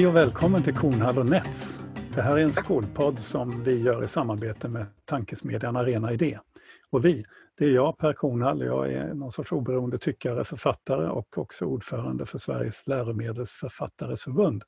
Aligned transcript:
Hej 0.00 0.06
och 0.06 0.16
välkommen 0.16 0.62
till 0.62 0.74
Kornhall 0.74 1.18
och 1.18 1.26
Nets. 1.26 1.78
Det 2.14 2.22
här 2.22 2.36
är 2.36 2.42
en 2.42 2.52
skolpodd 2.52 3.18
som 3.18 3.64
vi 3.64 3.82
gör 3.82 4.04
i 4.04 4.08
samarbete 4.08 4.68
med 4.68 4.86
tankesmedjan 5.04 5.76
Arena 5.76 6.12
Idé. 6.12 6.38
Och 6.90 7.04
vi, 7.04 7.24
det 7.58 7.64
är 7.64 7.68
jag 7.70 7.98
Per 7.98 8.12
Kornhall, 8.12 8.60
jag 8.60 8.92
är 8.92 9.14
någon 9.14 9.32
sorts 9.32 9.52
oberoende 9.52 9.98
tyckare, 9.98 10.44
författare 10.44 11.08
och 11.08 11.38
också 11.38 11.64
ordförande 11.64 12.26
för 12.26 12.38
Sveriges 12.38 12.86
läromedelsförfattares 12.86 14.22
förbund. 14.22 14.62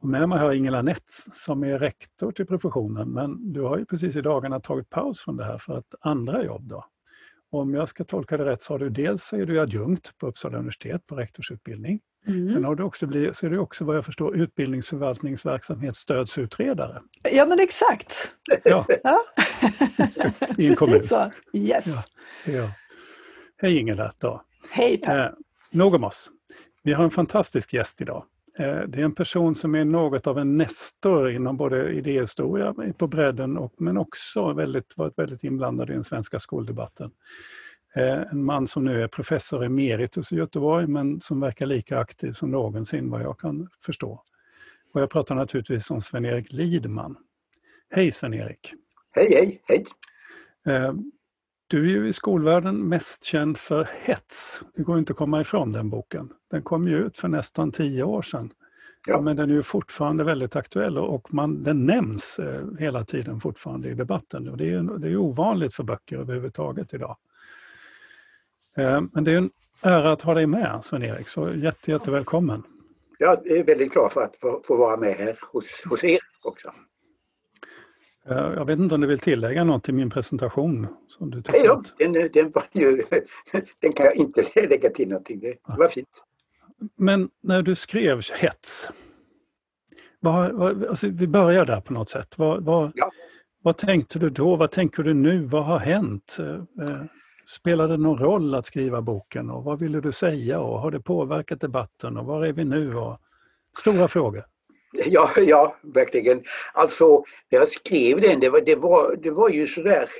Och 0.00 0.08
med 0.08 0.28
mig 0.28 0.38
har 0.38 0.46
jag 0.46 0.56
Ingela 0.56 0.82
Nets 0.82 1.26
som 1.32 1.64
är 1.64 1.78
rektor 1.78 2.32
till 2.32 2.46
professionen, 2.46 3.08
men 3.08 3.52
du 3.52 3.60
har 3.60 3.78
ju 3.78 3.84
precis 3.84 4.16
i 4.16 4.20
dagarna 4.20 4.60
tagit 4.60 4.90
paus 4.90 5.20
från 5.20 5.36
det 5.36 5.44
här 5.44 5.58
för 5.58 5.78
ett 5.78 5.94
andra 6.00 6.44
jobb. 6.44 6.68
Då. 6.68 6.84
Om 7.50 7.74
jag 7.74 7.88
ska 7.88 8.04
tolka 8.04 8.36
det 8.36 8.44
rätt 8.44 8.62
så 8.62 8.74
har 8.74 8.78
du 8.78 8.90
dels 8.90 9.32
är 9.32 9.46
du 9.46 9.60
adjunkt 9.60 10.18
på 10.18 10.26
Uppsala 10.26 10.58
universitet 10.58 11.06
på 11.06 11.16
rektorsutbildning. 11.16 12.00
Mm. 12.26 12.52
Sen 12.52 12.64
har 12.64 12.74
du 12.74 12.82
också 12.82 13.06
blivit, 13.06 13.36
så 13.36 13.46
är 13.46 13.50
du 13.50 13.58
också 13.58 13.84
vad 13.84 13.96
jag 13.96 14.04
förstår 14.04 14.36
utbildningsförvaltningsverksamhetsstödsutredare. 14.36 17.02
Ja 17.22 17.46
men 17.46 17.60
exakt. 17.60 18.34
Ja. 18.64 18.86
ja. 19.02 19.24
I 20.58 20.66
en 20.66 20.76
kommun. 20.76 21.08
så. 21.08 21.30
Yes. 21.52 21.84
Ja. 21.86 22.02
Ja. 22.52 22.70
Hej 23.56 23.78
Ingela. 23.78 24.12
Då. 24.18 24.42
Hej 24.70 24.98
Per. 24.98 25.26
Eh, 25.26 25.30
nog 25.70 25.94
om 25.94 26.04
oss. 26.04 26.30
Vi 26.82 26.92
har 26.92 27.04
en 27.04 27.10
fantastisk 27.10 27.72
gäst 27.72 28.00
idag. 28.00 28.24
Eh, 28.58 28.80
det 28.88 29.00
är 29.00 29.04
en 29.04 29.14
person 29.14 29.54
som 29.54 29.74
är 29.74 29.84
något 29.84 30.26
av 30.26 30.38
en 30.38 30.56
nestor 30.56 31.30
inom 31.30 31.56
både 31.56 31.92
idéhistoria 31.92 32.74
på 32.98 33.06
bredden 33.06 33.56
och, 33.56 33.74
men 33.76 33.96
också 33.96 34.52
väldigt, 34.52 34.96
varit 34.96 35.18
väldigt 35.18 35.44
inblandad 35.44 35.90
i 35.90 35.92
den 35.92 36.04
svenska 36.04 36.38
skoldebatten. 36.38 37.10
Eh, 37.96 38.22
en 38.30 38.44
man 38.44 38.66
som 38.66 38.84
nu 38.84 39.02
är 39.02 39.08
professor 39.08 39.64
emeritus 39.64 40.32
i 40.32 40.36
Göteborg 40.36 40.86
men 40.86 41.20
som 41.20 41.40
verkar 41.40 41.66
lika 41.66 41.98
aktiv 41.98 42.32
som 42.32 42.50
någonsin 42.50 43.10
vad 43.10 43.22
jag 43.22 43.38
kan 43.38 43.68
förstå. 43.80 44.22
Och 44.92 45.00
jag 45.00 45.10
pratar 45.10 45.34
naturligtvis 45.34 45.90
om 45.90 46.02
Sven-Erik 46.02 46.52
Lidman. 46.52 47.16
Hej 47.90 48.12
Sven-Erik! 48.12 48.72
Hej 49.12 49.34
hej! 49.34 49.62
hej. 49.64 49.84
Eh, 50.74 50.94
du 51.66 51.84
är 51.84 51.90
ju 51.90 52.08
i 52.08 52.12
skolvärlden 52.12 52.88
mest 52.88 53.24
känd 53.24 53.58
för 53.58 53.88
Hets. 54.00 54.60
Det 54.74 54.82
går 54.82 54.98
inte 54.98 55.12
att 55.12 55.16
komma 55.16 55.40
ifrån 55.40 55.72
den 55.72 55.90
boken. 55.90 56.32
Den 56.50 56.62
kom 56.62 56.88
ju 56.88 57.06
ut 57.06 57.16
för 57.16 57.28
nästan 57.28 57.72
tio 57.72 58.02
år 58.02 58.22
sedan. 58.22 58.50
Ja. 59.06 59.20
Men 59.20 59.36
den 59.36 59.50
är 59.50 59.54
ju 59.54 59.62
fortfarande 59.62 60.24
väldigt 60.24 60.56
aktuell 60.56 60.98
och 60.98 61.34
man, 61.34 61.62
den 61.62 61.86
nämns 61.86 62.38
eh, 62.38 62.66
hela 62.78 63.04
tiden 63.04 63.40
fortfarande 63.40 63.88
i 63.88 63.94
debatten. 63.94 64.48
Och 64.48 64.56
det 64.56 64.72
är, 64.72 64.98
det 64.98 65.08
är 65.08 65.16
ovanligt 65.16 65.74
för 65.74 65.82
böcker 65.82 66.16
överhuvudtaget 66.16 66.94
idag. 66.94 67.16
Eh, 68.76 69.02
men 69.12 69.24
det 69.24 69.32
är 69.32 69.36
en 69.36 69.50
ära 69.82 70.12
att 70.12 70.22
ha 70.22 70.34
dig 70.34 70.46
med 70.46 70.80
Sven-Erik, 70.84 71.28
så 71.28 71.54
jätte, 71.54 71.90
jättevälkommen. 71.90 72.62
Jag 73.18 73.46
är 73.46 73.64
väldigt 73.64 73.92
glad 73.92 74.12
för 74.12 74.22
att 74.22 74.36
få, 74.36 74.62
få 74.64 74.76
vara 74.76 74.96
med 74.96 75.14
här 75.14 75.38
hos, 75.52 75.64
hos 75.84 76.04
er 76.04 76.18
också. 76.42 76.72
Eh, 78.28 78.36
jag 78.36 78.64
vet 78.64 78.78
inte 78.78 78.94
om 78.94 79.00
du 79.00 79.06
vill 79.06 79.18
tillägga 79.18 79.64
något 79.64 79.84
till 79.84 79.94
min 79.94 80.10
presentation? 80.10 80.86
Som 81.08 81.30
du 81.30 81.42
Nej 81.48 81.62
då, 81.62 81.82
den, 81.98 82.12
den, 82.12 82.50
var 82.50 82.64
ju, 82.72 83.02
den 83.80 83.92
kan 83.92 84.06
jag 84.06 84.16
inte 84.16 84.42
lägga 84.54 84.90
till 84.90 85.08
någonting. 85.08 85.40
Det 85.40 85.56
var 85.64 85.88
fint. 85.88 86.08
Men 86.96 87.30
när 87.40 87.62
du 87.62 87.74
skrev 87.74 88.20
hets, 88.34 88.90
vad, 90.20 90.52
vad, 90.52 90.84
alltså 90.84 91.08
vi 91.08 91.26
börjar 91.26 91.64
där 91.64 91.80
på 91.80 91.92
något 91.92 92.10
sätt. 92.10 92.38
Vad, 92.38 92.92
ja. 92.94 93.10
vad 93.62 93.76
tänkte 93.76 94.18
du 94.18 94.30
då? 94.30 94.56
Vad 94.56 94.70
tänker 94.70 95.02
du 95.02 95.14
nu? 95.14 95.44
Vad 95.44 95.64
har 95.64 95.78
hänt? 95.78 96.36
Spelar 97.48 97.84
Spelade 97.84 97.96
det 97.96 98.02
någon 98.02 98.18
roll 98.18 98.54
att 98.54 98.66
skriva 98.66 99.02
boken 99.02 99.50
och 99.50 99.64
vad 99.64 99.78
ville 99.78 100.00
du 100.00 100.12
säga 100.12 100.60
och 100.60 100.80
har 100.80 100.90
det 100.90 101.00
påverkat 101.00 101.60
debatten 101.60 102.16
och 102.16 102.26
var 102.26 102.46
är 102.46 102.52
vi 102.52 102.64
nu? 102.64 102.96
Och 102.96 103.18
stora 103.80 104.08
frågor. 104.08 104.44
Ja, 105.06 105.30
ja, 105.36 105.76
verkligen. 105.82 106.44
Alltså, 106.72 107.24
när 107.50 107.58
jag 107.58 107.68
skrev 107.68 108.20
den, 108.20 108.40
det 108.40 108.48
var, 108.48 108.60
det 108.60 108.74
var, 108.74 109.16
det 109.16 109.30
var 109.30 109.48
ju 109.48 109.66
sådär 109.66 110.10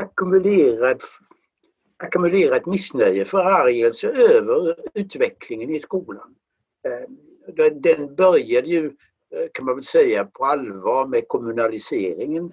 ackumulerat, 0.00 1.02
ackumulerat 1.96 2.66
missnöje, 2.66 3.24
förargelse 3.24 4.08
över 4.08 4.76
utvecklingen 4.94 5.74
i 5.74 5.80
skolan. 5.80 6.34
Ehm, 6.88 7.80
den 7.80 8.14
började 8.14 8.68
ju, 8.68 8.86
eh, 9.34 9.46
kan 9.54 9.64
man 9.64 9.74
väl 9.74 9.84
säga, 9.84 10.24
på 10.24 10.44
allvar 10.44 11.06
med 11.06 11.28
kommunaliseringen 11.28 12.52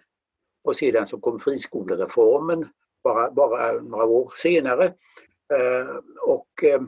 och 0.64 0.76
sedan 0.76 1.08
så 1.08 1.20
kom 1.20 1.40
friskolereformen 1.40 2.68
bara, 3.06 3.32
bara 3.32 3.72
några 3.72 4.06
år 4.06 4.34
senare. 4.38 4.86
Eh, 5.54 5.96
och 6.22 6.64
eh, 6.64 6.82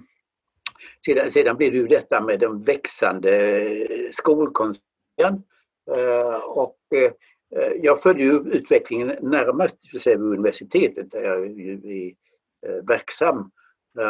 sedan, 1.05 1.31
sedan 1.31 1.57
blev 1.57 1.71
det 1.71 1.77
ju 1.77 1.87
detta 1.87 2.21
med 2.21 2.39
den 2.39 2.63
växande 2.63 3.31
skolkoncernen. 4.13 5.43
Eh, 5.91 6.35
och 6.35 6.79
eh, 6.95 7.11
eh, 7.55 7.73
jag 7.81 8.01
följde 8.01 8.23
ju 8.23 8.31
utvecklingen 8.31 9.15
närmast 9.21 9.75
vid 9.93 10.07
universitetet 10.17 11.11
där 11.11 11.21
jag 11.21 11.45
är 11.45 12.13
eh, 12.67 12.83
verksam. 12.87 13.51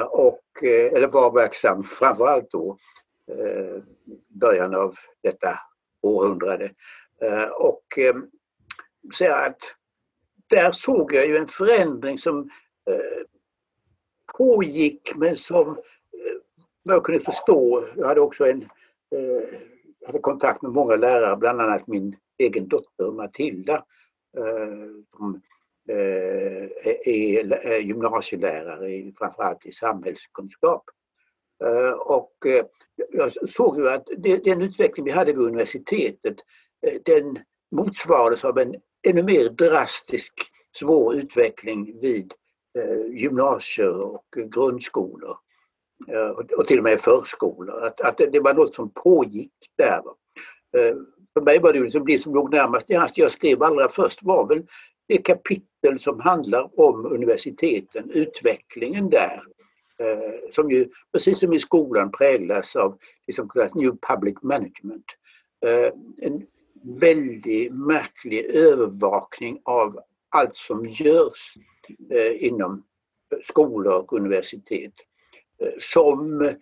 Och, 0.09 0.63
eller 0.63 1.07
var 1.07 1.31
verksam 1.31 1.83
framförallt 1.83 2.51
då 2.51 2.77
början 4.27 4.75
av 4.75 4.95
detta 5.23 5.59
århundrade. 6.01 6.71
Och 7.53 7.99
säga 9.17 9.35
att 9.35 9.59
där 10.49 10.71
såg 10.71 11.13
jag 11.13 11.27
ju 11.27 11.37
en 11.37 11.47
förändring 11.47 12.17
som 12.17 12.49
eh, 12.89 13.25
pågick 14.37 15.11
men 15.15 15.37
som 15.37 15.69
eh, 15.69 15.77
jag 16.83 17.03
kunde 17.03 17.23
förstå, 17.23 17.83
jag 17.95 18.07
hade 18.07 18.21
också 18.21 18.45
en 18.45 18.61
eh, 19.15 19.59
hade 20.05 20.19
kontakt 20.19 20.61
med 20.61 20.71
många 20.71 20.95
lärare, 20.95 21.35
bland 21.35 21.61
annat 21.61 21.87
min 21.87 22.15
egen 22.37 22.67
dotter 22.67 23.11
Matilda 23.11 23.75
eh, 24.37 25.17
som 25.17 25.41
eh, 25.89 26.63
är, 27.05 27.79
gymnasielärare 27.79 29.11
framförallt 29.17 29.65
i 29.65 29.71
samhällskunskap. 29.71 30.83
Eh, 31.63 31.91
och 31.91 32.45
eh, 32.45 32.65
jag 33.11 33.49
såg 33.49 33.77
ju 33.77 33.89
att 33.89 34.07
den 34.43 34.61
utveckling 34.61 35.05
vi 35.05 35.11
hade 35.11 35.33
vid 35.33 35.45
universitetet 35.45 36.35
eh, 36.87 37.01
den 37.05 37.39
motsvarades 37.71 38.45
av 38.45 38.57
en 38.57 38.75
ännu 39.09 39.23
mer 39.23 39.49
drastisk 39.49 40.33
svår 40.75 41.15
utveckling 41.15 41.99
vid 41.99 42.33
eh, 42.79 43.19
gymnasier 43.19 44.01
och 44.01 44.25
grundskolor 44.51 45.37
eh, 46.07 46.29
och 46.29 46.67
till 46.67 46.77
och 46.77 46.83
med 46.83 47.01
förskolor. 47.01 47.83
Att, 47.83 48.01
att 48.01 48.17
det, 48.17 48.39
var 48.39 48.53
något 48.53 48.75
som 48.75 48.89
pågick 48.89 49.53
där. 49.77 50.01
Eh, 50.77 50.95
för 51.33 51.41
mig 51.41 51.59
var 51.59 51.73
det 51.73 51.79
liksom 51.79 52.05
det 52.05 52.19
som 52.19 52.33
låg 52.33 52.51
närmast 52.53 52.87
det 52.87 53.11
jag 53.15 53.31
skrev 53.31 53.63
allra 53.63 53.89
först 53.89 54.23
var 54.23 54.47
väl 54.47 54.65
det 55.07 55.17
kapitel 55.17 55.99
som 55.99 56.19
handlar 56.19 56.79
om 56.79 57.05
universiteten, 57.05 58.11
utvecklingen 58.11 59.09
där. 59.09 59.43
Eh, 59.99 60.51
som 60.51 60.71
ju 60.71 60.89
precis 61.13 61.39
som 61.39 61.53
i 61.53 61.59
skolan 61.59 62.11
präglas 62.11 62.75
av 62.75 62.97
det 63.27 63.33
som 63.33 63.49
kallas 63.49 63.73
New 63.75 63.91
Public 64.09 64.35
Management. 64.41 65.05
Eh, 65.65 65.93
en 66.17 66.45
väldigt 66.83 67.73
märklig 67.73 68.45
övervakning 68.45 69.61
av 69.63 69.99
allt 70.29 70.55
som 70.55 70.85
görs 70.85 71.57
eh, 72.11 72.45
inom 72.45 72.83
skolor 73.49 73.93
och 73.93 74.13
universitet 74.13 74.93
eh, 75.61 75.71
som 75.79 76.41
eh, 76.41 76.53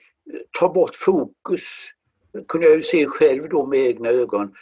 tar 0.59 0.73
bort 0.73 0.95
fokus, 0.95 1.63
kunde 2.47 2.67
jag 2.67 2.75
ju 2.75 2.83
se 2.83 3.05
själv 3.05 3.49
då 3.49 3.65
med 3.65 3.79
egna 3.79 4.09
ögon, 4.09 4.53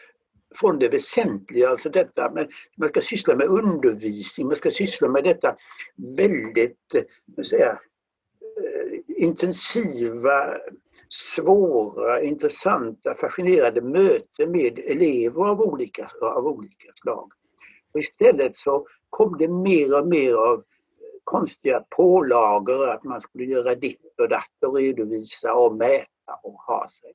från 0.55 0.79
det 0.79 0.89
väsentliga, 0.89 1.69
alltså 1.69 1.89
detta 1.89 2.31
men 2.35 2.47
man 2.77 2.89
ska 2.89 3.01
syssla 3.01 3.35
med 3.35 3.47
undervisning, 3.47 4.47
man 4.47 4.55
ska 4.55 4.71
syssla 4.71 5.07
med 5.07 5.23
detta 5.23 5.55
väldigt 6.17 6.95
eh, 6.95 7.43
säga, 7.43 7.79
intensiva 9.17 10.57
svåra, 11.09 12.21
intressanta, 12.21 13.15
fascinerande 13.15 13.81
möten 13.81 14.51
med 14.51 14.79
elever 14.79 15.45
av 15.45 15.61
olika, 15.61 16.11
av 16.21 16.47
olika 16.47 16.91
slag. 17.01 17.31
Och 17.93 17.99
istället 17.99 18.57
så 18.57 18.87
kom 19.09 19.37
det 19.37 19.47
mer 19.47 19.93
och 19.99 20.07
mer 20.07 20.33
av 20.33 20.63
konstiga 21.23 21.83
pålagor 21.89 22.89
att 22.89 23.03
man 23.03 23.21
skulle 23.21 23.45
göra 23.45 23.75
ditt 23.75 24.19
och 24.21 24.29
datt 24.29 24.63
och 24.65 24.75
redovisa 24.75 25.53
och 25.53 25.75
mäta 25.75 26.33
och 26.43 26.53
ha 26.53 26.89
sig. 27.01 27.13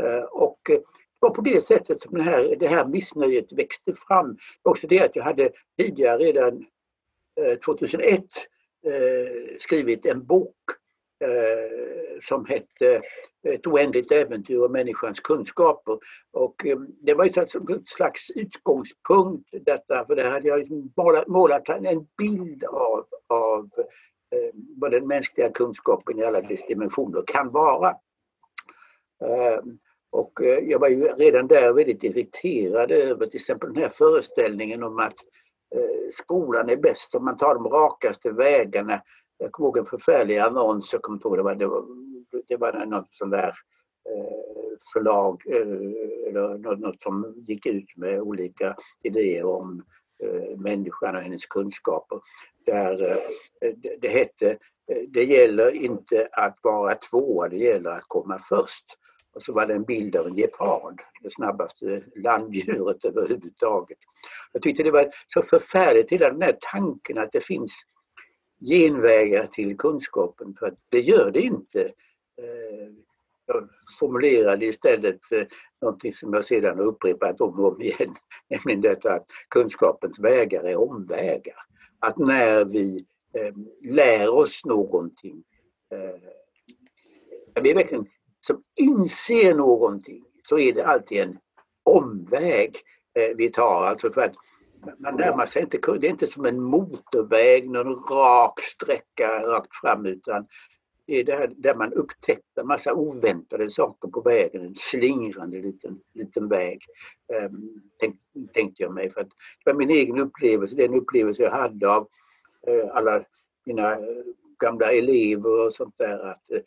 Eh, 0.00 0.24
och 0.24 0.58
det 0.68 0.82
var 1.20 1.30
på 1.30 1.40
det 1.40 1.64
sättet 1.64 2.02
som 2.02 2.14
det 2.14 2.22
här, 2.22 2.56
det 2.58 2.68
här 2.68 2.86
missnöjet 2.86 3.52
växte 3.52 3.94
fram. 4.08 4.38
Också 4.62 4.86
det 4.86 5.00
att 5.00 5.16
jag 5.16 5.24
hade 5.24 5.50
tidigare 5.76 6.18
redan 6.18 6.66
eh, 7.40 7.58
2001 7.58 8.24
eh, 8.86 9.58
skrivit 9.58 10.06
en 10.06 10.26
bok 10.26 10.56
Eh, 11.20 12.20
som 12.22 12.44
hette 12.44 12.94
eh, 13.42 13.52
Ett 13.54 13.66
oändligt 13.66 14.12
äventyr 14.12 14.58
och 14.58 14.70
människans 14.70 15.20
kunskaper. 15.20 15.98
Och 16.32 16.66
eh, 16.66 16.78
det 16.78 17.14
var 17.14 17.24
ett 17.24 17.88
slags 17.88 18.30
utgångspunkt 18.30 19.48
detta, 19.52 20.04
för 20.06 20.16
det 20.16 20.28
hade 20.28 20.48
jag 20.48 20.58
liksom 20.58 20.92
målat, 20.96 21.26
målat 21.26 21.68
en 21.68 22.06
bild 22.18 22.64
av, 22.64 23.06
av 23.26 23.70
eh, 24.30 24.54
vad 24.76 24.90
den 24.90 25.06
mänskliga 25.06 25.50
kunskapen 25.50 26.18
i 26.18 26.24
alla 26.24 26.40
dess 26.40 26.66
dimensioner 26.66 27.22
kan 27.26 27.50
vara. 27.52 27.88
Eh, 29.24 29.60
och 30.10 30.32
jag 30.62 30.78
var 30.78 30.88
ju 30.88 31.04
redan 31.04 31.46
där 31.46 31.72
väldigt 31.72 32.04
irriterad 32.04 32.90
över 32.90 33.26
till 33.26 33.40
exempel 33.40 33.72
den 33.72 33.82
här 33.82 33.88
föreställningen 33.88 34.82
om 34.82 34.98
att 34.98 35.14
skolan 36.22 36.70
är 36.70 36.76
bäst 36.76 37.14
om 37.14 37.24
man 37.24 37.36
tar 37.36 37.54
de 37.54 37.68
rakaste 37.68 38.32
vägarna. 38.32 39.02
Jag 39.38 39.52
kommer 39.52 39.68
ihåg 39.68 39.78
en 39.78 39.86
förfärlig 39.86 40.38
annons, 40.38 40.92
jag 40.92 41.02
kommer 41.02 41.18
ihåg 41.26 41.36
det 41.36 41.42
var, 41.42 41.54
det 41.54 41.66
var, 41.66 41.84
det 42.48 42.56
var 42.56 42.86
något 42.86 43.08
sån 43.10 43.30
där 43.30 43.54
eh, 44.10 44.78
förlag 44.92 45.42
eh, 45.46 46.28
eller 46.28 46.58
något 46.76 47.02
som 47.02 47.34
gick 47.46 47.66
ut 47.66 47.96
med 47.96 48.20
olika 48.20 48.76
idéer 49.02 49.44
om 49.44 49.84
eh, 50.22 50.58
människan 50.58 51.16
och 51.16 51.22
hennes 51.22 51.46
kunskaper. 51.46 52.20
Där 52.66 53.18
det 54.00 54.08
hette 54.08 54.58
det 55.08 55.24
gäller 55.24 55.70
inte 55.70 56.28
att 56.32 56.58
vara 56.62 56.94
tvåa, 56.94 57.48
det 57.48 57.56
gäller 57.56 57.90
att 57.90 58.08
komma 58.08 58.38
först. 58.48 58.84
Och 59.34 59.42
så 59.42 59.52
var 59.52 59.66
det 59.66 59.74
en 59.74 59.84
bild 59.84 60.16
av 60.16 60.26
en 60.26 60.36
gepard, 60.36 61.02
det 61.22 61.32
snabbaste 61.32 62.02
landdjuret 62.16 63.04
överhuvudtaget. 63.04 63.98
Jag 64.52 64.62
tyckte 64.62 64.82
det 64.82 64.90
var 64.90 65.10
så 65.28 65.42
förfärligt, 65.42 66.10
hela 66.10 66.30
den 66.30 66.42
här 66.42 66.58
tanken 66.72 67.18
att 67.18 67.32
det 67.32 67.40
finns 67.40 67.72
genvägar 68.60 69.46
till 69.46 69.76
kunskapen, 69.76 70.54
för 70.58 70.76
det 70.88 71.00
gör 71.00 71.30
det 71.30 71.40
inte. 71.40 71.82
Eh, 72.42 72.92
jag 73.46 73.68
formulerade 74.00 74.66
istället 74.66 75.20
eh, 75.32 75.46
någonting 75.82 76.14
som 76.14 76.34
jag 76.34 76.44
sedan 76.44 76.78
har 76.78 76.84
upprepat 76.84 77.40
om 77.40 77.60
och 77.60 77.72
om 77.72 77.82
igen, 77.82 78.16
nämligen 78.50 78.80
detta 78.80 79.14
att 79.14 79.26
kunskapens 79.48 80.18
vägar 80.18 80.64
är 80.64 80.76
omvägar. 80.76 81.56
Att 81.98 82.18
när 82.18 82.64
vi 82.64 83.06
eh, 83.38 83.54
lär 83.92 84.34
oss 84.34 84.64
någonting, 84.64 85.44
när 87.54 87.62
vi 87.62 87.72
verkligen 87.72 88.06
som 88.46 88.62
inser 88.80 89.54
någonting 89.54 90.24
så 90.48 90.58
är 90.58 90.72
det 90.72 90.86
alltid 90.86 91.18
en 91.18 91.38
omväg 91.82 92.76
vi 93.36 93.50
tar. 93.50 93.84
Alltså 93.84 94.12
för 94.12 94.20
att 94.20 94.34
man 94.98 95.16
närmar 95.16 95.46
sig 95.46 95.62
inte, 95.62 95.78
det 95.98 96.06
är 96.06 96.10
inte 96.10 96.26
som 96.26 96.44
en 96.44 96.62
motorväg, 96.62 97.70
någon 97.70 98.04
rak 98.10 98.60
sträcka 98.60 99.46
rakt 99.46 99.74
fram 99.74 100.06
utan 100.06 100.46
det 101.06 101.20
är 101.20 101.24
där, 101.24 101.52
där 101.56 101.74
man 101.74 101.92
upptäcker 101.92 102.60
en 102.60 102.66
massa 102.66 102.94
oväntade 102.94 103.70
saker 103.70 104.08
på 104.08 104.20
vägen, 104.20 104.64
en 104.64 104.74
slingrande 104.74 105.60
liten, 105.60 106.00
liten 106.14 106.48
väg. 106.48 106.80
Um, 107.44 107.82
tänk, 108.00 108.16
tänkte 108.52 108.82
jag 108.82 108.94
mig. 108.94 109.10
För 109.10 109.20
att 109.20 109.28
det 109.64 109.70
var 109.70 109.78
min 109.78 109.90
egen 109.90 110.18
upplevelse, 110.18 110.74
den 110.74 110.94
upplevelse 110.94 111.42
jag 111.42 111.50
hade 111.50 111.90
av 111.90 112.08
uh, 112.68 112.90
alla 112.92 113.24
mina 113.64 113.92
eh, 113.92 113.98
gamla 114.58 114.92
elever 114.92 115.66
och 115.66 115.74
sånt 115.74 115.94
där. 115.98 116.30
Att, 116.30 116.42
uh, 116.52 116.60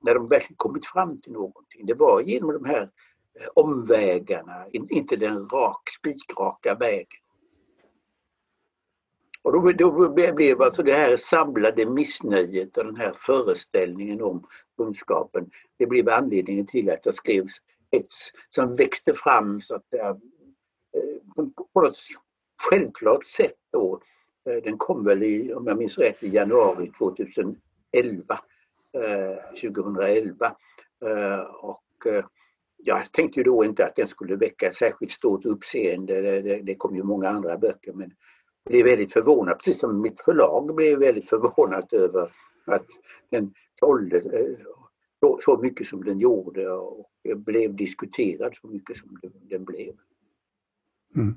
när 0.00 0.14
de 0.14 0.28
verkligen 0.28 0.56
kommit 0.56 0.86
fram 0.86 1.20
till 1.20 1.32
någonting. 1.32 1.86
Det 1.86 1.94
var 1.94 2.20
genom 2.20 2.52
de 2.52 2.64
här 2.64 2.88
omvägarna, 3.54 4.66
inte 4.72 5.16
den 5.16 5.48
rak, 5.48 5.90
spikraka 5.90 6.74
vägen. 6.74 7.23
Och 9.44 9.52
då, 9.52 9.72
då 9.72 10.08
blev 10.34 10.62
alltså 10.62 10.82
det 10.82 10.92
här 10.92 11.16
samlade 11.16 11.86
missnöjet 11.86 12.76
och 12.76 12.84
den 12.84 12.96
här 12.96 13.12
föreställningen 13.16 14.22
om 14.22 14.46
kunskapen, 14.76 15.50
det 15.76 15.86
blev 15.86 16.08
anledningen 16.08 16.66
till 16.66 16.90
att 16.90 17.06
jag 17.06 17.14
skrev 17.14 17.46
ett 17.90 18.06
som 18.48 18.76
växte 18.76 19.14
fram 19.14 19.60
så 19.60 19.74
att 19.74 19.88
säga, 19.88 20.08
eh, 20.08 21.44
på 21.72 21.80
något 21.80 21.96
självklart 22.62 23.24
sätt 23.24 23.58
då. 23.72 24.00
Eh, 24.50 24.62
den 24.62 24.78
kom 24.78 25.04
väl 25.04 25.22
i, 25.22 25.54
om 25.54 25.66
jag 25.66 25.78
minns 25.78 25.98
rätt, 25.98 26.22
i 26.22 26.28
januari 26.28 26.92
2011. 26.98 27.60
2011. 29.60 30.56
Eh, 31.04 31.40
och 31.40 31.82
jag 32.76 33.12
tänkte 33.12 33.40
ju 33.40 33.44
då 33.44 33.64
inte 33.64 33.84
att 33.84 33.96
den 33.96 34.08
skulle 34.08 34.36
väcka 34.36 34.72
särskilt 34.72 35.12
stort 35.12 35.44
uppseende. 35.44 36.20
Det, 36.20 36.42
det, 36.42 36.60
det 36.62 36.74
kom 36.74 36.96
ju 36.96 37.02
många 37.02 37.28
andra 37.28 37.58
böcker 37.58 37.92
men 37.92 38.12
blev 38.64 38.84
väldigt 38.84 39.12
förvånad, 39.12 39.58
precis 39.58 39.80
som 39.80 40.00
mitt 40.00 40.20
förlag 40.20 40.74
blev 40.74 40.98
väldigt 40.98 41.28
förvånat 41.28 41.92
över 41.92 42.30
att 42.66 42.86
den 43.30 43.54
sålde 43.80 44.16
eh, 44.16 44.56
så, 45.20 45.38
så 45.44 45.58
mycket 45.58 45.86
som 45.86 46.04
den 46.04 46.18
gjorde 46.18 46.72
och 46.72 47.10
blev 47.36 47.76
diskuterad 47.76 48.54
så 48.60 48.68
mycket 48.68 48.96
som 48.96 49.18
den 49.50 49.64
blev. 49.64 49.94
Mm. 51.16 51.34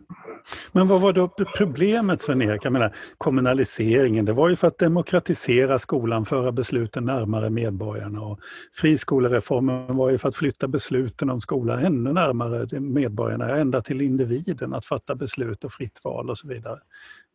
Men 0.71 0.87
vad 0.87 1.01
var 1.01 1.13
då 1.13 1.27
problemet 1.57 2.21
Sven-Erik? 2.21 2.65
Jag 2.65 2.73
menar 2.73 2.95
kommunaliseringen, 3.17 4.25
det 4.25 4.33
var 4.33 4.49
ju 4.49 4.55
för 4.55 4.67
att 4.67 4.77
demokratisera 4.77 5.79
skolan, 5.79 6.25
föra 6.25 6.51
besluten 6.51 7.05
närmare 7.05 7.49
medborgarna 7.49 8.21
och 8.21 8.39
friskolereformen 8.73 9.97
var 9.97 10.09
ju 10.09 10.17
för 10.17 10.29
att 10.29 10.35
flytta 10.35 10.67
besluten 10.67 11.29
om 11.29 11.41
skolan 11.41 11.85
ännu 11.85 12.13
närmare 12.13 12.79
medborgarna, 12.79 13.57
ända 13.57 13.81
till 13.81 14.01
individen, 14.01 14.73
att 14.73 14.85
fatta 14.85 15.15
beslut 15.15 15.63
och 15.63 15.73
fritt 15.73 15.99
val 16.03 16.29
och 16.29 16.37
så 16.37 16.47
vidare. 16.47 16.79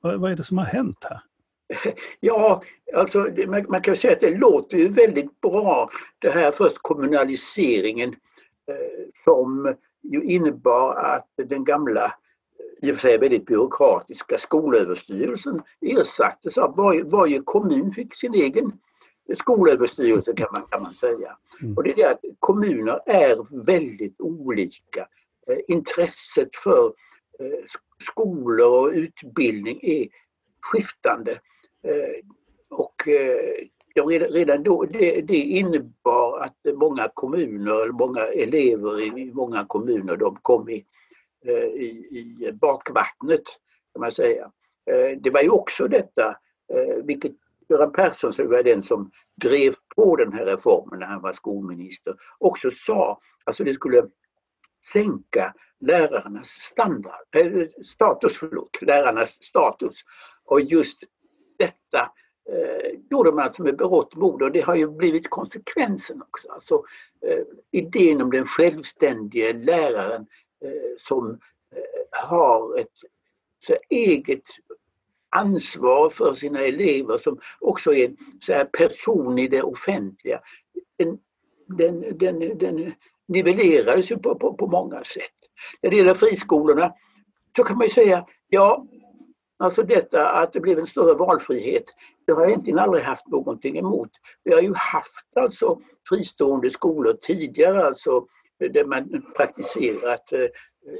Vad, 0.02 0.20
vad 0.20 0.32
är 0.32 0.36
det 0.36 0.44
som 0.44 0.58
har 0.58 0.64
hänt 0.64 0.98
här? 1.00 1.20
Ja, 2.20 2.62
alltså 2.94 3.28
man, 3.46 3.66
man 3.68 3.80
kan 3.80 3.96
säga 3.96 4.12
att 4.12 4.20
det 4.20 4.38
låter 4.38 4.78
ju 4.78 4.88
väldigt 4.88 5.40
bra 5.40 5.90
det 6.18 6.30
här 6.30 6.52
först 6.52 6.78
kommunaliseringen 6.78 8.10
eh, 8.68 9.06
som 9.24 9.74
ju 10.02 10.22
innebar 10.22 10.94
att 10.94 11.28
den 11.36 11.64
gamla 11.64 12.14
i 12.82 12.92
och 12.92 12.96
för 12.96 13.00
sig 13.00 13.18
väldigt 13.18 13.46
byråkratiska 13.46 14.38
skolöverstyrelsen 14.38 15.62
ersattes 15.80 16.58
av 16.58 16.76
varje, 16.76 17.04
varje 17.04 17.40
kommun 17.44 17.92
fick 17.92 18.14
sin 18.14 18.34
egen 18.34 18.72
skolöverstyrelse 19.34 20.32
kan 20.32 20.48
man, 20.52 20.62
kan 20.70 20.82
man 20.82 20.94
säga. 20.94 21.36
Mm. 21.62 21.76
Och 21.76 21.82
det 21.82 21.90
är 21.90 21.96
det 21.96 22.10
att 22.10 22.20
kommuner 22.38 23.00
är 23.06 23.64
väldigt 23.64 24.20
olika. 24.20 25.06
Eh, 25.48 25.58
intresset 25.68 26.56
för 26.64 26.84
eh, 26.86 26.92
Eh, 27.42 27.64
skolor 28.00 28.84
och 28.84 28.92
utbildning 28.92 29.80
är 29.82 30.08
skiftande. 30.60 31.32
Eh, 31.82 32.24
och 32.70 33.08
eh, 33.08 33.66
redan 34.30 34.62
då, 34.62 34.84
det, 34.84 35.20
det 35.20 35.36
innebar 35.36 36.38
att 36.38 36.56
många 36.74 37.08
kommuner, 37.14 37.92
många 37.92 38.20
elever 38.20 39.18
i 39.18 39.32
många 39.34 39.64
kommuner, 39.64 40.16
de 40.16 40.38
kom 40.42 40.68
i 40.68 40.84
i, 41.74 41.86
i 41.86 42.52
bakvattnet 42.52 43.42
kan 43.92 44.00
man 44.00 44.12
säga. 44.12 44.50
Det 45.20 45.30
var 45.30 45.42
ju 45.42 45.48
också 45.48 45.88
detta, 45.88 46.36
vilket 47.04 47.32
Göran 47.68 47.92
Persson 47.92 48.32
som 48.32 48.50
var 48.50 48.62
den 48.62 48.82
som 48.82 49.10
drev 49.42 49.74
på 49.96 50.16
den 50.16 50.32
här 50.32 50.46
reformen 50.46 51.00
när 51.00 51.06
han 51.06 51.22
var 51.22 51.32
skolminister, 51.32 52.14
också 52.38 52.70
sa, 52.70 53.18
alltså 53.44 53.64
det 53.64 53.74
skulle 53.74 54.02
sänka 54.92 55.54
lärarnas 55.82 56.48
standard, 56.48 57.36
äh, 57.36 57.68
status, 57.84 58.36
förlåt, 58.36 58.82
lärarnas 58.82 59.30
status. 59.30 59.94
Och 60.44 60.60
just 60.60 60.98
detta 61.58 62.12
eh, 62.50 63.00
gjorde 63.10 63.32
man 63.32 63.44
alltså 63.44 63.62
med 63.62 63.76
berått 63.76 64.16
mod 64.16 64.42
och 64.42 64.52
det 64.52 64.60
har 64.60 64.74
ju 64.74 64.90
blivit 64.90 65.30
konsekvensen 65.30 66.22
också. 66.22 66.48
Alltså, 66.48 66.84
eh, 67.26 67.42
idén 67.70 68.22
om 68.22 68.30
den 68.30 68.46
självständige 68.46 69.52
läraren 69.52 70.26
Eh, 70.64 70.96
som 70.98 71.30
eh, 71.76 72.26
har 72.28 72.78
ett 72.78 72.92
så 73.66 73.76
eget 73.88 74.42
ansvar 75.30 76.10
för 76.10 76.34
sina 76.34 76.60
elever 76.60 77.18
som 77.18 77.40
också 77.60 77.94
är 77.94 78.08
en 78.08 78.16
så 78.40 78.52
här 78.52 78.64
person 78.64 79.38
i 79.38 79.48
det 79.48 79.62
offentliga. 79.62 80.40
Den, 80.98 81.18
den, 81.66 82.18
den, 82.18 82.58
den 82.58 82.92
nivellerades 83.28 84.10
ju 84.10 84.16
på, 84.16 84.34
på, 84.34 84.54
på 84.54 84.66
många 84.66 85.04
sätt. 85.04 85.41
När 85.82 85.90
det 85.90 85.96
gäller 85.96 86.14
friskolorna 86.14 86.92
så 87.56 87.64
kan 87.64 87.78
man 87.78 87.86
ju 87.86 87.92
säga, 87.92 88.26
ja, 88.48 88.86
alltså 89.58 89.82
detta 89.82 90.30
att 90.30 90.52
det 90.52 90.60
blev 90.60 90.78
en 90.78 90.86
större 90.86 91.14
valfrihet, 91.14 91.84
det 92.26 92.32
har 92.32 92.40
jag 92.40 92.50
egentligen 92.50 92.78
aldrig 92.78 93.04
haft 93.04 93.26
någonting 93.26 93.78
emot. 93.78 94.10
Vi 94.44 94.52
har 94.52 94.60
ju 94.60 94.74
haft 94.74 95.36
alltså 95.36 95.78
fristående 96.08 96.70
skolor 96.70 97.12
tidigare, 97.22 97.86
alltså 97.86 98.26
där 98.58 98.84
man 98.84 99.22
praktiserat 99.36 100.32
eh, 100.32 100.46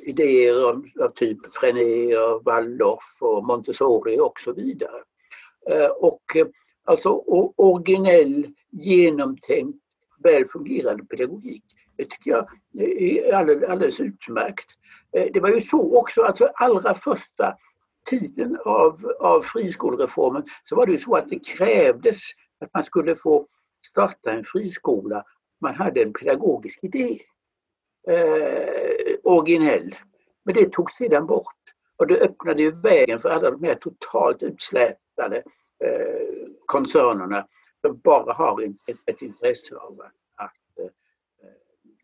idéer 0.03 0.69
av, 0.69 0.85
typ 1.15 1.39
Frené, 1.53 2.17
och 2.17 2.45
Waldorf 2.45 3.17
och 3.21 3.47
Montessori 3.47 4.21
och 4.21 4.41
så 4.41 4.53
vidare. 4.53 5.03
Eh, 5.71 5.91
och 5.91 6.37
eh, 6.37 6.47
alltså 6.85 7.09
originell, 7.57 8.49
genomtänkt, 8.71 9.79
väl 10.23 10.47
fungerande 10.47 11.05
pedagogik. 11.05 11.65
Det 12.03 12.11
tycker 12.11 12.31
jag 12.31 12.47
är 12.79 13.35
alldeles, 13.35 13.71
alldeles 13.71 14.01
utmärkt. 14.01 14.67
Eh, 15.17 15.27
det 15.33 15.41
var 15.41 15.49
ju 15.49 15.61
så 15.61 15.99
också, 15.99 16.23
alltså 16.23 16.51
allra 16.55 16.95
första 16.95 17.57
tiden 18.11 18.59
av, 18.65 19.13
av 19.21 19.43
friskolereformen 19.43 20.45
så 20.65 20.77
var 20.77 20.87
det 20.87 20.93
ju 20.93 20.99
så 20.99 21.17
att 21.17 21.29
det 21.29 21.39
krävdes 21.39 22.21
att 22.61 22.75
man 22.75 22.85
skulle 22.85 23.17
få 23.17 23.47
starta 23.87 24.33
en 24.33 24.45
friskola. 24.45 25.25
Man 25.61 25.75
hade 25.75 26.03
en 26.03 26.13
pedagogisk 26.13 26.79
idé 26.83 27.19
eh, 28.09 29.15
originell. 29.23 29.95
Men 30.45 30.55
det 30.55 30.73
togs 30.73 30.95
sedan 30.95 31.27
bort. 31.27 31.47
Och 31.97 32.07
det 32.07 32.21
öppnade 32.21 32.63
ju 32.63 32.71
vägen 32.71 33.19
för 33.19 33.29
alla 33.29 33.51
de 33.51 33.65
här 33.65 33.75
totalt 33.75 34.43
utslätade 34.43 35.37
eh, 35.85 36.49
koncernerna 36.67 37.47
som 37.81 37.99
bara 37.99 38.33
har 38.33 38.63
ett, 38.63 38.97
ett 39.07 39.23
intresse 39.23 39.77
av 39.77 40.01
att, 40.01 40.13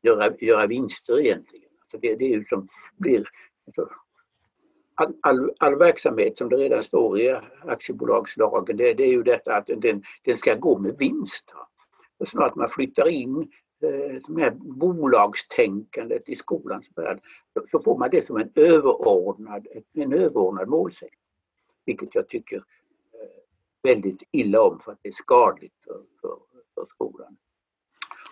göra, 0.03 0.37
göra 0.41 0.67
vinster 0.67 1.21
egentligen. 1.21 1.69
För 1.91 1.99
det, 1.99 2.17
det 2.17 2.25
är 2.25 2.29
ju 2.29 2.45
som 2.45 2.69
blir 2.97 3.29
alltså, 3.67 3.89
all, 4.95 5.15
all, 5.21 5.51
all, 5.59 5.77
verksamhet 5.77 6.39
som 6.39 6.49
det 6.49 6.57
redan 6.57 6.85
står 6.85 7.19
i 7.19 7.37
aktiebolagslagen, 7.63 8.77
det, 8.77 8.95
det 8.95 9.05
är 9.05 9.13
ju 9.13 9.23
detta 9.23 9.57
att 9.57 9.67
den, 9.67 10.03
den 10.23 10.37
ska 10.37 10.55
gå 10.55 10.79
med 10.79 10.97
vinst. 10.99 11.45
Och 12.19 12.29
snart 12.29 12.55
man 12.55 12.69
flyttar 12.69 13.09
in 13.09 13.53
eh, 13.83 14.23
det 14.29 14.43
här 14.43 14.51
bolagstänkandet 14.61 16.29
i 16.29 16.37
skolans 16.37 16.89
värld 16.97 17.21
så 17.71 17.83
får 17.83 17.99
man 17.99 18.11
det 18.11 18.27
som 18.27 18.37
en 18.37 18.53
överordnad, 18.55 19.67
en 19.93 20.13
överordnad 20.13 20.69
målsättning. 20.69 21.21
Vilket 21.85 22.15
jag 22.15 22.29
tycker 22.29 22.57
eh, 22.57 22.63
väldigt 23.83 24.23
illa 24.31 24.63
om 24.63 24.81
för 24.81 24.93
att 24.93 24.99
det 25.03 25.09
är 25.09 25.13
skadligt 25.13 25.75
för, 25.85 26.03
för, 26.21 26.39
för 26.75 26.87
skolan. 26.87 27.37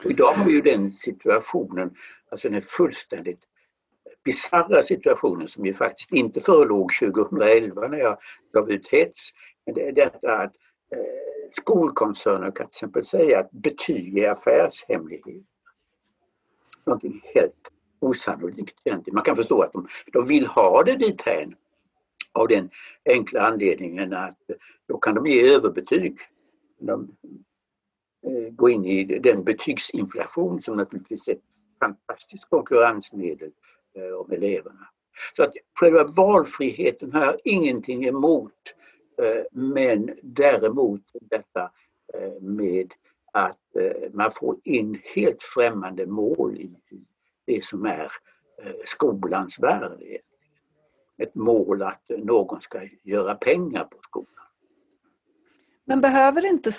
Och 0.05 0.11
idag 0.11 0.33
har 0.33 0.45
vi 0.45 0.53
ju 0.53 0.61
den 0.61 0.93
situationen, 0.93 1.97
alltså 2.31 2.49
den 2.49 2.63
fullständigt 2.63 3.41
bisarra 4.25 4.83
situationen 4.83 5.49
som 5.49 5.67
ju 5.67 5.75
faktiskt 5.75 6.13
inte 6.13 6.41
förelåg 6.41 6.93
2011 7.01 7.89
när 7.89 7.99
jag 7.99 8.19
gav 8.53 8.71
ut 8.71 8.89
hets. 8.89 9.31
Men 9.67 9.75
det 9.75 9.89
är 9.89 9.93
detta 9.93 10.33
att 10.33 10.55
eh, 10.93 11.51
skolkoncerner 11.53 12.51
kan 12.51 12.53
till 12.53 12.65
exempel 12.65 13.05
säga 13.05 13.41
att 13.41 13.51
betyg 13.51 14.19
är 14.19 14.31
affärshemlighet. 14.31 15.45
Någonting 16.85 17.21
helt 17.35 17.71
osannolikt 18.01 18.81
egentligen. 18.85 19.15
Man 19.15 19.25
kan 19.25 19.37
förstå 19.37 19.63
att 19.63 19.73
de, 19.73 19.89
de 20.13 20.27
vill 20.27 20.47
ha 20.47 20.83
det 20.83 20.97
dithän 20.97 21.55
av 22.33 22.49
den 22.49 22.71
enkla 23.05 23.41
anledningen 23.41 24.13
att 24.13 24.39
då 24.89 24.99
kan 24.99 25.15
de 25.15 25.27
ge 25.27 25.55
överbetyg. 25.55 26.19
De 26.79 27.17
Eh, 28.27 28.51
gå 28.51 28.71
in 28.71 28.85
i 28.85 29.05
den 29.05 29.45
betygsinflation 29.45 30.63
som 30.63 30.77
naturligtvis 30.77 31.29
är 31.29 31.33
ett 31.33 31.43
fantastiskt 31.81 32.51
konkurrensmedel 32.51 33.51
eh, 33.95 34.15
om 34.15 34.33
eleverna. 34.33 34.89
Så 35.37 35.43
att 35.43 35.53
själva 35.81 36.05
valfriheten 36.05 37.13
har 37.13 37.25
jag 37.25 37.37
ingenting 37.45 38.05
emot 38.05 38.53
eh, 39.23 39.43
men 39.53 40.11
däremot 40.23 41.03
detta 41.21 41.71
med 42.41 42.93
att 43.33 43.59
man 44.13 44.33
får 44.33 44.57
in 44.65 45.01
helt 45.15 45.43
främmande 45.43 46.07
mål 46.07 46.57
i 46.57 46.71
det 47.47 47.65
som 47.65 47.87
är 47.87 48.13
skolans 48.85 49.59
värld 49.59 50.03
ett 51.19 51.35
mål 51.35 51.83
att 51.83 52.03
någon 52.09 52.61
ska 52.61 52.81
göra 53.03 53.35
pengar 53.35 53.85
på 53.85 53.99
skolan. 54.03 54.47
Men 55.85 56.01
behöver 56.01 56.47
inte, 56.47 56.73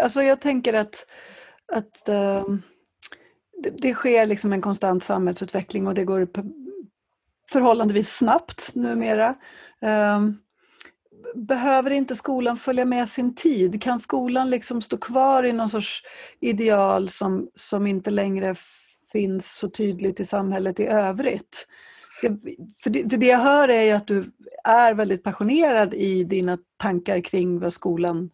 alltså 0.00 0.22
jag 0.22 0.40
tänker 0.40 0.74
att, 0.74 1.06
att 1.72 2.08
uh, 2.08 2.56
det, 3.62 3.70
det, 3.70 3.94
sker 3.94 4.26
liksom 4.26 4.52
en 4.52 4.62
konstant 4.62 5.04
samhällsutveckling 5.04 5.86
och 5.86 5.94
det 5.94 6.04
går 6.04 6.28
förhållandevis 7.52 8.16
snabbt 8.16 8.74
numera. 8.74 9.34
Uh, 9.82 10.30
behöver 11.34 11.90
inte 11.90 12.14
skolan 12.14 12.56
följa 12.56 12.84
med 12.84 13.08
sin 13.08 13.34
tid? 13.34 13.82
Kan 13.82 14.00
skolan 14.00 14.50
liksom 14.50 14.82
stå 14.82 14.96
kvar 14.96 15.42
i 15.42 15.52
någon 15.52 15.68
sorts 15.68 16.02
ideal 16.40 17.08
som, 17.08 17.48
som 17.54 17.86
inte 17.86 18.10
längre 18.10 18.56
finns 19.12 19.56
så 19.56 19.68
tydligt 19.68 20.20
i 20.20 20.24
samhället 20.24 20.80
i 20.80 20.84
övrigt? 20.84 21.66
För 22.82 22.90
det, 22.90 23.02
det 23.02 23.26
jag 23.26 23.38
hör 23.38 23.68
är 23.68 23.82
ju 23.82 23.90
att 23.90 24.06
du 24.06 24.30
är 24.64 24.94
väldigt 24.94 25.22
passionerad 25.22 25.94
i 25.94 26.24
dina 26.24 26.58
tankar 26.76 27.20
kring 27.20 27.58
vad 27.58 27.72
skolan 27.72 28.30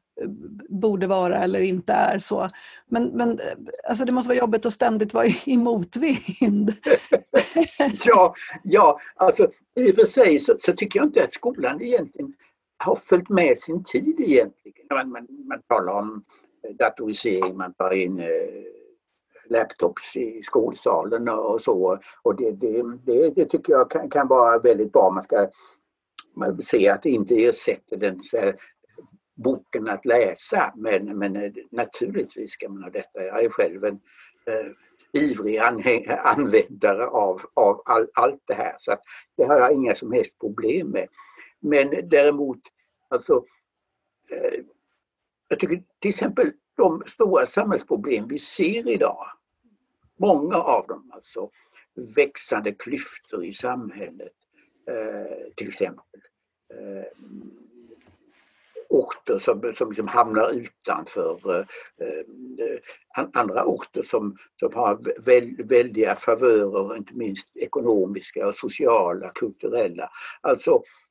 borde 0.68 1.06
vara 1.06 1.44
eller 1.44 1.60
inte 1.60 1.92
är 1.92 2.18
så. 2.18 2.48
Men, 2.88 3.04
men 3.04 3.40
alltså 3.88 4.04
det 4.04 4.12
måste 4.12 4.28
vara 4.28 4.38
jobbigt 4.38 4.66
att 4.66 4.72
ständigt 4.72 5.14
vara 5.14 5.26
i 5.44 5.56
motvind. 5.56 6.74
ja, 8.04 8.34
ja, 8.62 9.00
alltså 9.14 9.50
i 9.76 9.90
och 9.90 9.94
för 9.94 10.06
sig 10.06 10.38
så, 10.38 10.56
så, 10.58 10.72
tycker 10.72 10.98
jag 10.98 11.06
inte 11.06 11.24
att 11.24 11.32
skolan 11.32 11.82
egentligen 11.82 12.34
har 12.78 12.96
följt 12.96 13.28
med 13.28 13.58
sin 13.58 13.84
tid 13.84 14.20
egentligen. 14.20 14.86
Man, 14.90 15.10
man, 15.10 15.26
man 15.48 15.62
talar 15.68 15.92
om 15.92 16.24
eh, 16.68 16.76
datorisering, 16.76 17.56
man 17.56 17.74
tar 17.74 17.90
in 17.90 18.20
eh, 18.20 18.26
laptops 19.50 20.16
i 20.16 20.42
skolsalen 20.42 21.28
och 21.28 21.62
så. 21.62 21.98
Och 22.22 22.36
det, 22.36 22.50
det, 22.50 22.82
det, 23.04 23.30
det 23.30 23.44
tycker 23.44 23.72
jag 23.72 23.90
kan, 23.90 24.10
kan, 24.10 24.28
vara 24.28 24.58
väldigt 24.58 24.92
bra. 24.92 25.10
Man 25.10 25.22
ska 25.22 25.48
se 26.62 26.88
att 26.88 27.02
det 27.02 27.10
inte 27.10 27.34
ersätter 27.34 27.96
den 27.96 28.20
här, 28.32 28.56
boken 29.42 29.88
att 29.88 30.04
läsa 30.04 30.72
men, 30.76 31.18
men 31.18 31.36
eh, 31.36 31.52
naturligtvis 31.70 32.52
ska 32.52 32.68
man 32.68 32.82
ha 32.82 32.90
detta. 32.90 33.24
Jag 33.24 33.44
är 33.44 33.48
själv 33.48 33.84
en 33.84 34.00
eh, 34.46 34.66
ivrig 35.22 35.58
användare 36.24 37.06
av, 37.06 37.40
av 37.54 37.82
all, 37.84 38.06
allt 38.14 38.42
det 38.44 38.54
här 38.54 38.76
så 38.78 38.92
att 38.92 39.02
det 39.36 39.44
har 39.44 39.58
jag 39.58 39.72
inga 39.72 39.94
som 39.94 40.12
helst 40.12 40.38
problem 40.38 40.88
med. 40.88 41.08
Men 41.60 42.08
däremot 42.08 42.60
alltså 43.08 43.44
eh, 44.30 44.60
jag 45.48 45.60
tycker 45.60 45.82
till 45.98 46.08
exempel 46.08 46.52
de 46.76 47.02
stora 47.06 47.46
samhällsproblem 47.46 48.28
vi 48.28 48.38
ser 48.38 48.88
idag 48.88 49.26
Många 50.20 50.56
av 50.56 50.86
dem 50.86 51.10
alltså. 51.14 51.50
Växande 52.16 52.72
klyftor 52.72 53.44
i 53.44 53.52
samhället 53.52 54.32
eh, 54.88 55.52
till 55.56 55.68
exempel. 55.68 56.20
Eh, 56.74 57.04
orter 58.90 59.38
som, 59.38 59.74
som 59.74 59.88
liksom 59.88 60.08
hamnar 60.08 60.50
utanför 60.50 61.58
eh, 62.00 62.06
eh 62.06 63.24
andra 63.32 63.64
orter 63.64 64.02
som, 64.02 64.36
som 64.60 64.74
har 64.74 65.22
väl, 65.24 65.56
väldiga 65.64 66.16
favörer, 66.16 66.96
inte 66.96 67.14
minst 67.14 67.56
ekonomiska, 67.56 68.46
och 68.46 68.54
sociala, 68.54 69.30
kulturella. 69.34 70.10
Alltså 70.40 70.70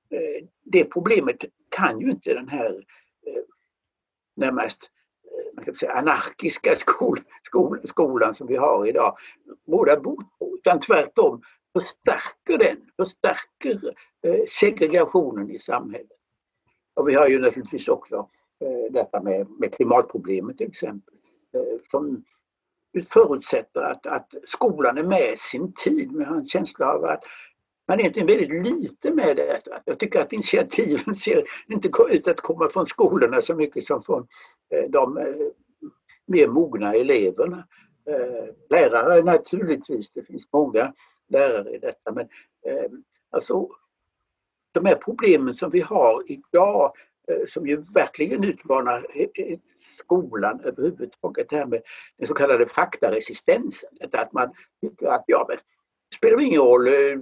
eh, 0.10 0.46
det 0.64 0.86
problemet 0.86 1.46
kan 1.70 2.00
ju 2.00 2.12
inte 2.12 2.34
den 2.34 2.50
här 2.50 2.72
eh, 3.28 3.44
närmast 4.36 4.78
eh, 5.26 5.56
man 5.56 5.66
kan 5.66 5.76
säga, 5.76 5.92
anarkiska 5.92 6.76
skol, 6.76 7.22
skol, 7.44 7.80
skolan 7.84 8.36
som 8.36 8.48
vi 8.48 8.56
har 8.56 8.88
idag 8.88 9.18
råda 9.68 10.00
bot 10.00 10.40
på, 10.40 10.56
utan 10.56 10.80
tvärtom 10.80 11.42
förstärker 11.74 12.58
den, 12.58 12.78
förstärker 12.98 13.94
eh, 14.24 14.46
segregationen 14.48 15.52
i 15.52 15.60
samhället. 15.60 16.19
Och 16.94 17.10
vi 17.10 17.14
har 17.14 17.28
ju 17.28 17.40
naturligtvis 17.40 17.88
också 17.88 18.30
eh, 18.60 18.92
detta 18.94 19.22
med, 19.22 19.48
med 19.60 19.74
klimatproblemet 19.74 20.58
till 20.58 20.68
exempel, 20.68 21.14
eh, 21.54 21.80
som 21.92 22.24
förutsätter 23.10 23.82
att, 23.82 24.06
att 24.06 24.34
skolan 24.48 24.98
är 24.98 25.04
med 25.04 25.40
sin 25.40 25.74
tid. 25.74 26.12
Men 26.12 26.22
jag 26.22 26.28
har 26.28 26.38
en 26.38 26.48
känsla 26.48 26.94
av 26.94 27.06
att 27.06 27.24
man 27.88 27.98
är 27.98 28.02
egentligen 28.02 28.28
väldigt 28.28 28.66
lite 28.66 29.14
med 29.14 29.36
det. 29.36 29.62
Jag 29.86 30.00
tycker 30.00 30.22
att 30.22 30.34
initiativen 30.34 31.16
ser 31.24 31.44
inte 31.68 31.90
ut 32.10 32.28
att 32.28 32.42
komma 32.42 32.70
från 32.70 32.88
skolorna 32.88 33.42
så 33.42 33.56
mycket 33.56 33.84
som 33.84 34.04
från 34.04 34.28
eh, 34.70 34.90
de 34.90 35.34
mer 36.26 36.48
mogna 36.48 36.94
eleverna. 36.94 37.68
Lärare 38.70 39.24
naturligtvis, 39.24 40.12
det 40.12 40.24
finns 40.24 40.48
många 40.54 40.94
lärare 41.28 41.76
i 41.76 41.78
detta 41.78 42.12
men 42.12 42.28
alltså 43.32 43.70
de 44.80 44.90
här 44.90 44.96
problemen 44.96 45.56
som 45.56 45.72
vi 45.72 45.82
har 45.82 46.24
idag 46.28 46.94
eh, 47.32 47.48
som 47.48 47.68
ju 47.68 47.84
verkligen 47.94 48.44
utmanar 48.44 49.08
skolan 50.00 50.62
överhuvudtaget, 50.64 51.50
det 51.50 51.56
här 51.56 51.66
med 51.66 51.82
den 52.18 52.28
så 52.28 52.34
kallade 52.34 52.66
faktaresistensen. 52.66 53.90
Att 54.12 54.34
man 54.34 54.54
tycker 54.82 55.08
att 55.08 55.24
ja, 55.28 55.46
men 55.50 55.58
det 56.10 56.16
spelar 56.16 56.42
ingen 56.42 56.62
roll 56.62 56.88
eh, 56.88 57.18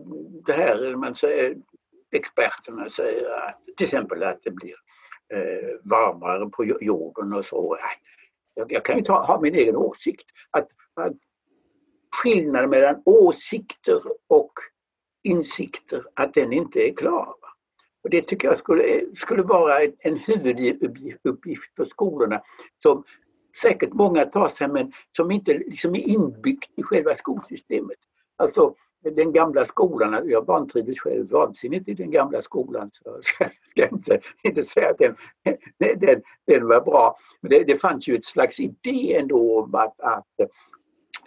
det 0.46 0.54
här 0.54 0.90
eh, 0.90 0.98
man 0.98 1.16
säger, 1.16 1.56
experterna 2.12 2.90
säger 2.90 3.30
att 3.30 3.62
till 3.78 3.86
exempel 3.86 4.24
att 4.24 4.40
det 4.44 4.52
blir 4.52 4.76
eh, 5.34 5.80
varmare 5.84 6.50
på 6.50 6.66
jorden 6.82 7.34
och 7.34 7.46
så. 7.46 7.78
Jag, 8.54 8.72
jag 8.72 8.86
kan 8.86 8.98
ju 8.98 9.04
ta, 9.04 9.26
ha 9.26 9.42
min 9.42 9.56
egen 9.56 9.76
åsikt. 9.76 10.26
Att, 10.52 10.68
att 10.94 11.14
skillnaden 12.16 12.70
mellan 12.70 13.02
åsikter 13.06 14.02
och 14.28 14.54
insikter, 15.24 16.04
att 16.14 16.34
den 16.34 16.54
inte 16.54 16.90
är 16.90 16.96
klar. 16.96 17.36
Och 18.08 18.12
det 18.12 18.22
tycker 18.22 18.48
jag 18.48 18.58
skulle, 18.58 19.06
skulle 19.16 19.44
vara 19.44 19.84
en 20.00 20.18
huvuduppgift 20.18 21.76
för 21.76 21.86
skolorna 21.86 22.42
som 22.84 23.04
säkert 23.62 23.94
många 23.94 24.26
tar 24.26 24.50
sig 24.50 24.68
men 24.68 24.94
som 25.18 25.32
inte 25.32 25.54
liksom 25.54 25.96
är 25.96 26.10
inbyggt 26.10 26.72
i 26.76 26.84
själva 26.84 27.16
skolsystemet. 27.16 27.98
Alltså 28.38 28.74
den 29.16 29.34
gamla 29.34 29.66
skolan, 29.66 30.30
jag 30.30 30.46
vantrivdes 30.46 31.00
själv 31.00 31.32
vansinnigt 31.32 31.88
i 31.88 31.94
den 31.94 32.12
gamla 32.12 32.42
skolan 32.42 32.90
så 32.94 33.02
jag 33.40 33.52
ska 33.72 33.96
inte, 33.96 34.20
inte 34.44 34.64
säga 34.64 34.90
att 34.90 34.98
den, 34.98 35.16
den, 36.00 36.22
den 36.48 36.68
var 36.68 36.82
bra. 36.82 37.16
Men 37.42 37.52
det, 37.52 37.64
det 37.64 37.76
fanns 37.76 38.08
ju 38.08 38.16
ett 38.16 38.26
slags 38.26 38.60
idé 38.60 39.16
ändå 39.16 39.60
om 39.60 39.76
att, 39.76 40.02
att 40.02 40.28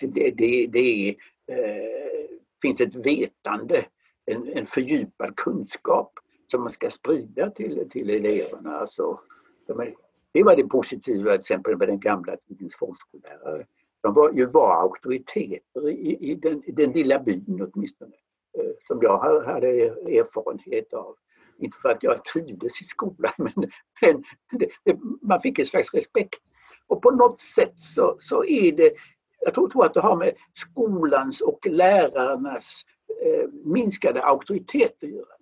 det, 0.01 0.31
det, 0.31 0.67
det 0.67 1.09
eh, 1.53 2.31
finns 2.63 2.81
ett 2.81 2.95
vetande, 2.95 3.85
en, 4.27 4.49
en 4.49 4.67
fördjupad 4.67 5.37
kunskap 5.37 6.13
som 6.50 6.62
man 6.62 6.73
ska 6.73 6.90
sprida 6.90 7.50
till, 7.50 7.88
till 7.90 8.11
eleverna. 8.11 8.76
Alltså, 8.78 9.21
de 9.66 9.80
är, 9.80 9.95
det 10.33 10.42
var 10.42 10.57
det 10.57 10.64
positiva 10.64 11.30
till 11.30 11.40
exempel 11.40 11.76
med 11.76 11.88
den 11.88 12.00
gamla 12.00 12.37
tidens 12.49 12.75
folkskollärare. 12.75 13.66
de 14.00 14.14
var, 14.14 14.33
ju 14.33 14.47
var 14.47 14.83
auktoriteter 14.83 15.88
i, 15.88 16.30
i, 16.30 16.35
den, 16.35 16.62
i 16.64 16.73
den 16.73 16.92
lilla 16.92 17.19
byn 17.19 17.69
åtminstone. 17.73 18.14
Eh, 18.59 18.71
som 18.87 18.99
jag 19.02 19.19
hade 19.45 19.69
erfarenhet 19.69 20.92
av. 20.92 21.16
Inte 21.59 21.78
för 21.83 21.88
att 21.88 22.02
jag 22.02 22.25
trivdes 22.25 22.80
i 22.80 22.85
skolan 22.85 23.33
men, 23.38 23.71
men 24.00 24.23
det, 24.50 24.69
det, 24.85 24.99
man 25.23 25.40
fick 25.40 25.59
en 25.59 25.66
slags 25.66 25.95
respekt. 25.95 26.40
Och 26.87 27.02
på 27.02 27.11
något 27.11 27.38
sätt 27.38 27.75
så, 27.78 28.16
så 28.21 28.45
är 28.45 28.73
det, 28.73 28.92
jag 29.40 29.54
tror, 29.54 29.69
tror 29.69 29.85
att 29.85 29.95
det 29.95 30.00
har 30.00 30.16
med 30.16 30.35
skolans 30.52 31.40
och 31.40 31.66
lärarnas 31.66 32.83
eh, 33.25 33.49
minskade 33.64 34.23
auktoritet 34.23 35.02
att 35.02 35.09
göra 35.09 35.40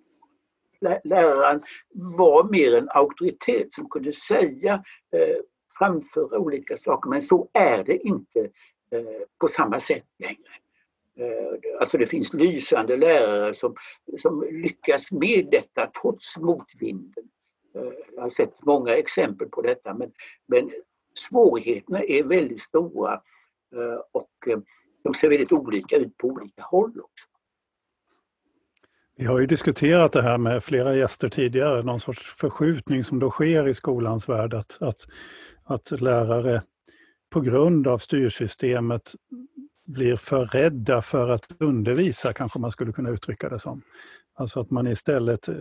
läraren 1.03 1.63
var 1.93 2.43
mer 2.51 2.75
en 2.75 2.89
auktoritet 2.89 3.73
som 3.73 3.89
kunde 3.89 4.13
säga, 4.13 4.83
eh, 5.15 5.37
framföra 5.77 6.39
olika 6.39 6.77
saker 6.77 7.09
men 7.09 7.23
så 7.23 7.49
är 7.53 7.83
det 7.83 7.97
inte 7.97 8.39
eh, 8.91 9.21
på 9.39 9.47
samma 9.47 9.79
sätt 9.79 10.05
längre. 10.19 10.53
Eh, 11.19 11.81
alltså 11.81 11.97
det 11.97 12.07
finns 12.07 12.33
lysande 12.33 12.97
lärare 12.97 13.55
som, 13.55 13.75
som 14.21 14.47
lyckas 14.51 15.11
med 15.11 15.47
detta 15.51 15.91
trots 16.01 16.37
motvinden. 16.37 17.29
Eh, 17.75 17.93
jag 18.15 18.21
har 18.21 18.29
sett 18.29 18.65
många 18.65 18.93
exempel 18.93 19.49
på 19.49 19.61
detta 19.61 19.93
men, 19.93 20.11
men 20.47 20.71
svårigheterna 21.29 22.03
är 22.03 22.23
väldigt 22.23 22.61
stora 22.61 23.13
eh, 23.75 24.01
och 24.11 24.47
eh, 24.47 24.59
de 25.03 25.13
ser 25.13 25.29
väldigt 25.29 25.51
olika 25.51 25.95
ut 25.95 26.17
på 26.17 26.27
olika 26.27 26.63
håll 26.63 26.99
också. 27.01 27.25
Vi 29.19 29.25
har 29.25 29.39
ju 29.39 29.45
diskuterat 29.45 30.11
det 30.11 30.21
här 30.21 30.37
med 30.37 30.63
flera 30.63 30.95
gäster 30.95 31.29
tidigare, 31.29 31.83
någon 31.83 31.99
sorts 31.99 32.35
förskjutning 32.37 33.03
som 33.03 33.19
då 33.19 33.29
sker 33.29 33.67
i 33.67 33.73
skolans 33.73 34.29
värld, 34.29 34.53
att, 34.53 34.77
att, 34.79 35.07
att 35.63 36.01
lärare 36.01 36.63
på 37.29 37.41
grund 37.41 37.87
av 37.87 37.97
styrsystemet 37.97 39.15
blir 39.85 40.15
för 40.15 40.45
rädda 40.45 41.01
för 41.01 41.29
att 41.29 41.43
undervisa, 41.59 42.33
kanske 42.33 42.59
man 42.59 42.71
skulle 42.71 42.91
kunna 42.91 43.09
uttrycka 43.09 43.49
det 43.49 43.59
som. 43.59 43.81
Alltså 44.35 44.59
att 44.59 44.71
man 44.71 44.87
istället 44.87 45.49
eh, 45.49 45.55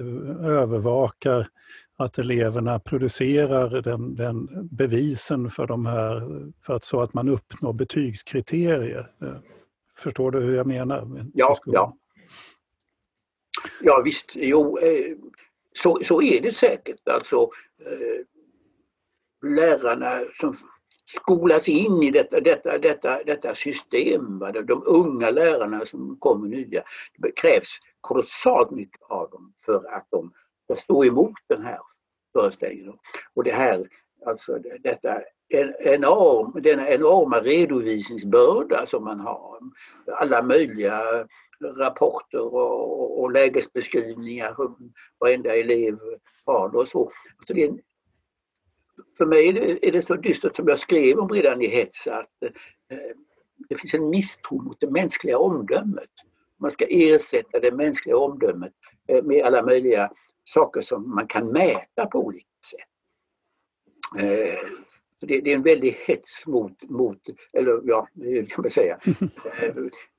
övervakar 0.44 1.48
att 1.96 2.18
eleverna 2.18 2.78
producerar 2.78 3.82
den, 3.82 4.14
den 4.14 4.68
bevisen 4.70 5.50
för 5.50 5.66
de 5.66 5.86
här, 5.86 6.20
för 6.66 6.74
att, 6.74 6.84
så 6.84 7.00
att 7.00 7.14
man 7.14 7.28
uppnår 7.28 7.72
betygskriterier. 7.72 9.10
Eh, 9.22 9.36
förstår 9.96 10.30
du 10.30 10.40
hur 10.40 10.56
jag 10.56 10.66
menar? 10.66 11.26
Ja, 11.34 11.58
ja. 11.66 11.96
Ja 13.80 14.02
visst, 14.04 14.30
jo, 14.34 14.78
eh, 14.78 15.16
så, 15.72 16.00
så 16.04 16.22
är 16.22 16.40
det 16.40 16.52
säkert. 16.52 17.08
Alltså, 17.08 17.50
eh, 17.86 18.24
lärarna 19.42 20.20
som 20.40 20.56
skolas 21.06 21.68
in 21.68 22.02
i 22.02 22.10
detta, 22.10 22.40
detta, 22.40 22.78
detta, 22.78 23.24
detta 23.24 23.54
system. 23.54 24.38
Va? 24.38 24.52
De 24.52 24.82
unga 24.86 25.30
lärarna 25.30 25.86
som 25.86 26.16
kommer 26.20 26.48
nya. 26.48 26.82
Det 27.18 27.32
krävs 27.36 27.68
kolossalt 28.00 28.70
mycket 28.70 29.02
av 29.02 29.30
dem 29.30 29.54
för 29.64 29.94
att 29.94 30.06
de 30.10 30.32
ska 30.64 30.76
stå 30.76 31.04
emot 31.04 31.34
den 31.46 31.62
här 31.62 31.78
föreställningen. 32.32 32.98
Och 33.34 33.44
det 33.44 33.52
här, 33.52 33.88
alltså 34.26 34.58
detta 34.80 35.22
enorm, 35.50 36.62
denna 36.62 36.88
enorma 36.88 37.40
redovisningsbörda 37.40 38.86
som 38.86 39.04
man 39.04 39.20
har. 39.20 39.58
Alla 40.12 40.42
möjliga 40.42 41.26
rapporter 41.60 42.54
och, 42.54 43.20
och 43.20 43.32
lägesbeskrivningar 43.32 44.54
som 44.54 44.92
varenda 45.18 45.56
elev 45.56 45.98
har. 46.44 46.76
Och 46.76 46.88
så. 46.88 47.12
Alltså 47.38 47.54
det 47.54 47.64
är 47.64 47.68
en 47.68 47.80
för 49.18 49.26
mig 49.26 49.48
är 49.48 49.52
det, 49.52 49.88
är 49.88 49.92
det 49.92 50.06
så 50.06 50.14
dystert 50.14 50.56
som 50.56 50.68
jag 50.68 50.78
skrev 50.78 51.18
om 51.18 51.28
redan 51.28 51.62
i 51.62 51.66
hets 51.66 52.06
att 52.06 52.42
eh, 52.42 52.98
det 53.68 53.74
finns 53.74 53.94
en 53.94 54.10
misstro 54.10 54.62
mot 54.62 54.80
det 54.80 54.90
mänskliga 54.90 55.38
omdömet. 55.38 56.10
Man 56.60 56.70
ska 56.70 56.86
ersätta 56.88 57.60
det 57.60 57.72
mänskliga 57.72 58.16
omdömet 58.16 58.72
eh, 59.08 59.24
med 59.24 59.44
alla 59.44 59.62
möjliga 59.62 60.10
saker 60.44 60.80
som 60.80 61.14
man 61.14 61.26
kan 61.26 61.52
mäta 61.52 62.06
på 62.06 62.18
olika 62.18 62.46
sätt. 62.70 62.80
Eh, 64.22 64.58
det, 65.20 65.40
det, 65.40 65.50
är 65.50 65.54
en 65.54 65.62
väldig 65.62 65.92
hets 66.06 66.46
mot, 66.46 66.82
mot 66.90 67.20
eller 67.52 67.80
ja, 67.84 68.08
hur 68.14 68.46
kan 68.46 68.62
man 68.62 68.70
säga, 68.70 68.98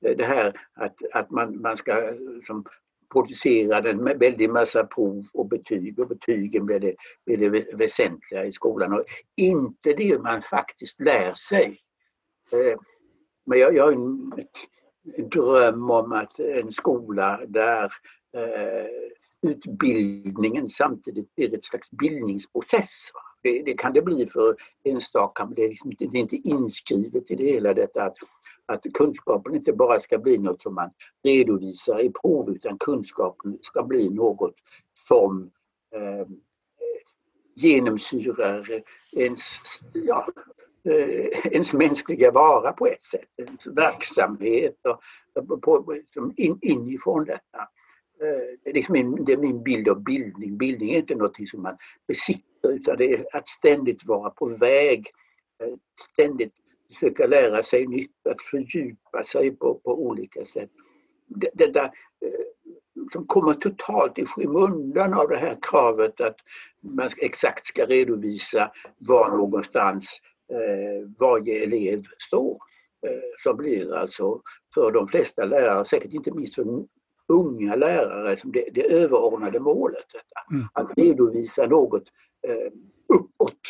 det 0.00 0.24
här 0.24 0.60
att, 0.74 0.96
att 1.12 1.30
man, 1.30 1.60
man 1.60 1.76
ska 1.76 2.14
som 2.46 2.64
producerade 3.12 3.90
en 3.90 4.04
väldig 4.04 4.50
massa 4.50 4.84
prov 4.84 5.26
och 5.32 5.48
betyg 5.48 5.98
och 5.98 6.08
betygen 6.08 6.66
blev 6.66 6.80
det, 6.80 6.94
blev 7.26 7.38
det 7.40 7.74
väsentliga 7.76 8.44
i 8.44 8.52
skolan 8.52 8.92
och 8.92 9.04
inte 9.36 9.92
det 9.92 10.18
man 10.18 10.42
faktiskt 10.42 11.00
lär 11.00 11.34
sig. 11.34 11.78
Eh, 12.52 12.78
men 13.46 13.58
jag, 13.58 13.76
jag 13.76 13.84
har 13.84 13.92
en, 13.92 14.32
en 15.16 15.28
dröm 15.28 15.90
om 15.90 16.12
att 16.12 16.38
en 16.38 16.72
skola 16.72 17.40
där 17.48 17.84
eh, 18.36 18.86
utbildningen 19.42 20.68
samtidigt 20.68 21.34
blir 21.34 21.54
ett 21.54 21.64
slags 21.64 21.90
bildningsprocess. 21.90 23.10
Det, 23.42 23.62
det, 23.62 23.74
kan 23.74 23.92
det 23.92 24.02
bli 24.02 24.26
för 24.26 24.56
enstaka, 24.84 25.46
men 25.46 25.54
det 25.54 25.64
är, 25.64 25.68
liksom, 25.68 25.92
det 25.98 26.04
är 26.04 26.16
inte 26.16 26.36
inskrivet 26.36 27.30
i 27.30 27.34
det 27.34 27.44
hela 27.44 27.74
detta 27.74 28.02
att 28.02 28.16
att 28.70 28.92
kunskapen 28.94 29.54
inte 29.54 29.72
bara 29.72 30.00
ska 30.00 30.18
bli 30.18 30.38
något 30.38 30.62
som 30.62 30.74
man 30.74 30.90
redovisar 31.22 32.00
i 32.00 32.10
prov 32.10 32.50
utan 32.50 32.78
kunskapen 32.78 33.58
ska 33.62 33.82
bli 33.82 34.08
något 34.08 34.54
som 35.08 35.50
eh, 35.94 36.26
genomsyrar 37.54 38.82
ens, 39.12 39.40
ja, 39.92 40.28
eh, 40.84 41.46
ens 41.52 41.72
mänskliga 41.72 42.30
vara 42.30 42.72
på 42.72 42.86
ett 42.86 43.04
sätt, 43.04 43.28
ens 43.36 43.66
verksamhet 43.66 44.76
och, 44.84 45.62
på, 45.62 45.92
liksom 45.92 46.34
in, 46.36 46.58
inifrån 46.62 47.24
detta. 47.24 47.58
Eh, 48.20 48.58
det, 48.64 48.70
är 48.70 48.74
liksom 48.74 48.92
min, 48.92 49.24
det 49.24 49.32
är 49.32 49.36
min 49.36 49.62
bild 49.62 49.88
av 49.88 50.02
bildning. 50.02 50.58
Bildning 50.58 50.90
är 50.90 50.98
inte 50.98 51.14
något 51.14 51.48
som 51.48 51.62
man 51.62 51.76
besitter 52.08 52.49
utan 52.62 52.96
det 52.96 53.14
är 53.14 53.36
att 53.36 53.48
ständigt 53.48 54.06
vara 54.06 54.30
på 54.30 54.46
väg, 54.46 55.06
eh, 55.62 55.74
ständigt 56.12 56.52
försöka 56.88 57.26
lära 57.26 57.62
sig 57.62 57.86
nytt, 57.86 58.26
att 58.30 58.42
fördjupa 58.42 59.24
sig 59.24 59.50
på, 59.50 59.74
på 59.74 60.06
olika 60.06 60.44
sätt. 60.44 60.70
Det, 61.26 61.50
det 61.54 61.66
där 61.66 61.84
eh, 61.84 62.70
som 63.12 63.26
kommer 63.26 63.54
totalt 63.54 64.18
i 64.18 64.26
skymundan 64.26 65.14
av 65.14 65.28
det 65.28 65.36
här 65.36 65.58
kravet 65.62 66.20
att 66.20 66.36
man 66.80 67.10
exakt 67.18 67.66
ska 67.66 67.86
redovisa 67.86 68.72
var 68.98 69.30
någonstans 69.36 70.20
eh, 70.52 71.08
varje 71.18 71.64
elev 71.64 72.04
står. 72.28 72.58
Som 73.42 73.56
blir 73.56 73.94
alltså 73.94 74.42
för 74.74 74.92
de 74.92 75.08
flesta 75.08 75.44
lärare, 75.44 75.84
säkert 75.84 76.12
inte 76.12 76.30
minst 76.30 76.54
för 76.54 76.64
unga 77.30 77.76
lärare, 77.76 78.36
som 78.36 78.52
det, 78.52 78.68
det 78.72 78.92
överordnade 78.92 79.60
målet. 79.60 80.06
Mm. 80.50 80.66
Att 80.72 80.98
redovisa 80.98 81.66
något 81.66 82.04
eh, 82.42 82.72
uppåt 83.08 83.60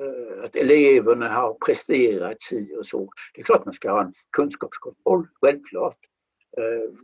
Eh, 0.00 0.44
att 0.44 0.56
eleverna 0.56 1.28
har 1.28 1.54
presterat 1.54 2.42
si 2.42 2.76
och 2.78 2.86
så. 2.86 3.10
Det 3.34 3.40
är 3.40 3.44
klart 3.44 3.64
man 3.64 3.74
ska 3.74 3.90
ha 3.90 4.02
en 4.02 4.12
kunskapskontroll, 4.30 5.28
självklart. 5.40 5.98
Eh, 6.56 6.94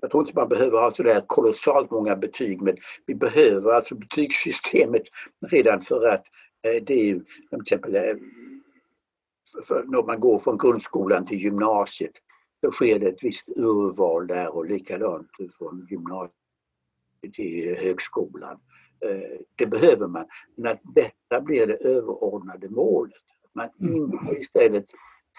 jag 0.00 0.10
tror 0.10 0.22
inte 0.22 0.38
man 0.38 0.48
behöver 0.48 0.80
ha 0.80 0.94
sådär 0.94 1.24
kolossalt 1.26 1.90
många 1.90 2.16
betyg 2.16 2.62
men 2.62 2.76
vi 3.06 3.14
behöver 3.14 3.72
alltså 3.72 3.94
betygssystemet 3.94 5.02
redan 5.50 5.80
för 5.80 6.06
att 6.08 6.24
eh, 6.62 6.82
det 6.82 7.10
är 7.10 7.14
till 7.50 7.60
exempel 7.62 7.94
eh, 7.94 8.16
när 9.84 10.06
man 10.06 10.20
går 10.20 10.38
från 10.38 10.58
grundskolan 10.58 11.26
till 11.26 11.38
gymnasiet 11.38 12.12
då 12.62 12.72
sker 12.72 12.98
det 12.98 13.08
ett 13.08 13.24
visst 13.24 13.48
urval 13.48 14.26
där 14.26 14.54
och 14.56 14.66
likadant 14.66 15.30
från 15.58 15.86
gymnasiet 15.90 16.34
till 17.32 17.76
högskolan. 17.76 18.60
Eh, 19.04 19.40
det 19.56 19.66
behöver 19.66 20.06
man. 20.06 20.26
Men 20.56 20.72
att 20.72 20.80
detta 20.94 21.40
blir 21.40 21.66
det 21.66 21.74
överordnade 21.76 22.68
målet. 22.68 23.14
Att 23.54 23.54
man 23.80 23.88
mm. 23.88 24.12
inte 24.12 24.40
istället 24.40 24.86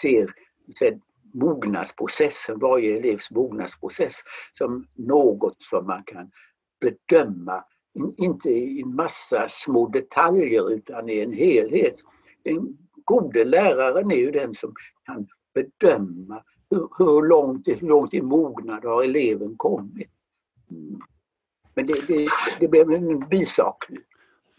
ser, 0.02 0.34
ser 0.80 1.00
mognadsprocessen, 1.34 2.60
varje 2.60 2.98
elevs 2.98 3.32
mognadsprocess 3.32 4.16
som 4.58 4.88
något 4.96 5.56
som 5.60 5.88
man 5.88 6.04
kan 6.04 6.32
bedöma, 6.80 7.64
inte 8.18 8.50
i 8.50 8.82
en 8.82 8.96
massa 8.96 9.50
små 9.50 9.88
detaljer 9.88 10.72
utan 10.72 11.10
i 11.10 11.20
en 11.20 11.34
helhet. 11.34 11.96
Den 12.44 12.78
gode 13.06 13.46
läraren 13.46 14.12
är 14.12 14.16
ju 14.16 14.32
den 14.32 14.54
som 14.54 14.74
kan 15.06 15.28
bedöma 15.54 16.44
hur, 16.70 16.90
hur, 16.98 17.28
långt, 17.28 17.68
hur 17.68 17.88
långt 17.88 18.14
i 18.14 18.22
mognad 18.22 18.86
har 18.86 19.04
eleven 19.04 19.58
kommit. 19.58 20.10
Men 21.76 21.86
det, 21.86 22.08
det, 22.08 22.28
det 22.60 22.68
blev 22.68 22.92
en 22.92 23.20
bisak. 23.30 23.86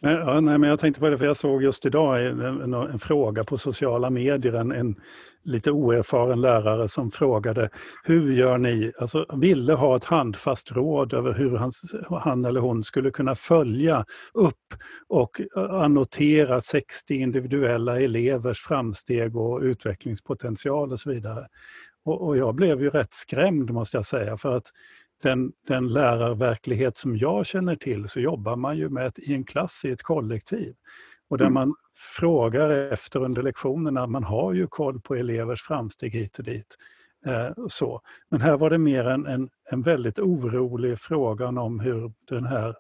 Ja, 0.01 0.41
nej, 0.41 0.59
men 0.59 0.71
jag 0.71 0.81
tänkte 0.81 1.01
på 1.01 1.09
det, 1.09 1.19
för 1.19 1.25
jag 1.25 1.37
såg 1.37 1.63
just 1.63 1.87
idag 1.87 2.27
en, 2.27 2.41
en, 2.41 2.75
en 2.75 2.99
fråga 2.99 3.45
på 3.45 3.59
sociala 3.59 4.11
medier, 4.11 4.53
en, 4.53 4.73
en, 4.73 4.97
lite 5.45 5.71
oerfaren 5.71 6.41
lärare 6.41 6.89
som 6.89 7.11
frågade 7.11 7.71
hur 8.05 8.33
gör 8.33 8.59
ni, 8.59 8.93
alltså 8.99 9.27
ville 9.37 9.73
ha 9.73 9.97
ett 9.97 10.05
handfast 10.05 10.73
råd 10.73 11.13
över 11.13 11.33
hur 11.33 11.57
han, 11.57 11.71
han 12.21 12.45
eller 12.45 12.61
hon 12.61 12.83
skulle 12.83 13.11
kunna 13.11 13.35
följa 13.35 14.05
upp 14.35 14.75
och 15.09 15.41
eh, 15.57 15.75
annotera 15.75 16.61
60 16.61 17.15
individuella 17.15 18.01
elevers 18.01 18.61
framsteg 18.61 19.37
och 19.37 19.61
utvecklingspotential 19.61 20.93
och 20.93 21.01
så 21.01 21.11
vidare. 21.11 21.49
Och, 22.05 22.27
och 22.27 22.37
jag 22.37 22.55
blev 22.55 22.83
ju 22.83 22.91
rätt 22.91 23.13
skrämd 23.13 23.71
måste 23.71 23.97
jag 23.97 24.07
säga 24.07 24.37
för 24.37 24.57
att 24.57 24.67
den, 25.23 25.53
den 25.67 25.89
lärarverklighet 25.89 26.97
som 26.97 27.17
jag 27.17 27.47
känner 27.47 27.77
till 27.77 28.09
så 28.09 28.21
jobbar 28.21 28.57
man 28.57 28.77
ju 28.77 28.89
med 28.89 29.07
ett, 29.07 29.19
i 29.19 29.35
en 29.35 29.45
klass, 29.45 29.85
i 29.85 29.91
ett 29.91 30.03
kollektiv. 30.03 30.75
Och 31.29 31.39
där 31.39 31.45
mm. 31.45 31.55
man 31.55 31.75
frågar 32.19 32.71
efter 32.71 33.21
under 33.21 33.43
lektionerna, 33.43 34.07
man 34.07 34.25
har 34.25 34.53
ju 34.53 34.67
koll 34.67 35.01
på 35.01 35.15
elevers 35.15 35.63
framsteg 35.63 36.13
hit 36.13 36.39
och 36.39 36.45
dit. 36.45 36.77
Eh, 37.27 37.51
så. 37.69 38.01
Men 38.29 38.41
här 38.41 38.57
var 38.57 38.71
det 38.71 38.79
mer 38.79 39.05
en, 39.05 39.27
en, 39.27 39.51
en 39.71 39.83
väldigt 39.83 40.19
orolig 40.19 40.99
frågan 40.99 41.59
om 41.59 41.81
hur 41.81 42.13
den 42.29 42.47
här 42.47 42.75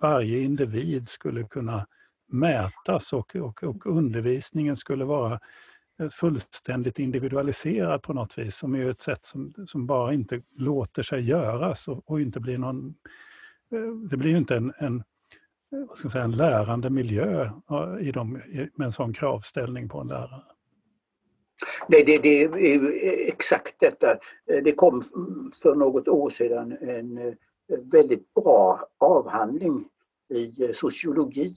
varje 0.00 0.40
individ 0.40 1.08
skulle 1.08 1.44
kunna 1.44 1.86
mätas 2.32 3.12
och, 3.12 3.36
och, 3.36 3.64
och 3.64 3.86
undervisningen 3.86 4.76
skulle 4.76 5.04
vara 5.04 5.40
fullständigt 6.10 6.98
individualiserad 6.98 8.02
på 8.02 8.12
något 8.12 8.38
vis, 8.38 8.56
som 8.56 8.74
är 8.74 8.90
ett 8.90 9.00
sätt 9.00 9.24
som, 9.24 9.54
som 9.66 9.86
bara 9.86 10.14
inte 10.14 10.42
låter 10.56 11.02
sig 11.02 11.20
göras 11.20 11.88
och, 11.88 12.10
och 12.10 12.20
inte 12.20 12.40
blir 12.40 12.58
någon... 12.58 12.94
Eh, 13.72 13.94
det 14.10 14.16
blir 14.16 14.30
ju 14.30 14.38
inte 14.38 14.56
en, 14.56 14.72
en, 14.78 14.96
eh, 14.96 15.86
vad 15.88 15.96
ska 15.96 16.04
jag 16.04 16.12
säga, 16.12 16.24
en 16.24 16.36
lärande 16.36 16.90
miljö 16.90 17.50
i 18.00 18.12
de, 18.12 18.32
med 18.74 18.84
en 18.84 18.92
sån 18.92 19.12
kravställning 19.12 19.88
på 19.88 20.00
en 20.00 20.08
lärare. 20.08 20.42
Nej, 21.88 22.04
det, 22.04 22.18
det 22.18 22.42
är 22.42 23.28
exakt 23.28 23.74
detta. 23.80 24.10
Eh, 24.46 24.62
det 24.64 24.72
kom 24.72 25.02
för 25.62 25.74
något 25.74 26.08
år 26.08 26.30
sedan 26.30 26.72
en 26.80 27.36
väldigt 27.92 28.34
bra 28.34 28.80
avhandling 28.98 29.88
i 30.34 30.72
sociologi 30.74 31.54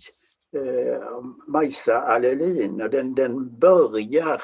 eh, 0.56 1.24
Majsa 1.48 2.02
Allelin. 2.02 2.78
Den, 2.78 3.16
den 3.16 3.60
börjar 3.60 4.42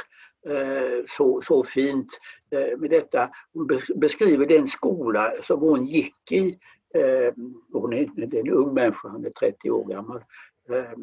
eh, 0.48 1.06
så, 1.17 1.41
så 1.41 1.63
fint 1.63 2.10
eh, 2.52 2.78
med 2.78 2.89
detta. 2.89 3.30
Hon 3.54 3.80
beskriver 3.96 4.46
den 4.46 4.67
skola 4.67 5.34
som 5.43 5.60
hon 5.60 5.86
gick 5.86 6.32
i. 6.32 6.60
Eh, 6.93 7.34
hon 7.74 7.93
är, 7.93 8.28
det 8.28 8.38
är 8.38 8.41
en 8.41 8.54
ung 8.54 8.74
människa, 8.74 9.08
hon 9.08 9.26
är 9.26 9.30
30 9.30 9.72
år 9.72 9.86
gammal. 9.86 10.24
Eh, 10.70 10.98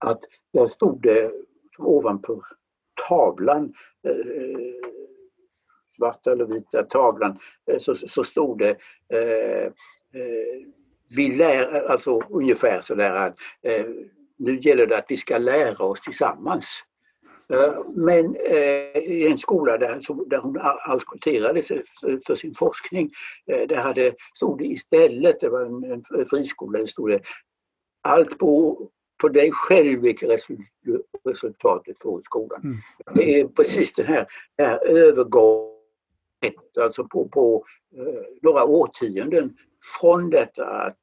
att 0.00 0.20
där 0.52 0.66
stod 0.66 1.02
det 1.02 1.32
ovanpå 1.78 2.44
tavlan 3.08 3.74
eh, 4.08 4.88
svarta 5.96 6.32
eller 6.32 6.44
vita 6.44 6.82
tavlan 6.82 7.38
eh, 7.66 7.78
så, 7.78 7.94
så 7.94 8.24
stod 8.24 8.58
det 8.58 8.76
eh, 9.08 9.66
eh 9.66 10.66
vi 11.10 11.36
lär, 11.36 11.90
alltså 11.90 12.20
ungefär 12.30 12.82
sådär 12.82 13.14
att 13.14 13.36
eh, 13.62 13.86
nu 14.38 14.60
gäller 14.60 14.86
det 14.86 14.96
att 14.96 15.06
vi 15.08 15.16
ska 15.16 15.38
lära 15.38 15.84
oss 15.84 16.00
tillsammans. 16.00 16.66
Eh, 17.52 17.84
men 17.94 18.36
eh, 18.36 18.98
i 18.98 19.28
en 19.30 19.38
skola 19.38 19.78
där, 19.78 20.28
där 20.30 20.38
hon 20.38 20.58
auskulterade 20.60 21.62
för 22.26 22.34
sin 22.34 22.54
forskning, 22.54 23.10
eh, 23.46 23.68
där 23.68 23.76
hade, 23.76 24.14
stod 24.34 24.58
det 24.58 24.64
istället, 24.64 25.40
det 25.40 25.48
var 25.48 25.62
en, 25.62 26.26
friskola, 26.30 26.78
det 26.78 26.86
stod 26.86 27.10
det 27.10 27.20
allt 28.02 28.38
på, 28.38 28.88
på 29.20 29.28
dig 29.28 29.52
själv 29.52 30.00
vilket 30.00 30.30
resultat 31.24 31.82
du 31.84 31.94
får 32.00 32.20
i 32.20 32.24
skolan. 32.24 32.60
Mm. 32.62 32.76
Det 33.14 33.40
är 33.40 33.48
precis 33.48 33.92
den 33.92 34.06
här, 34.06 34.26
här 34.58 34.86
övergången, 34.86 35.72
alltså 36.80 37.04
på, 37.04 37.28
på 37.28 37.64
några 38.42 38.64
årtionden 38.64 39.56
från 40.00 40.30
detta 40.30 40.66
att 40.66 40.96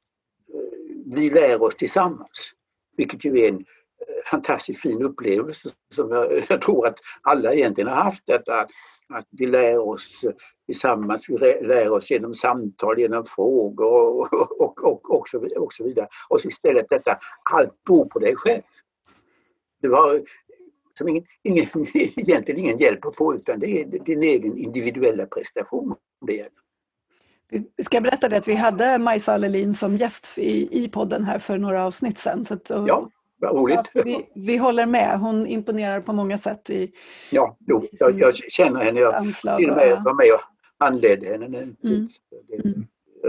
vi 1.06 1.30
lär 1.30 1.62
oss 1.62 1.76
tillsammans 1.76 2.52
vilket 2.96 3.24
ju 3.24 3.38
är 3.38 3.48
en 3.48 3.56
eh, 3.56 4.30
fantastiskt 4.30 4.80
fin 4.80 5.02
upplevelse 5.02 5.70
som 5.94 6.10
jag, 6.10 6.46
jag, 6.48 6.62
tror 6.62 6.86
att 6.86 6.96
alla 7.22 7.54
egentligen 7.54 7.88
har 7.88 8.02
haft 8.02 8.30
Att, 8.30 8.48
att 9.08 9.26
vi 9.30 9.46
lär 9.46 9.78
oss 9.78 10.24
eh, 10.24 10.32
tillsammans, 10.66 11.28
vi 11.28 11.38
lär 11.66 11.90
oss 11.90 12.10
genom 12.10 12.34
samtal, 12.34 12.98
genom 12.98 13.26
frågor 13.26 13.86
och, 13.86 14.32
och, 14.60 14.84
och, 14.84 15.10
och, 15.10 15.28
så, 15.28 15.48
och 15.56 15.72
så 15.72 15.84
vidare. 15.84 16.08
Och 16.28 16.40
så 16.40 16.48
istället 16.48 16.88
detta, 16.88 17.18
allt 17.52 17.84
beror 17.84 18.04
på 18.04 18.18
dig 18.18 18.36
själv. 18.36 18.62
Du 19.82 19.90
har 19.90 20.22
som 20.98 21.08
ingen, 21.08 21.24
ingen, 21.42 21.68
egentligen 21.94 22.60
ingen 22.60 22.78
hjälp 22.78 23.04
att 23.04 23.16
få 23.16 23.34
utan 23.34 23.60
det 23.60 23.80
är 23.80 23.84
din 23.84 24.22
egen 24.22 24.56
individuella 24.58 25.26
prestation 25.26 25.94
det 26.26 26.32
gäller. 26.32 26.65
Vi 27.48 27.84
ska 27.84 28.00
berätta 28.00 28.28
det 28.28 28.36
att 28.36 28.48
vi 28.48 28.54
hade 28.54 28.98
Majsa 28.98 29.34
Allelin 29.34 29.74
som 29.74 29.96
gäst 29.96 30.38
i, 30.38 30.84
i 30.84 30.88
podden 30.88 31.24
här 31.24 31.38
för 31.38 31.58
några 31.58 31.84
avsnitt 31.84 32.18
sedan. 32.18 32.44
Så 32.44 32.54
att, 32.54 32.70
ja, 32.70 33.10
vad 33.38 33.54
roligt. 33.54 33.80
Ja, 33.92 34.02
vi, 34.04 34.28
vi, 34.34 34.56
håller 34.56 34.86
med, 34.86 35.20
hon 35.20 35.46
imponerar 35.46 36.00
på 36.00 36.12
många 36.12 36.38
sätt. 36.38 36.70
I, 36.70 36.92
ja, 37.30 37.56
jo, 37.66 37.84
i 37.84 37.88
jag, 37.92 38.18
jag, 38.18 38.36
känner 38.36 38.84
henne, 38.84 39.00
jag 39.00 39.14
anslag 39.14 39.58
till 39.58 39.70
och 39.70 39.76
med 39.76 40.02
var 40.04 40.14
med 40.14 40.34
och 40.34 40.40
handledde 40.78 41.28
henne. 41.28 41.58
Mm. 41.58 41.76
Mm. 41.82 42.86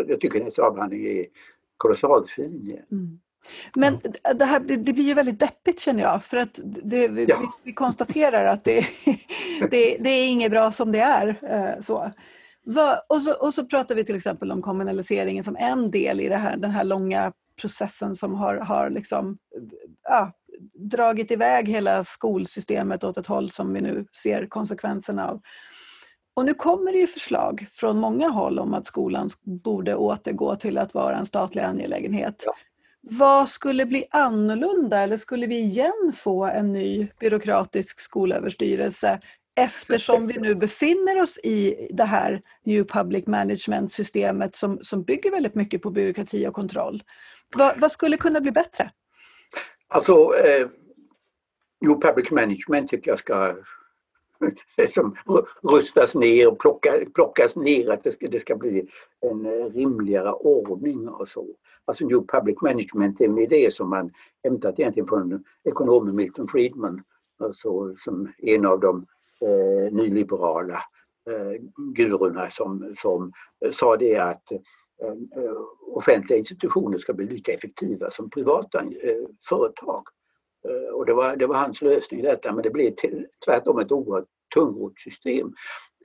Jag 0.08 0.22
tycker 0.22 0.40
hennes 0.40 0.60
avhandling 0.60 1.06
är 1.06 1.26
kolossalt 1.78 2.30
fin. 2.30 2.80
Mm. 2.92 3.20
Men 3.76 4.00
det, 4.36 4.46
här, 4.46 4.60
det, 4.60 4.94
blir 4.94 5.04
ju 5.04 5.14
väldigt 5.14 5.40
deppigt 5.40 5.80
känner 5.80 6.02
jag 6.02 6.24
för 6.24 6.38
att 6.38 6.60
det, 6.64 7.08
vi, 7.08 7.26
ja. 7.26 7.40
vi, 7.40 7.48
vi, 7.64 7.74
konstaterar 7.74 8.46
att 8.46 8.64
det, 8.64 8.82
det, 9.72 9.98
det 10.00 10.10
är 10.10 10.28
inget 10.28 10.52
bra 10.52 10.72
som 10.72 10.92
det 10.92 11.00
är. 11.00 11.28
Eh, 11.42 11.82
så. 11.82 12.12
Och 13.08 13.22
så, 13.22 13.34
och 13.34 13.54
så 13.54 13.66
pratar 13.66 13.96
vi 13.96 14.04
till 14.04 14.16
exempel 14.16 14.52
om 14.52 14.62
kommunaliseringen 14.62 15.44
som 15.44 15.56
en 15.56 15.92
del 15.92 16.22
i 16.22 16.30
här, 16.30 16.58
den 16.58 16.72
här 16.72 16.84
långa 16.84 17.34
processen 17.62 18.16
som 18.16 18.34
har, 18.34 18.56
har 18.56 18.90
liksom, 18.90 19.38
ja, 20.04 20.32
dragit 20.74 21.32
iväg 21.32 21.68
hela 21.68 22.04
skolsystemet 22.04 23.04
åt 23.04 23.18
ett 23.18 23.28
håll 23.28 23.52
som 23.52 23.74
vi 23.74 23.82
nu 23.82 24.06
ser 24.24 24.46
konsekvenserna 24.46 25.28
av. 25.28 25.42
Och 26.34 26.46
nu 26.46 26.54
kommer 26.54 26.92
det 26.92 26.98
ju 26.98 27.08
förslag 27.08 27.68
från 27.72 28.00
många 28.00 28.30
håll 28.30 28.60
om 28.60 28.74
att 28.74 28.88
skolan 28.88 29.30
borde 29.44 29.96
återgå 29.96 30.56
till 30.56 30.78
att 30.78 30.94
vara 30.94 31.18
en 31.18 31.26
statlig 31.26 31.62
angelägenhet. 31.62 32.44
Ja. 32.46 32.54
Vad 33.02 33.50
skulle 33.50 33.86
bli 33.86 34.06
annorlunda 34.12 35.00
eller 35.00 35.18
skulle 35.18 35.48
vi 35.48 35.60
igen 35.60 36.14
få 36.16 36.46
en 36.46 36.74
ny 36.74 37.08
byråkratisk 37.20 38.00
skolöverstyrelse 38.00 39.20
eftersom 39.58 40.28
vi 40.28 40.40
nu 40.40 40.56
befinner 40.56 41.22
oss 41.22 41.38
i 41.44 41.88
det 41.94 42.04
här 42.04 42.42
New 42.64 42.84
Public 42.84 43.28
Management-systemet 43.28 44.56
som, 44.56 44.80
som 44.82 45.04
bygger 45.04 45.32
väldigt 45.32 45.56
mycket 45.56 45.82
på 45.82 45.90
byråkrati 45.90 46.48
och 46.48 46.54
kontroll. 46.54 47.04
Vad, 47.56 47.80
vad 47.80 47.92
skulle 47.92 48.18
kunna 48.18 48.42
bli 48.42 48.52
bättre? 48.52 48.92
Alltså, 49.88 50.14
eh, 50.14 50.68
New 51.82 52.00
Public 52.00 52.32
Management 52.32 52.90
tycker 52.90 53.12
jag 53.12 53.20
ska 53.20 53.56
som 54.94 55.16
rustas 55.64 56.16
ner 56.16 56.48
och 56.48 56.60
plocka, 56.60 56.92
plockas 57.16 57.56
ner, 57.56 57.90
att 57.90 58.04
det 58.04 58.12
ska, 58.12 58.28
det 58.28 58.40
ska 58.40 58.56
bli 58.56 58.88
en 59.22 59.46
eh, 59.46 59.66
rimligare 59.66 60.32
ordning 60.34 61.10
och 61.10 61.30
så. 61.30 61.48
Alltså 61.86 62.06
New 62.06 62.28
Public 62.28 62.62
Management 62.62 63.22
är 63.22 63.26
en 63.26 63.38
idé 63.38 63.72
som 63.72 63.90
man 63.90 64.12
hämtat 64.44 64.80
egentligen 64.80 65.08
från 65.08 65.44
ekonomen 65.64 66.16
Milton 66.16 66.48
Friedman, 66.48 67.04
alltså 67.40 67.96
som 68.04 68.32
en 68.38 68.66
av 68.66 68.80
de 68.80 69.06
eh, 69.46 69.94
nyliberala 69.94 70.84
eh, 71.30 71.62
gurorna 71.96 72.50
som, 72.50 72.96
som 73.02 73.32
eh, 73.66 73.72
sa 73.72 73.98
det 73.98 74.18
att 74.18 74.52
eh, 74.52 75.44
eh, 75.44 75.58
offentliga 75.88 76.40
institutioner 76.40 76.98
ska 76.98 77.14
bli 77.14 77.26
lika 77.26 77.54
effektiva 77.54 78.12
som 78.12 78.30
privata 78.30 78.80
eh, 78.80 79.26
företag. 79.50 80.04
Eh, 80.68 80.94
och 80.94 81.06
det 81.06 81.14
var, 81.14 81.36
det 81.36 81.46
var 81.46 81.56
hans 81.56 81.82
lösning 81.82 82.22
detta 82.22 82.54
men 82.54 82.64
det 82.64 82.70
blev 82.70 82.94
tvärtom 83.46 83.80
ett 83.80 83.92
oerhört 83.92 84.28
tungrott 84.54 85.00
system. 85.00 85.54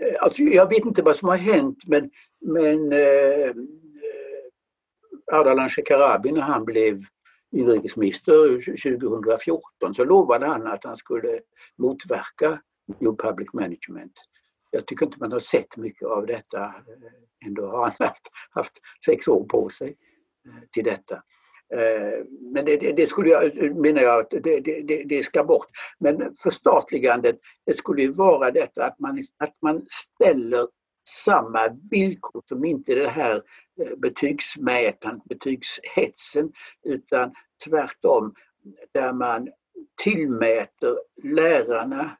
Eh, 0.01 0.23
alltså, 0.23 0.42
jag 0.42 0.68
vet 0.68 0.85
inte 0.85 1.03
vad 1.03 1.16
som 1.16 1.29
har 1.29 1.37
hänt 1.37 1.79
men, 1.87 2.11
men 2.40 2.92
eh, 2.92 3.53
Ardalan 5.33 5.68
Shekarabi 5.68 6.33
när 6.33 6.40
han 6.40 6.64
blev 6.64 7.03
inrikesminister 7.53 8.64
2014 8.92 9.95
så 9.95 10.05
lovade 10.05 10.47
han 10.47 10.66
att 10.66 10.85
han 10.85 10.97
skulle 10.97 11.40
motverka 11.79 12.61
New 12.99 13.16
Public 13.16 13.53
Management. 13.53 14.12
Jag 14.71 14.87
tycker 14.87 15.07
inte 15.07 15.18
man 15.21 15.33
har 15.33 15.40
sett 15.40 15.77
mycket 15.77 16.09
av 16.09 16.27
detta. 16.27 16.64
Eh, 16.64 17.47
ändå 17.47 17.66
har 17.66 17.83
han 17.83 18.09
haft, 18.09 18.29
haft 18.51 18.73
sex 19.07 19.29
år 19.29 19.45
på 19.45 19.68
sig 19.68 19.97
eh, 20.49 20.68
till 20.73 20.85
detta. 20.85 21.23
Eh, 21.75 22.25
men 22.40 22.64
det, 22.64 22.77
det, 22.77 22.92
det 22.92 23.07
skulle 23.07 23.31
jag, 23.31 23.77
menar 23.77 24.03
jag, 24.03 24.27
det, 24.31 24.61
det, 24.61 25.05
det, 25.05 25.25
ska 25.25 25.45
bort. 25.45 25.68
Men 25.99 26.37
förstatligandet, 26.42 27.38
det 27.66 27.77
skulle 27.77 28.03
ju 28.03 28.12
vara 28.12 28.51
detta 28.51 28.85
att 28.85 28.99
man, 28.99 29.25
att 29.38 29.57
man 29.62 29.87
ställer 29.90 30.68
samma 31.25 31.79
villkor 31.90 32.42
som 32.49 32.64
inte 32.64 32.95
det 32.95 33.09
här 33.09 33.42
eh, 33.81 33.97
betygsmätandet, 33.97 35.25
betygshetsen 35.25 36.53
utan 36.83 37.35
tvärtom 37.64 38.35
där 38.92 39.12
man 39.12 39.49
tillmäter 40.03 40.99
lärarna, 41.23 42.16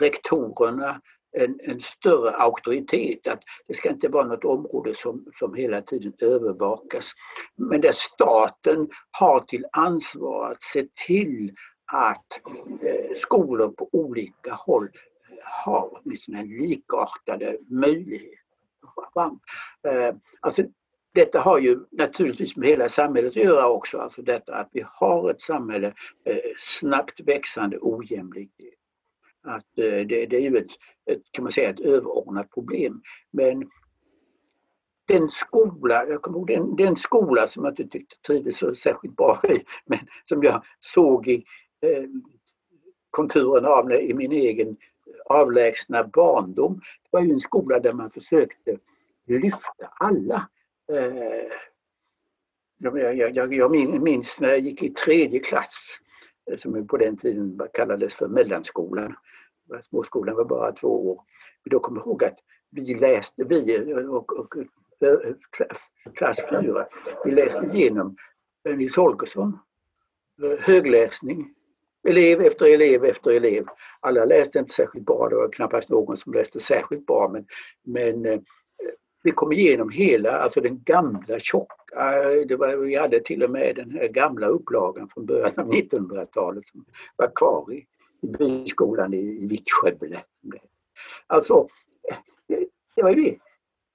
rektorerna 0.00 1.00
en, 1.32 1.60
en, 1.62 1.80
större 1.80 2.30
auktoritet. 2.30 3.26
Att 3.26 3.40
det 3.68 3.74
ska 3.74 3.90
inte 3.90 4.08
vara 4.08 4.26
något 4.26 4.44
område 4.44 4.94
som, 4.94 5.24
som 5.38 5.54
hela 5.54 5.82
tiden 5.82 6.12
övervakas. 6.20 7.12
Men 7.56 7.80
där 7.80 7.92
staten 7.92 8.88
har 9.10 9.40
till 9.40 9.66
ansvar 9.72 10.50
att 10.50 10.62
se 10.62 10.86
till 11.06 11.52
att 11.92 12.40
eh, 12.82 13.16
skolor 13.16 13.68
på 13.68 13.88
olika 13.92 14.54
håll 14.54 14.84
eh, 14.84 15.36
har 15.42 15.90
åtminstone 15.92 16.44
likartade 16.44 17.58
möjligheter. 17.70 18.38
Eh, 19.88 20.14
alltså, 20.40 20.62
detta 21.14 21.40
har 21.40 21.58
ju 21.58 21.78
naturligtvis 21.90 22.56
med 22.56 22.68
hela 22.68 22.88
samhället 22.88 23.30
att 23.30 23.36
göra 23.36 23.68
också, 23.68 23.98
alltså 23.98 24.22
detta 24.22 24.54
att 24.54 24.68
vi 24.72 24.84
har 24.86 25.30
ett 25.30 25.40
samhälle 25.40 25.86
eh, 26.24 26.36
snabbt 26.58 27.20
växande 27.20 27.78
ojämlikhet. 27.80 28.77
Att 29.42 29.78
eh, 29.78 30.06
det, 30.06 30.26
det, 30.26 30.36
är 30.36 30.40
ju 30.40 30.58
ett, 30.58 30.70
ett, 31.10 31.22
kan 31.30 31.42
man 31.42 31.52
säga, 31.52 31.70
ett 31.70 31.80
överordnat 31.80 32.50
problem. 32.50 33.02
Men 33.30 33.70
den 35.08 35.28
skola, 35.28 36.06
jag 36.08 36.22
kommer 36.22 36.38
ihåg 36.38 36.46
den, 36.46 36.76
den 36.76 36.96
skola 36.96 37.48
som 37.48 37.64
jag 37.64 37.72
inte 37.72 37.88
tyckte 37.88 38.16
trivdes 38.26 38.58
så 38.58 38.74
särskilt 38.74 39.16
bra 39.16 39.40
i, 39.44 39.64
men 39.86 39.98
som 40.24 40.42
jag 40.42 40.64
såg 40.78 41.28
i 41.28 41.44
eh, 41.80 42.04
konturerna 43.10 43.68
av 43.68 43.92
i 43.92 44.14
min 44.14 44.32
egen 44.32 44.76
avlägsna 45.24 46.04
barndom. 46.04 46.74
Det 46.74 47.08
var 47.10 47.20
ju 47.20 47.32
en 47.32 47.40
skola 47.40 47.80
där 47.80 47.92
man 47.92 48.10
försökte 48.10 48.78
lyfta 49.26 49.92
alla. 50.00 50.48
Eh, 50.92 51.52
jag, 52.78 53.16
jag, 53.36 53.54
jag 53.54 53.70
minns 54.02 54.40
när 54.40 54.48
jag 54.48 54.60
gick 54.60 54.82
i 54.82 54.90
tredje 54.90 55.40
klass, 55.40 55.98
Eh, 56.50 56.58
som 56.58 56.86
på 56.86 56.96
den 56.96 57.16
tiden 57.16 57.60
kallades 57.74 58.14
för 58.14 58.28
mellanskolan. 58.28 59.16
Småskolan 59.82 60.36
var 60.36 60.44
bara 60.44 60.72
två 60.72 61.10
år. 61.10 61.20
Då 61.70 61.80
kommer 61.80 62.00
jag 62.00 62.06
ihåg 62.06 62.24
att 62.24 62.38
vi 62.70 62.94
läste, 62.94 63.44
vi 63.44 63.90
eh, 63.90 63.96
och, 63.96 64.38
och, 64.38 64.56
eh, 64.56 65.34
klass 66.14 66.38
4, 66.50 66.86
vi 67.24 67.30
läste 67.30 67.66
igenom 67.72 68.16
Nils 68.76 68.96
Holgersson, 68.96 69.58
högläsning 70.58 71.54
elev 72.08 72.40
efter 72.40 72.66
elev 72.66 73.04
efter 73.04 73.30
elev. 73.30 73.66
Alla 74.00 74.24
läste 74.24 74.58
inte 74.58 74.72
särskilt 74.72 75.06
bra, 75.06 75.28
det 75.28 75.36
var 75.36 75.52
knappast 75.52 75.88
någon 75.88 76.16
som 76.16 76.32
läste 76.32 76.60
särskilt 76.60 77.06
bra 77.06 77.30
men, 77.32 77.46
men 77.84 78.44
vi 79.22 79.30
kom 79.30 79.52
igenom 79.52 79.90
hela, 79.90 80.38
alltså 80.38 80.60
den 80.60 80.82
gamla 80.82 81.38
tjocka, 81.38 81.74
det 82.48 82.56
var, 82.56 82.76
vi 82.76 82.96
hade 82.96 83.20
till 83.20 83.42
och 83.42 83.50
med 83.50 83.76
den 83.76 83.90
här 83.90 84.08
gamla 84.08 84.46
upplagan 84.46 85.08
från 85.08 85.26
början 85.26 85.52
av 85.56 85.72
1900-talet 85.72 86.68
som 86.68 86.84
var 87.16 87.30
kvar 87.34 87.72
i, 87.72 87.86
i 88.22 88.26
byskolan 88.26 89.14
i, 89.14 89.42
i 89.42 89.46
Vittskövle. 89.46 90.22
Alltså, 91.26 91.66
det 92.96 93.02
var 93.02 93.10
ju 93.10 93.22
det. 93.24 93.38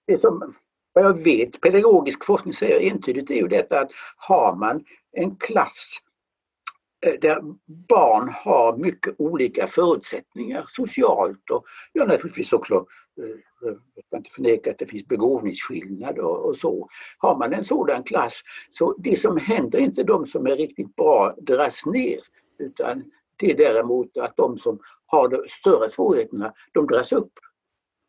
Det 0.07 0.17
som 0.17 0.53
vad 0.93 1.05
jag 1.05 1.23
vet, 1.23 1.61
pedagogisk 1.61 2.25
forskning 2.25 2.53
säger 2.53 2.91
entydigt 2.91 3.29
är 3.29 3.35
ju 3.35 3.47
detta 3.47 3.79
att 3.79 3.91
har 4.17 4.55
man 4.55 4.85
en 5.11 5.35
klass 5.35 5.97
Eh, 7.03 7.13
där 7.21 7.41
barn 7.89 8.29
har 8.29 8.77
mycket 8.77 9.15
olika 9.17 9.67
förutsättningar 9.67 10.65
socialt 10.69 11.49
och 11.49 11.65
ja, 11.93 12.05
naturligtvis 12.05 12.53
också, 12.53 12.73
eh, 13.17 13.69
eh, 13.69 13.77
jag 13.95 14.05
ska 14.05 14.17
inte 14.17 14.29
förneka 14.29 14.71
att 14.71 14.77
det 14.77 14.85
finns 14.85 15.07
begåvningsskillnader 15.07 16.23
och, 16.23 16.45
och, 16.45 16.57
så. 16.57 16.89
Har 17.17 17.37
man 17.37 17.53
en 17.53 17.65
sådan 17.65 18.03
klass 18.03 18.41
så 18.71 18.95
det 18.97 19.19
som 19.19 19.37
händer 19.37 19.79
inte 19.79 20.03
de 20.03 20.27
som 20.27 20.47
är 20.47 20.55
riktigt 20.55 20.95
bra 20.95 21.35
dras 21.37 21.85
ner 21.85 22.19
utan 22.59 23.03
det 23.37 23.51
är 23.51 23.57
däremot 23.57 24.17
att 24.17 24.37
de 24.37 24.57
som 24.57 24.79
har 25.05 25.29
de 25.29 25.45
större 25.49 25.89
svårigheterna 25.89 26.53
de 26.73 26.87
dras 26.87 27.11
upp. 27.11 27.31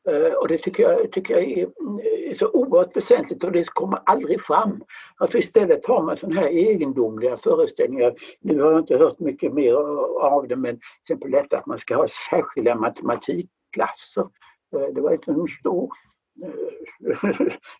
Eh, 0.09 0.33
och 0.33 0.49
det 0.49 0.59
tycker 0.59 0.83
jag, 0.83 1.13
tycker 1.13 1.35
jag 1.35 1.43
är, 1.43 1.63
eh, 1.63 2.31
är, 2.31 2.35
så 2.35 2.51
oerhört 2.51 2.97
väsentligt 2.97 3.45
och 3.45 3.53
det 3.53 3.69
kommer 3.69 3.99
aldrig 4.07 4.41
fram. 4.41 4.85
Alltså 5.17 5.39
istället 5.39 5.87
har 5.87 6.03
man 6.03 6.17
sådana 6.17 6.41
här 6.41 6.49
egendomliga 6.49 7.37
föreställningar. 7.37 8.15
Nu 8.41 8.61
har 8.63 8.71
jag 8.71 8.81
inte 8.81 8.97
hört 8.97 9.19
mycket 9.19 9.53
mer 9.53 9.75
av 10.21 10.49
det 10.49 10.57
men 10.57 10.77
till 10.77 10.83
exempel 11.03 11.31
detta 11.31 11.59
att 11.59 11.67
man 11.67 11.79
ska 11.79 11.97
ha 11.97 12.09
särskilda 12.31 12.75
matematikklasser. 12.75 14.29
Eh, 14.77 14.95
det 14.95 15.01
var 15.01 15.13
inte 15.13 15.31
en 15.31 15.47
stor, 15.61 15.91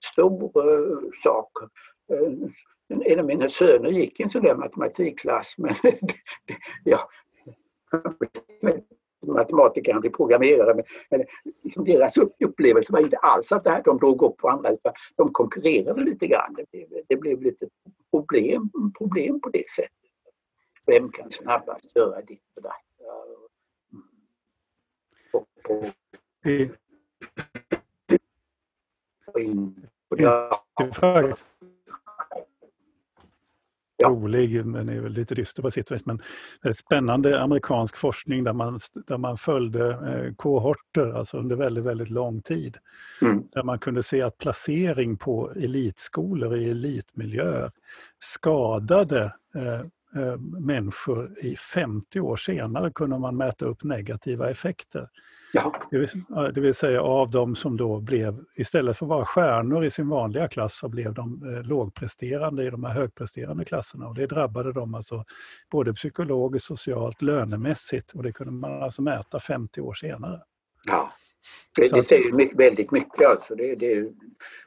stor 0.13 0.53
sak. 1.23 1.51
En 3.05 3.19
av 3.19 3.27
mina 3.27 3.49
söner 3.49 3.91
gick 3.91 4.21
i 4.21 4.23
en 4.23 4.31
sån 4.31 4.43
där 4.43 4.55
matematikklass 4.55 5.55
men 5.59 5.75
ja, 6.85 7.09
matematiker, 9.33 9.93
han 9.93 10.01
blev 10.01 10.11
programmerare. 10.11 10.75
Men, 10.75 10.85
men 11.11 11.25
liksom 11.63 11.85
deras 11.85 12.17
upplevelse 12.45 12.93
var 12.93 13.01
inte 13.01 13.17
alls 13.17 13.53
att 13.53 13.65
det 13.65 13.71
här, 13.71 13.83
de 13.83 13.99
drog 13.99 14.23
upp 14.23 14.43
varandra 14.43 14.71
utan 14.71 14.93
de 15.17 15.33
konkurrerade 15.33 16.05
lite 16.05 16.27
grann. 16.27 16.55
Det 16.55 16.71
blev, 16.71 16.89
det 17.09 17.17
blev 17.17 17.43
lite 17.43 17.69
problem, 18.11 18.71
problem 18.99 19.41
på 19.41 19.49
det 19.49 19.71
sättet. 19.71 19.91
Vem 20.87 21.13
kan 21.13 21.31
snabbast 21.31 21.97
göra 21.97 22.21
ditt 22.21 22.43
och 22.57 22.63
datt? 22.63 22.75
Och, 25.33 25.47
och, 25.69 25.85
och 29.27 29.41
in, 29.41 29.89
och 30.09 30.19
det, 34.09 34.15
rolig, 34.15 34.67
men 34.67 34.89
är 34.89 35.01
väl 35.01 35.13
lite 35.13 35.35
dyster 35.35 35.63
på 35.63 35.71
sitt 35.71 35.93
vis. 35.93 36.07
Men 36.07 36.23
väldigt 36.63 36.79
spännande 36.79 37.43
amerikansk 37.43 37.97
forskning 37.97 38.45
där 38.45 38.53
man, 38.53 38.81
där 39.07 39.19
man 39.19 39.39
följde 39.39 39.91
eh, 39.91 40.35
kohorter 40.35 41.19
alltså 41.19 41.39
under 41.39 41.57
väldigt, 41.57 41.85
väldigt 41.85 42.11
lång 42.11 42.43
tid. 42.43 42.77
Mm. 43.23 43.43
Där 43.53 43.63
man 43.63 43.79
kunde 43.79 44.03
se 44.03 44.23
att 44.23 44.39
placering 44.39 45.17
på 45.17 45.53
elitskolor 45.57 46.57
i 46.57 46.71
elitmiljöer 46.71 47.71
skadade 48.25 49.35
eh, 49.55 49.81
eh, 50.23 50.37
människor 50.61 51.39
i 51.39 51.57
50 51.57 52.21
år 52.21 52.37
senare 52.37 52.91
kunde 52.95 53.19
man 53.19 53.37
mäta 53.37 53.65
upp 53.65 53.85
negativa 53.85 54.51
effekter. 54.51 55.09
Ja. 55.55 55.89
Det, 55.91 55.99
vill, 55.99 56.09
det, 56.55 56.61
vill, 56.61 56.75
säga 56.75 57.03
av 57.03 57.31
de 57.31 57.57
som 57.57 57.77
då 57.77 58.01
blev, 58.01 58.45
istället 58.57 58.99
för 58.99 59.07
att 59.07 59.11
vara 59.11 59.25
stjärnor 59.25 59.85
i 59.85 59.91
sin 59.91 60.09
vanliga 60.09 60.49
klass, 60.49 60.79
så 60.79 60.89
blev 60.89 61.15
de 61.15 61.55
eh, 61.55 61.63
lågpresterande 61.63 62.65
i 62.67 62.71
de 62.71 62.85
här 62.85 62.95
högpresterande 62.95 63.65
klasserna. 63.65 64.09
Och 64.09 64.15
det 64.15 64.27
drabbade 64.27 64.73
dem 64.73 64.95
alltså 64.95 65.25
både 65.71 65.95
psykologiskt, 65.95 66.67
socialt, 66.67 67.23
lönemässigt 67.23 68.13
och 68.13 68.23
det 68.23 68.33
kunde 68.33 68.53
man 68.53 68.83
alltså 68.83 69.03
mäta 69.03 69.41
50 69.41 69.81
år 69.81 69.95
senare. 69.95 70.41
Ja. 70.85 71.13
Det, 71.77 71.89
det 71.89 72.05
säger 72.05 72.33
mycket, 72.33 72.61
väldigt 72.61 72.91
mycket 72.91 73.27
alltså. 73.27 73.55
Det, 73.55 73.75
det 73.75 73.93
är 73.93 74.13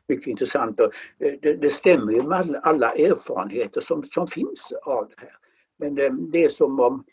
mycket 0.07 0.27
intressant 0.27 0.79
och 0.79 0.91
eh, 1.25 1.33
det, 1.41 1.53
det 1.53 1.69
stämmer 1.69 2.13
ju 2.13 2.23
med 2.23 2.59
alla 2.63 2.91
erfarenheter 2.91 3.81
som, 3.81 4.03
som 4.11 4.27
finns 4.27 4.73
av 4.83 5.07
det 5.07 5.21
här. 5.21 5.35
Men 5.79 5.95
det, 5.95 6.31
det 6.31 6.43
är 6.43 6.49
som 6.49 6.79
om 6.79 7.03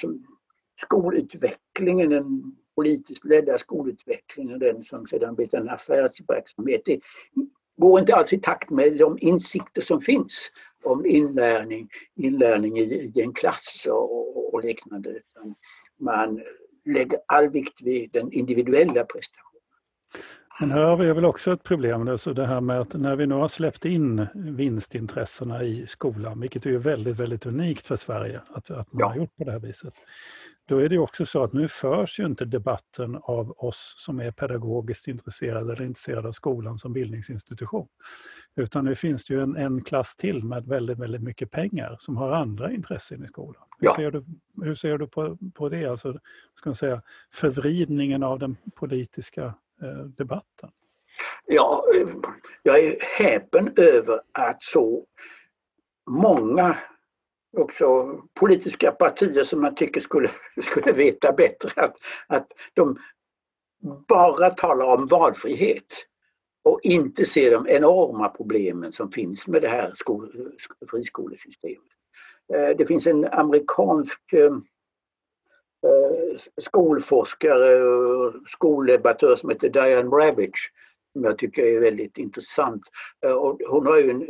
som 0.00 0.24
skolutvecklingen, 0.82 2.10
den 2.10 2.56
politiskt 2.74 3.24
ledda 3.24 3.58
skolutvecklingen, 3.58 4.58
den 4.58 4.84
som 4.84 5.06
sedan 5.06 5.34
blivit 5.34 5.54
en 5.54 5.68
affärsverksamhet, 5.68 6.82
det 6.84 7.00
går 7.76 8.00
inte 8.00 8.14
alls 8.14 8.32
i 8.32 8.38
takt 8.38 8.70
med 8.70 8.98
de 8.98 9.18
insikter 9.20 9.80
som 9.80 10.00
finns 10.00 10.50
om 10.84 11.06
inlärning, 11.06 11.88
inlärning 12.16 12.78
i, 12.78 13.12
i 13.14 13.20
en 13.20 13.32
klass 13.32 13.86
och, 13.90 14.54
och 14.54 14.64
liknande. 14.64 15.20
Man 16.00 16.42
lägger 16.84 17.18
all 17.26 17.48
vikt 17.48 17.82
vid 17.82 18.10
den 18.12 18.32
individuella 18.32 19.04
prestationen. 19.04 19.44
Men 20.60 20.70
här 20.70 20.80
har 20.80 20.96
vi 20.96 21.12
väl 21.12 21.24
också 21.24 21.52
ett 21.52 21.62
problem, 21.62 22.08
alltså 22.08 22.32
det 22.32 22.46
här 22.46 22.60
med 22.60 22.80
att 22.80 22.94
när 22.94 23.16
vi 23.16 23.26
nu 23.26 23.34
har 23.34 23.48
släppt 23.48 23.84
in 23.84 24.26
vinstintressena 24.34 25.62
i 25.62 25.86
skolan, 25.86 26.40
vilket 26.40 26.66
är 26.66 26.70
väldigt, 26.70 27.16
väldigt 27.16 27.46
unikt 27.46 27.86
för 27.86 27.96
Sverige 27.96 28.40
att, 28.48 28.70
att 28.70 28.92
man 28.92 29.00
ja. 29.00 29.06
har 29.06 29.16
gjort 29.16 29.36
på 29.36 29.44
det 29.44 29.52
här 29.52 29.58
viset 29.58 29.94
då 30.66 30.78
är 30.78 30.88
det 30.88 30.98
också 30.98 31.26
så 31.26 31.42
att 31.44 31.52
nu 31.52 31.68
förs 31.68 32.20
ju 32.20 32.26
inte 32.26 32.44
debatten 32.44 33.18
av 33.22 33.54
oss 33.56 33.94
som 33.96 34.20
är 34.20 34.30
pedagogiskt 34.30 35.08
intresserade 35.08 35.72
eller 35.72 35.82
intresserade 35.82 36.28
av 36.28 36.32
skolan 36.32 36.78
som 36.78 36.92
bildningsinstitution. 36.92 37.88
Utan 38.56 38.84
nu 38.84 38.94
finns 38.94 39.24
det 39.24 39.34
ju 39.34 39.42
en, 39.42 39.56
en 39.56 39.84
klass 39.84 40.16
till 40.16 40.44
med 40.44 40.66
väldigt, 40.66 40.98
väldigt 40.98 41.22
mycket 41.22 41.50
pengar 41.50 41.96
som 42.00 42.16
har 42.16 42.32
andra 42.32 42.72
intressen 42.72 43.24
i 43.24 43.28
skolan. 43.28 43.62
Hur 43.78 43.86
ja. 43.86 43.96
ser 43.96 44.10
du, 44.10 44.24
hur 44.62 44.74
ser 44.74 44.98
du 44.98 45.06
på, 45.06 45.38
på 45.54 45.68
det, 45.68 45.86
alltså, 45.86 46.18
ska 46.54 46.70
man 46.70 46.76
säga, 46.76 47.02
förvridningen 47.32 48.22
av 48.22 48.38
den 48.38 48.56
politiska 48.74 49.44
eh, 49.82 50.04
debatten? 50.04 50.70
Ja, 51.46 51.84
eh, 52.00 52.08
jag 52.62 52.78
är 52.78 52.96
häpen 53.18 53.72
över 53.76 54.20
att 54.32 54.62
så 54.62 55.06
många 56.10 56.78
också 57.56 58.18
politiska 58.34 58.92
partier 58.92 59.44
som 59.44 59.60
man 59.60 59.74
tycker 59.74 60.00
skulle, 60.00 60.30
skulle 60.62 60.92
veta 60.92 61.32
bättre 61.32 61.82
att, 61.82 61.96
att 62.26 62.46
de 62.74 62.98
bara 64.08 64.50
talar 64.50 64.84
om 64.84 65.06
valfrihet 65.06 65.92
och 66.64 66.80
inte 66.82 67.24
ser 67.24 67.50
de 67.50 67.68
enorma 67.68 68.28
problemen 68.28 68.92
som 68.92 69.12
finns 69.12 69.46
med 69.46 69.62
det 69.62 69.68
här 69.68 69.92
skol, 69.96 70.54
friskolesystemet. 70.90 71.88
Eh, 72.54 72.76
det 72.76 72.86
finns 72.86 73.06
en 73.06 73.24
amerikansk 73.24 74.32
eh, 74.32 74.52
eh, 75.86 76.40
skolforskare 76.60 77.82
och 77.84 78.34
skoldebattör 78.48 79.36
som 79.36 79.50
heter 79.50 79.68
Diane 79.68 80.10
Ravitch 80.10 80.68
som 81.12 81.24
jag 81.24 81.38
tycker 81.38 81.66
är 81.66 81.80
väldigt 81.80 82.18
intressant. 82.18 82.82
Och 83.36 83.60
hon 83.68 83.86
har 83.86 83.96
ju 83.96 84.10
en 84.10 84.28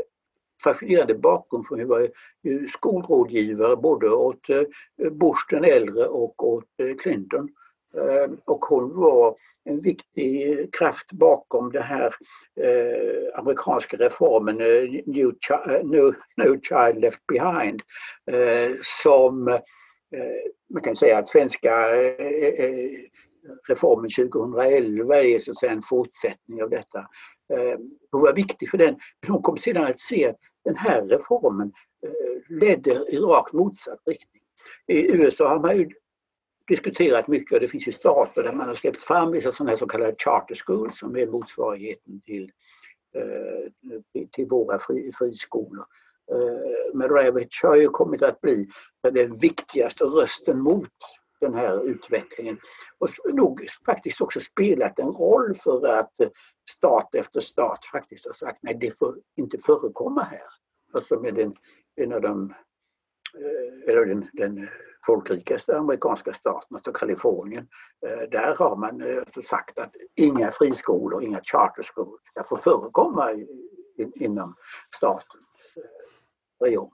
fascinerande 0.64 1.14
bakgrund 1.14 1.66
för 1.66 1.76
hon 1.76 1.88
var 1.88 2.08
ju 2.42 2.68
skolrådgivare 2.68 3.76
både 3.76 4.10
åt 4.10 4.50
eh, 4.50 5.10
Bush 5.10 5.46
den 5.50 5.64
äldre 5.64 6.06
och 6.06 6.48
åt 6.48 6.64
eh, 6.78 6.96
Clinton. 6.96 7.48
Eh, 7.96 8.30
och 8.44 8.64
hon 8.64 8.96
var 8.96 9.36
en 9.64 9.80
viktig 9.80 10.68
kraft 10.74 11.12
bakom 11.12 11.72
den 11.72 11.82
här 11.82 12.14
eh, 12.60 13.38
amerikanska 13.38 13.96
reformen 13.96 14.60
eh, 14.60 15.02
New 15.06 15.32
no, 16.36 16.60
Child 16.62 17.00
Left 17.00 17.26
Behind 17.26 17.82
som 18.82 19.44
man 20.74 20.82
kan 20.82 20.96
säga 20.96 21.18
att 21.18 21.28
svenska 21.28 21.70
reformen 23.68 24.10
2011 24.10 25.22
är 25.22 25.38
så 25.38 25.50
att 25.50 25.58
säga 25.58 25.72
en 25.72 25.82
fortsättning 25.82 26.62
av 26.62 26.70
detta. 26.70 27.06
Hon 28.10 28.20
var 28.20 28.32
viktig 28.32 28.70
för 28.70 28.78
den, 28.78 28.96
hon 29.26 29.42
kom 29.42 29.58
sedan 29.58 29.84
att 29.84 30.00
se 30.00 30.28
att 30.28 30.36
den 30.64 30.76
här 30.76 31.02
reformen 31.02 31.72
eh, 32.06 32.56
ledde 32.58 32.90
i 32.90 33.18
rakt 33.18 33.52
motsatt 33.52 34.00
riktning. 34.06 34.42
I 34.86 35.12
USA 35.12 35.48
har 35.48 35.60
man 35.60 35.76
ju 35.76 35.90
diskuterat 36.68 37.28
mycket 37.28 37.52
och 37.52 37.60
det 37.60 37.68
finns 37.68 37.88
ju 37.88 37.92
stater 37.92 38.42
där 38.42 38.52
man 38.52 38.68
har 38.68 38.74
släppt 38.74 39.00
fram 39.00 39.32
vissa 39.32 39.52
sådana 39.52 39.70
här 39.70 39.76
så 39.76 39.86
kallade 39.86 40.14
charter 40.18 40.54
schools 40.54 40.98
som 40.98 41.16
är 41.16 41.26
motsvarigheten 41.26 42.20
till, 42.20 42.52
eh, 43.14 44.22
till 44.32 44.46
våra 44.46 44.78
fri, 44.78 45.12
friskolor. 45.18 45.86
Eh, 46.32 46.94
men 46.94 47.08
Ravitch 47.08 47.62
har 47.62 47.76
ju 47.76 47.88
kommit 47.88 48.22
att 48.22 48.40
bli 48.40 48.68
den 49.12 49.36
viktigaste 49.36 50.04
rösten 50.04 50.60
mot 50.60 50.90
den 51.44 51.54
här 51.54 51.88
utvecklingen 51.88 52.58
och 52.98 53.08
nog 53.24 53.68
faktiskt 53.86 54.20
också 54.20 54.40
spelat 54.40 54.98
en 54.98 55.08
roll 55.08 55.54
för 55.54 55.88
att 55.88 56.20
eh, 56.20 56.28
stat 56.70 57.14
efter 57.14 57.40
stat 57.40 57.84
faktiskt 57.92 58.26
har 58.26 58.32
sagt 58.32 58.58
nej 58.62 58.76
det 58.80 58.98
får 58.98 59.18
inte 59.36 59.58
förekomma 59.58 60.22
här. 60.22 60.48
Alltså 60.92 61.20
med 61.20 61.34
den, 61.34 61.54
en 61.96 62.12
av 62.12 62.20
de, 62.20 62.54
eh, 63.38 63.90
eller 63.90 64.06
den, 64.06 64.26
den 64.32 64.58
eh, 64.58 64.68
folkrikaste 65.06 65.78
amerikanska 65.78 66.34
staten, 66.34 66.76
alltså 66.76 66.92
Kalifornien, 66.92 67.68
där 68.30 68.54
har 68.54 68.76
man 68.76 69.18
alltså 69.18 69.42
sagt 69.42 69.78
att 69.78 69.96
inga 70.14 70.50
friskolor, 70.50 71.22
inga 71.22 71.40
charterskolor 71.44 72.18
ska 72.24 72.44
få 72.44 72.56
förekomma 72.56 73.30
inom 74.14 74.54
statens 74.96 75.76
eh. 76.70 76.88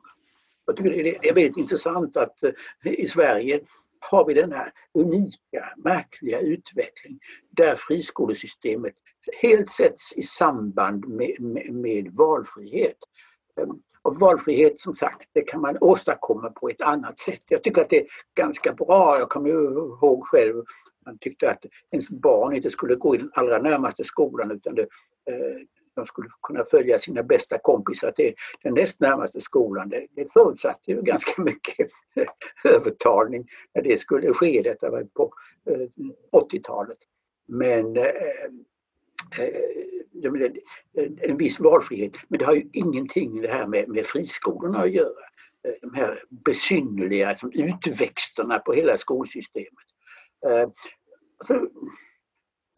Jag 0.67 0.77
tycker 0.77 0.91
det 0.91 1.29
är 1.29 1.35
väldigt 1.35 1.57
intressant 1.57 2.17
att 2.17 2.39
i 2.85 3.09
Sverige 3.09 3.61
har 4.01 4.25
vi 4.25 4.35
denna 4.35 4.67
unika, 4.95 5.73
märkliga 5.77 6.41
utveckling 6.41 7.19
där 7.51 7.77
friskolesystemet 7.77 8.95
helt 9.43 9.71
sätts 9.71 10.13
i 10.17 10.23
samband 10.23 11.09
med, 11.09 11.41
med, 11.41 11.75
med 11.75 12.13
valfrihet. 12.13 12.97
Ehm, 13.61 13.83
och 14.03 14.21
valfrihet 14.21 14.81
som 14.81 14.97
sagt, 14.97 15.29
det 15.33 15.43
kan 15.43 15.61
man 15.61 15.77
åstadkomma 15.81 16.51
på 16.51 16.69
ett 16.69 16.81
annat 16.81 17.19
sätt. 17.19 17.43
Jag 17.49 17.65
tycker 17.65 17.83
att 17.83 17.91
det 17.91 18.01
är 18.01 18.07
ganska 18.35 18.73
bra. 18.73 19.19
Jag 19.19 19.29
kommer 19.29 19.51
ihåg 19.51 20.27
själv, 20.27 20.65
man 21.07 21.19
tyckte 21.19 21.51
att 21.51 21.65
ens 21.91 22.11
barn 22.11 22.55
inte 22.55 22.71
skulle 22.71 22.95
gå 22.95 23.15
i 23.15 23.19
den 23.19 23.31
allra 23.35 23.59
närmaste 23.59 24.05
skolan 24.05 24.51
utan 24.51 24.75
det, 24.75 24.83
eh, 25.31 25.61
de 26.01 26.07
skulle 26.07 26.29
kunna 26.43 26.65
följa 26.65 26.99
sina 26.99 27.23
bästa 27.23 27.59
kompisar 27.59 28.11
till 28.11 28.35
den 28.63 28.75
näst 28.75 29.01
närmaste 29.01 29.41
skolan. 29.41 29.89
Det, 29.89 30.07
det 30.11 30.33
förutsatte 30.33 30.91
ju 30.91 31.03
ganska 31.03 31.43
mycket 31.43 31.91
övertalning 32.65 33.49
när 33.75 33.83
det 33.83 34.01
skulle 34.01 34.35
ske. 34.35 34.63
Detta 34.63 34.91
var 34.91 35.05
på 35.05 35.33
eh, 35.71 35.89
80-talet. 36.33 36.99
Men 37.49 37.97
eh, 37.97 38.05
eh, 39.39 39.45
eh, 40.95 41.11
en 41.21 41.37
viss 41.37 41.61
valfrihet. 41.61 42.13
Men 42.29 42.39
det 42.39 42.45
har 42.45 42.55
ju 42.55 42.69
ingenting 42.73 43.43
det 43.43 43.49
här 43.49 43.67
med, 43.67 43.89
med 43.89 44.07
friskolorna 44.07 44.79
att 44.79 44.91
göra. 44.91 45.25
Eh, 45.69 45.75
de 45.83 45.95
här 45.95 46.19
besynnerliga 46.45 47.37
som 47.37 47.53
utväxterna 47.55 48.59
på 48.59 48.73
hela 48.73 48.99
skolsystemet. 48.99 49.87
Eh, 50.47 50.69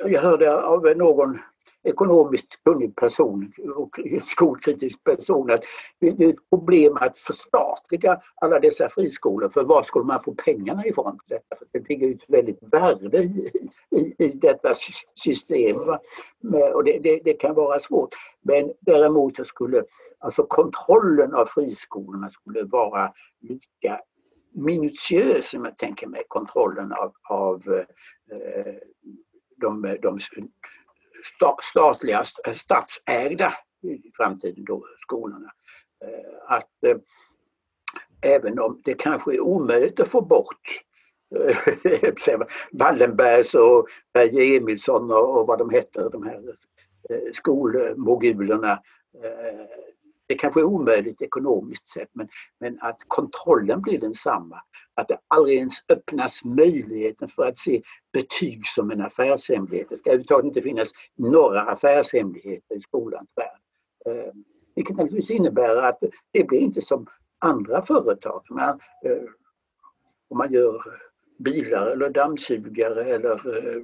jag 0.05 0.23
hörde 0.23 0.57
av 0.63 0.97
någon 0.97 1.39
ekonomiskt 1.85 2.65
kunnig 2.65 2.97
person 2.97 3.53
och 3.77 4.01
skolkritisk 4.27 5.05
person 5.05 5.51
att 5.51 5.63
det 6.01 6.09
är 6.09 6.29
ett 6.29 6.51
problem 6.51 6.97
att 7.01 7.19
förstatliga 7.19 8.21
alla 8.35 8.61
dessa 8.61 8.89
friskolor 8.89 9.49
för 9.49 9.65
var 9.65 9.83
skulle 9.83 10.05
man 10.05 10.23
få 10.23 10.35
pengarna 10.35 10.87
ifrån? 10.87 11.19
Detta? 11.27 11.57
För 11.57 11.67
det 11.73 11.89
ligger 11.89 12.15
ett 12.15 12.25
väldigt 12.29 12.59
värde 12.61 13.19
i, 13.19 13.51
i, 13.97 14.25
i 14.25 14.29
detta 14.29 14.75
system 15.15 15.77
och 16.75 16.85
det, 16.85 16.99
det, 16.99 17.21
det, 17.25 17.33
kan 17.33 17.55
vara 17.55 17.79
svårt. 17.79 18.15
Men 18.43 18.73
däremot 18.81 19.37
så 19.37 19.45
skulle 19.45 19.85
alltså 20.19 20.43
kontrollen 20.43 21.35
av 21.35 21.47
friskolorna 21.47 22.31
skulle 22.31 22.65
vara 22.65 23.13
lika 23.41 24.01
minutiös 24.55 25.51
som 25.51 25.65
jag 25.65 25.79
tänker 25.79 26.07
mig 26.07 26.23
kontrollen 26.29 26.93
av, 26.93 27.13
av 27.29 27.63
eh, 28.31 28.75
de, 29.57 29.97
statliga, 31.63 32.25
eh, 32.47 32.55
statsägda 32.55 33.53
i 33.83 34.13
framtiden 34.17 34.65
då, 34.65 34.85
skolorna. 35.01 35.53
Eh, 36.05 36.57
att 36.57 36.85
eh, 36.87 36.97
även 38.21 38.59
om 38.59 38.81
det 38.85 38.95
kanske 38.95 39.35
är 39.35 39.41
omöjligt 39.41 40.01
att 40.01 40.09
få 40.09 40.21
bort 40.21 40.81
Wallenbergs 42.73 43.55
och 43.55 43.87
Berge 44.13 44.57
Emilsson 44.57 45.11
och 45.13 45.47
vad 45.47 45.59
de 45.59 45.71
heter, 45.71 46.11
de 46.11 46.27
här 46.27 46.43
skolmogulerna 47.33 48.83
det 50.33 50.39
kanske 50.39 50.61
är 50.61 50.65
omöjligt 50.65 51.23
ekonomiskt 51.23 51.89
sett 51.89 52.09
men, 52.13 52.29
men 52.61 52.79
att 52.81 52.99
kontrollen 53.09 53.83
blir 53.83 54.01
densamma. 54.01 54.63
Att 54.95 55.09
det 55.09 55.19
aldrig 55.29 55.59
ens 55.59 55.75
öppnas 55.89 56.45
möjligheten 56.45 57.29
för 57.29 57.47
att 57.47 57.59
se 57.59 57.83
betyg 58.13 58.67
som 58.67 58.91
en 58.91 59.01
affärshemlighet. 59.01 59.89
Det 59.89 59.97
ska 59.97 60.11
överhuvudtaget 60.11 60.45
inte 60.45 60.63
finnas 60.63 60.89
några 61.17 61.63
affärshemligheter 61.63 62.77
i 62.77 62.81
skolans 62.81 63.31
värld. 63.37 63.61
Eh, 64.07 64.33
vilket 64.75 64.97
naturligtvis 64.97 65.31
innebär 65.31 65.77
att 65.77 66.03
det 66.31 66.45
blir 66.45 66.59
inte 66.59 66.83
som 66.83 67.07
andra 67.39 67.83
företag. 67.83 68.43
Man, 68.51 68.81
eh, 69.05 69.29
om 70.29 70.39
man 70.39 70.53
gör 70.53 70.83
bilar 71.39 71.87
eller 71.87 72.11
dammsugare 72.11 73.05
eller 73.05 73.57
eh, 73.57 73.83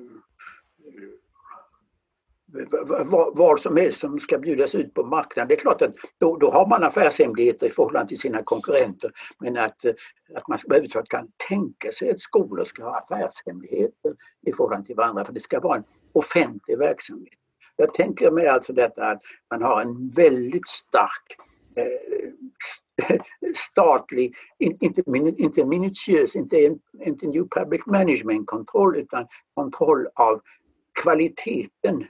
vad 3.33 3.61
som 3.61 3.77
helst 3.77 4.01
som 4.01 4.21
ska 4.21 4.39
bjudas 4.39 4.75
ut 4.75 4.95
på 4.95 5.05
marknaden. 5.05 5.49
Det 5.49 5.55
är 5.55 5.61
klart 5.61 5.83
att 5.83 5.95
då, 6.19 6.37
då 6.37 6.51
har 6.51 6.67
man 6.67 6.85
affärshemligheter 6.85 7.67
i 7.67 7.71
förhållande 7.71 8.09
till 8.09 8.19
sina 8.19 8.43
konkurrenter. 8.43 9.11
Men 9.39 9.57
att, 9.57 9.85
att 10.35 10.49
man 10.49 10.59
överhuvudtaget 10.65 11.09
kan 11.09 11.29
tänka 11.49 11.93
sig 11.93 12.11
att 12.11 12.21
skolor 12.21 12.65
ska 12.65 12.85
ha 12.85 12.99
affärshemligheter 12.99 14.15
i 14.47 14.53
förhållande 14.53 14.87
till 14.87 14.97
varandra. 14.97 15.25
För 15.25 15.33
det 15.33 15.41
ska 15.41 15.61
vara 15.61 15.77
en 15.77 15.85
offentlig 16.13 16.79
verksamhet. 16.79 17.39
Jag 17.77 17.95
tänker 17.95 18.31
mig 18.31 18.47
alltså 18.47 18.73
detta 18.73 19.07
att 19.07 19.23
man 19.51 19.63
har 19.63 19.83
en 19.83 20.09
väldigt 20.09 20.69
stark 20.69 21.37
eh, 21.77 23.19
statlig, 23.55 24.35
inte, 24.59 25.03
inte 25.39 25.65
minutiös, 25.65 26.37
inte, 26.37 26.77
inte 27.01 27.27
New 27.27 27.49
Public 27.49 27.87
Management-kontroll 27.87 28.97
utan 28.97 29.27
kontroll 29.55 30.07
av 30.15 30.41
kvaliteten 31.03 32.07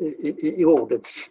i, 0.00 0.60
i 0.60 0.64
ordets 0.64 1.28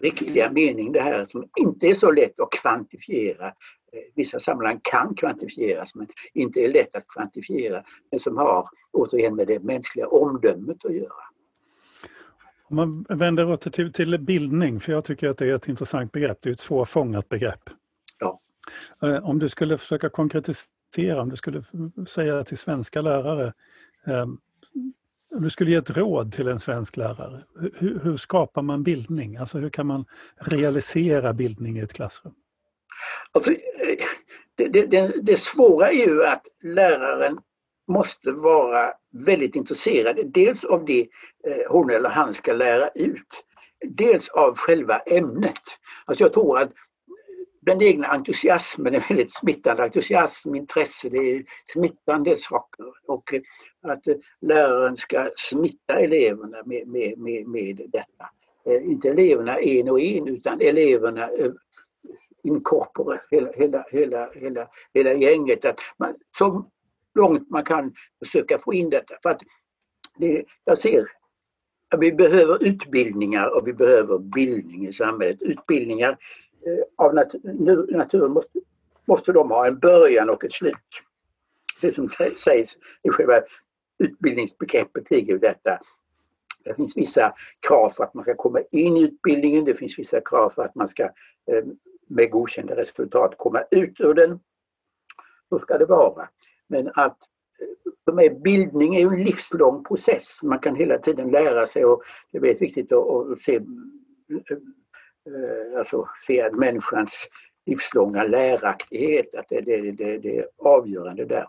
riktiga 0.00 0.52
mening 0.52 0.92
det 0.92 1.00
här 1.00 1.26
som 1.26 1.48
inte 1.60 1.86
är 1.86 1.94
så 1.94 2.12
lätt 2.12 2.40
att 2.40 2.50
kvantifiera. 2.50 3.46
Eh, 3.46 4.00
vissa 4.14 4.40
sammanhang 4.40 4.80
kan 4.82 5.14
kvantifieras 5.14 5.94
men 5.94 6.06
inte 6.34 6.60
är 6.60 6.68
lätt 6.68 6.94
att 6.94 7.08
kvantifiera 7.08 7.84
men 8.10 8.20
som 8.20 8.36
har 8.36 8.68
återigen 8.92 9.36
med 9.36 9.46
det 9.46 9.62
mänskliga 9.62 10.06
omdömet 10.06 10.84
att 10.84 10.94
göra. 10.94 11.24
Om 12.64 12.76
man 12.76 13.18
vänder 13.18 13.52
åter 13.52 13.70
till, 13.70 13.92
till 13.92 14.18
bildning, 14.18 14.80
för 14.80 14.92
jag 14.92 15.04
tycker 15.04 15.28
att 15.28 15.38
det 15.38 15.46
är 15.46 15.54
ett 15.54 15.68
intressant 15.68 16.12
begrepp, 16.12 16.38
det 16.42 16.48
är 16.48 16.52
ett 16.52 16.60
svårfångat 16.60 17.28
begrepp. 17.28 17.70
Ja. 18.18 18.40
Eh, 19.02 19.28
om 19.28 19.38
du 19.38 19.48
skulle 19.48 19.78
försöka 19.78 20.08
konkretisera, 20.08 21.22
om 21.22 21.28
du 21.28 21.36
skulle 21.36 21.64
säga 22.08 22.44
till 22.44 22.58
svenska 22.58 23.02
lärare 23.02 23.52
eh, 24.06 24.26
om 25.34 25.42
du 25.42 25.50
skulle 25.50 25.70
ge 25.70 25.76
ett 25.76 25.90
råd 25.90 26.32
till 26.32 26.48
en 26.48 26.58
svensk 26.58 26.96
lärare, 26.96 27.44
hur, 27.74 28.00
hur, 28.02 28.16
skapar 28.16 28.62
man 28.62 28.82
bildning? 28.82 29.36
Alltså 29.36 29.58
hur 29.58 29.70
kan 29.70 29.86
man 29.86 30.04
realisera 30.36 31.32
bildning 31.32 31.78
i 31.78 31.80
ett 31.80 31.92
klassrum? 31.92 32.34
Alltså, 33.32 33.50
det, 34.56 34.68
det, 34.68 34.86
det, 34.86 35.14
det 35.22 35.40
svåra 35.40 35.90
är 35.90 36.06
ju 36.06 36.24
att 36.24 36.46
läraren 36.62 37.38
måste 37.88 38.32
vara 38.32 38.92
väldigt 39.12 39.56
intresserad. 39.56 40.18
dels 40.24 40.64
av 40.64 40.84
det 40.84 41.00
eh, 41.46 41.70
hon 41.70 41.90
eller 41.90 42.08
han 42.08 42.34
ska 42.34 42.52
lära 42.52 42.88
ut, 42.88 43.44
dels 43.84 44.28
av 44.28 44.56
själva 44.56 44.98
ämnet. 44.98 45.62
Alltså 46.04 46.24
jag 46.24 46.32
tror 46.32 46.58
att 46.58 46.70
den 47.66 47.82
egna 47.82 48.06
entusiasmen 48.06 48.94
är 48.94 49.04
väldigt 49.08 49.32
smittande. 49.32 49.84
Entusiasm, 49.84 50.54
intresse, 50.54 51.08
det 51.08 51.18
är 51.18 51.44
smittande 51.72 52.36
saker. 52.36 52.86
Och 53.06 53.34
eh, 53.34 53.42
att 53.82 54.06
eh, 54.06 54.14
läraren 54.40 54.96
ska 54.96 55.30
smitta 55.36 55.98
eleverna 55.98 56.62
med, 56.64 56.88
med, 56.88 57.18
med, 57.18 57.48
med 57.48 57.76
detta. 57.76 58.28
Eh, 58.66 58.90
inte 58.90 59.08
eleverna 59.08 59.60
en 59.60 59.88
och 59.88 60.00
en 60.00 60.28
utan 60.28 60.60
eleverna 60.60 61.22
eh, 61.22 61.52
inkorpore, 62.42 63.20
hela, 63.30 63.52
hela, 63.52 63.84
hela, 63.90 64.28
hela, 64.34 64.68
hela 64.94 65.12
gänget. 65.12 65.64
Att 65.64 65.78
man, 65.96 66.14
så 66.38 66.64
långt 67.14 67.50
man 67.50 67.64
kan 67.64 67.94
försöka 68.24 68.58
få 68.58 68.74
in 68.74 68.90
detta. 68.90 69.14
För 69.22 69.30
att 69.30 69.40
det, 70.18 70.44
jag 70.64 70.78
ser 70.78 71.06
att 71.94 72.00
vi 72.00 72.12
behöver 72.12 72.64
utbildningar 72.64 73.56
och 73.56 73.68
vi 73.68 73.72
behöver 73.72 74.18
bildning 74.18 74.86
i 74.86 74.92
samhället. 74.92 75.42
Utbildningar 75.42 76.18
Eh, 76.66 77.06
av 77.06 77.14
nat 77.14 77.34
naturen 77.90 78.32
måste, 78.32 78.58
måste 79.04 79.32
de 79.32 79.50
ha 79.50 79.66
en 79.66 79.78
början 79.78 80.30
och 80.30 80.44
ett 80.44 80.52
slut. 80.52 80.74
Det 81.80 81.94
som 81.94 82.08
sägs 82.36 82.76
i 83.02 83.08
själva 83.08 83.40
utbildningsbegreppet 83.98 85.10
ligger 85.10 85.34
i 85.34 85.38
detta 85.38 85.78
det 86.64 86.74
finns 86.74 86.96
vissa 86.96 87.34
krav 87.60 87.90
för 87.90 88.04
att 88.04 88.14
man 88.14 88.24
ska 88.24 88.34
komma 88.34 88.60
in 88.70 88.96
i 88.96 89.02
utbildningen. 89.02 89.64
Det 89.64 89.74
finns 89.74 89.98
vissa 89.98 90.20
krav 90.20 90.50
för 90.50 90.62
att 90.62 90.74
man 90.74 90.88
ska 90.88 91.02
eh, 91.02 91.64
med 92.06 92.30
godkända 92.30 92.76
resultat 92.76 93.34
komma 93.38 93.62
ut 93.70 94.00
ur 94.00 94.14
den. 94.14 94.40
Så 95.48 95.58
ska 95.58 95.78
det 95.78 95.86
vara. 95.86 96.28
Men 96.66 96.88
att 96.88 97.18
eh, 97.60 97.92
för 98.04 98.12
mig 98.12 98.30
bildning 98.30 98.96
är 98.96 99.06
en 99.06 99.24
livslång 99.24 99.84
process. 99.84 100.42
Man 100.42 100.58
kan 100.58 100.74
hela 100.74 100.98
tiden 100.98 101.30
lära 101.30 101.66
sig 101.66 101.84
och 101.84 102.02
det 102.30 102.38
är 102.38 102.42
väldigt 102.42 102.62
viktigt 102.62 102.92
att, 102.92 103.42
se, 103.42 103.60
Eh, 105.26 105.78
alltså, 105.78 106.08
se 106.26 106.42
att 106.42 106.54
människans 106.54 107.28
livslånga 107.66 108.24
läraktighet, 108.24 109.34
att 109.34 109.48
det, 109.48 109.60
det, 109.60 109.92
det, 109.92 110.18
det 110.18 110.38
är 110.38 110.46
avgörande 110.58 111.24
där. 111.24 111.48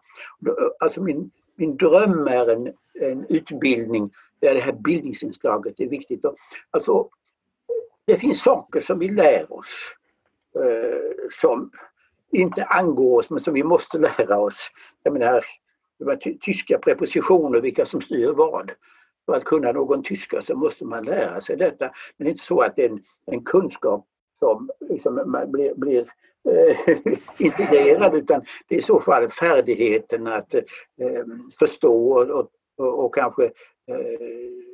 Alltså 0.80 1.02
min, 1.02 1.32
min 1.56 1.78
dröm 1.78 2.28
är 2.28 2.50
en, 2.50 2.74
en 2.94 3.26
utbildning 3.30 4.12
där 4.40 4.54
det 4.54 4.62
här 4.62 4.74
bildningsinslaget 4.74 5.80
är 5.80 5.88
viktigt. 5.88 6.26
Alltså, 6.72 7.10
det 8.06 8.18
finns 8.18 8.42
saker 8.42 8.82
som 8.82 9.00
vi 9.00 9.10
lär 9.10 9.54
oss 9.54 9.96
eh, 10.56 11.30
som 11.42 11.72
inte 12.32 12.64
angår 12.64 13.20
oss 13.20 13.30
men 13.30 13.40
som 13.40 13.54
vi 13.54 13.64
måste 13.64 13.98
lära 13.98 14.38
oss. 14.38 14.72
Jag 15.04 15.14
menar, 15.14 15.46
det 16.00 16.06
var 16.06 16.16
tyska 16.16 16.78
prepositioner, 16.78 17.62
vilka 17.62 17.86
som 17.86 18.02
styr 18.02 18.28
vad. 18.28 18.72
För 19.26 19.34
att 19.34 19.44
kunna 19.44 19.72
någon 19.72 20.04
tyska 20.04 20.42
så 20.42 20.56
måste 20.56 20.86
man 20.86 21.06
lära 21.06 21.42
sig 21.42 21.58
detta. 21.58 21.86
Men 22.18 22.26
det 22.26 22.30
är 22.30 22.32
inte 22.32 22.46
så 22.46 22.62
att 22.62 22.76
det 22.76 22.86
är 22.86 22.90
en, 22.90 23.04
en 23.26 23.44
kunskap 23.44 24.06
som 24.40 24.70
liksom 24.90 25.46
blir, 25.48 25.76
blir 25.76 26.08
eh, 26.50 26.98
integrerad 27.38 28.16
utan 28.16 28.42
det 28.68 28.76
är 28.76 28.80
i 28.80 28.84
så 28.84 29.00
fall 29.00 29.30
färdigheten 29.30 30.28
att 30.28 30.54
eh, 30.54 30.62
förstå 31.60 32.12
och, 32.12 32.50
och, 32.78 33.06
och 33.06 33.16
kanske 33.16 33.46
eh, 33.46 34.72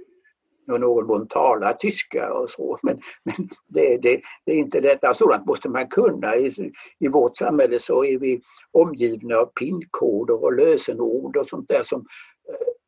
någon 0.79 1.07
mån 1.07 1.27
tala 1.27 1.73
tyska 1.73 2.33
och 2.33 2.49
så. 2.49 2.79
Men, 2.83 3.01
men 3.23 3.49
det, 3.67 3.97
det, 3.97 4.21
det, 4.45 4.51
är 4.51 4.57
inte 4.57 4.79
detta. 4.79 5.07
Alltså, 5.07 5.23
sådant 5.23 5.45
måste 5.45 5.69
man 5.69 5.87
kunna. 5.87 6.35
I, 6.35 6.71
I 6.99 7.07
vårt 7.07 7.37
samhälle 7.37 7.79
så 7.79 8.05
är 8.05 8.17
vi 8.17 8.41
omgivna 8.71 9.35
av 9.35 9.45
pinkoder 9.45 10.43
och 10.43 10.53
lösenord 10.53 11.37
och 11.37 11.47
sånt 11.47 11.69
där 11.69 11.83
som 11.83 12.05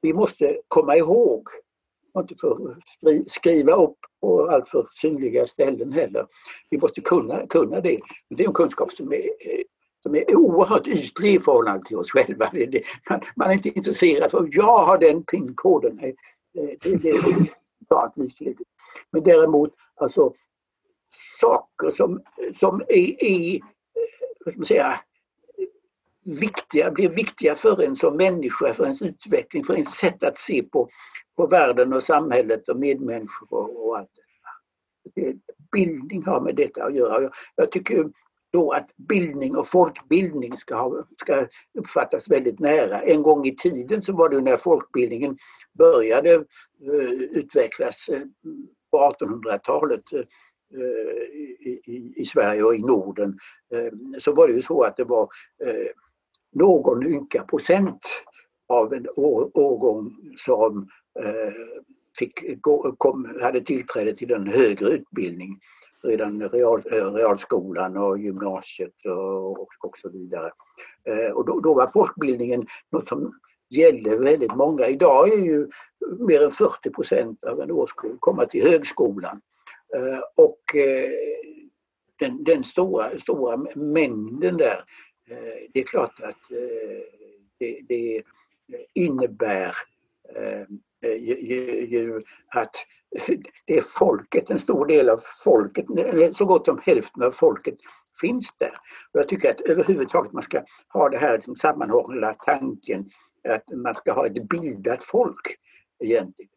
vi 0.01 0.13
måste 0.13 0.57
komma 0.67 0.97
ihåg. 0.97 1.47
Och 2.13 2.21
inte 2.21 2.35
för 2.35 2.75
skriva 3.27 3.73
upp 3.73 3.97
på 4.21 4.49
alltför 4.49 4.87
synliga 5.01 5.47
ställen 5.47 5.93
heller. 5.93 6.27
Vi 6.69 6.77
måste 6.77 7.01
kunna, 7.01 7.47
kunna 7.47 7.81
det. 7.81 7.99
Det 8.29 8.43
är 8.43 8.47
en 8.47 8.53
kunskap 8.53 8.93
som 8.93 9.13
är 9.13 9.29
som 10.03 10.15
är 10.15 10.35
oerhört 10.35 10.87
ytlig 10.87 11.35
i 11.35 11.39
förhållande 11.39 11.85
till 11.85 11.97
oss 11.97 12.11
själva. 12.11 12.51
Man, 13.09 13.21
man 13.35 13.49
är 13.49 13.53
inte 13.53 13.69
intresserad 13.69 14.31
för 14.31 14.47
jag 14.51 14.85
har 14.85 14.97
den 14.97 15.23
pinkoden. 15.23 15.95
Det, 15.97 16.15
det, 16.81 16.95
det 16.95 17.09
är 17.09 17.53
klart 17.87 18.17
likgiltigt. 18.17 18.69
Men 19.11 19.23
däremot 19.23 19.73
alltså 19.95 20.33
saker 21.39 21.91
som, 21.91 22.21
som 22.59 22.81
är, 22.87 23.23
är 23.23 23.59
vad 24.45 24.53
ska 24.53 24.59
man 24.59 24.65
säga, 24.65 24.99
viktiga, 26.25 26.91
blir 26.91 27.09
viktiga 27.09 27.55
för 27.55 27.81
en 27.81 27.95
som 27.95 28.17
människa, 28.17 28.73
för 28.73 28.83
ens 28.83 29.01
utveckling, 29.01 29.63
för 29.63 29.73
ens 29.73 29.95
sätt 29.95 30.23
att 30.23 30.37
se 30.37 30.63
på, 30.63 30.89
på 31.37 31.47
världen 31.47 31.93
och 31.93 32.03
samhället 32.03 32.69
och 32.69 32.79
medmänniskor 32.79 33.53
och, 33.53 33.87
och 33.87 33.97
allt 33.97 34.09
detta. 35.15 35.37
Bildning 35.71 36.23
har 36.23 36.41
med 36.41 36.55
detta 36.55 36.83
att 36.83 36.95
göra. 36.95 37.21
Jag, 37.21 37.31
jag 37.55 37.71
tycker 37.71 38.09
då 38.53 38.71
att 38.71 38.89
bildning 38.95 39.55
och 39.55 39.67
folkbildning 39.67 40.57
ska, 40.57 40.75
ha, 40.75 41.05
ska 41.21 41.47
uppfattas 41.79 42.27
väldigt 42.27 42.59
nära. 42.59 43.01
En 43.01 43.21
gång 43.21 43.45
i 43.45 43.55
tiden 43.55 44.03
så 44.03 44.13
var 44.13 44.29
det 44.29 44.41
när 44.41 44.57
folkbildningen 44.57 45.37
började 45.77 46.35
uh, 46.87 47.11
utvecklas 47.11 48.09
uh, 48.09 48.21
på 48.91 48.97
1800-talet 48.97 50.13
uh, 50.13 50.19
eh, 50.19 51.23
i, 51.39 51.81
i, 51.85 52.13
i, 52.15 52.25
Sverige 52.25 52.63
och 52.63 52.75
i 52.75 52.79
Norden 52.79 53.37
så 54.19 54.31
var 54.31 54.47
det 54.47 54.53
ju 54.53 54.61
så 54.61 54.83
att 54.83 54.97
det 54.97 55.03
var 55.03 55.27
någon 56.53 57.05
ynka 57.07 57.43
procent 57.43 58.01
av 58.67 58.93
en 58.93 59.07
årgång 59.15 60.15
som 60.37 60.87
eh, 61.19 61.53
fick, 62.19 62.61
kom, 62.97 63.37
hade 63.41 63.61
tillträde 63.61 64.13
till 64.13 64.31
en 64.31 64.47
högre 64.47 64.89
utbildning 64.89 65.59
redan 66.03 66.49
real, 66.49 66.83
eh, 66.91 67.13
realskolan 67.13 67.97
och 67.97 68.19
gymnasiet 68.19 69.05
och, 69.05 69.61
och, 69.61 69.97
så 70.01 70.09
vidare. 70.09 70.51
Eh, 71.03 71.31
och 71.31 71.45
då, 71.45 71.59
då 71.59 71.73
var 71.73 71.91
folkbildningen 71.93 72.67
något 72.91 73.07
som 73.07 73.33
gällde 73.69 74.17
väldigt 74.17 74.55
många. 74.55 74.87
Idag 74.87 75.33
är 75.33 75.37
ju 75.37 75.69
mer 76.19 76.43
än 76.43 76.51
40 76.51 76.89
procent 76.89 77.43
av 77.43 77.61
en 77.61 77.71
årskull 77.71 78.17
komma 78.19 78.45
till 78.45 78.63
högskolan. 78.63 79.41
Eh, 79.95 80.19
och 80.45 80.75
eh, 80.75 81.09
den, 82.19 82.43
den 82.43 82.63
stora, 82.63 83.19
stora 83.19 83.57
mängden 83.75 84.57
där, 84.57 84.83
Eh, 85.29 85.69
det 85.73 85.79
är 85.79 85.83
klart 85.83 86.19
att 86.19 86.51
eh, 86.51 87.03
det, 87.59 87.79
det 87.87 88.21
innebär 88.93 89.75
eh, 90.35 90.65
ju, 91.17 91.85
ju, 91.85 92.21
att 92.47 92.75
det 93.65 93.77
är 93.77 93.81
folket, 93.81 94.49
en 94.49 94.59
stor 94.59 94.85
del 94.85 95.09
av 95.09 95.21
folket, 95.43 95.85
så 96.31 96.45
gott 96.45 96.65
som 96.65 96.81
hälften 96.83 97.23
av 97.23 97.31
folket 97.31 97.77
finns 98.21 98.53
där. 98.57 98.77
Och 99.11 99.19
jag 99.19 99.29
tycker 99.29 99.51
att 99.51 99.61
överhuvudtaget 99.61 100.31
man 100.31 100.43
ska 100.43 100.63
ha 100.87 101.09
det 101.09 101.17
här 101.17 101.35
liksom 101.35 101.55
sammanhållna 101.55 102.33
tanken 102.33 103.09
att 103.49 103.71
man 103.71 103.95
ska 103.95 104.13
ha 104.13 104.25
ett 104.25 104.49
bildat 104.49 105.03
folk 105.03 105.57
egentligen. 105.99 106.49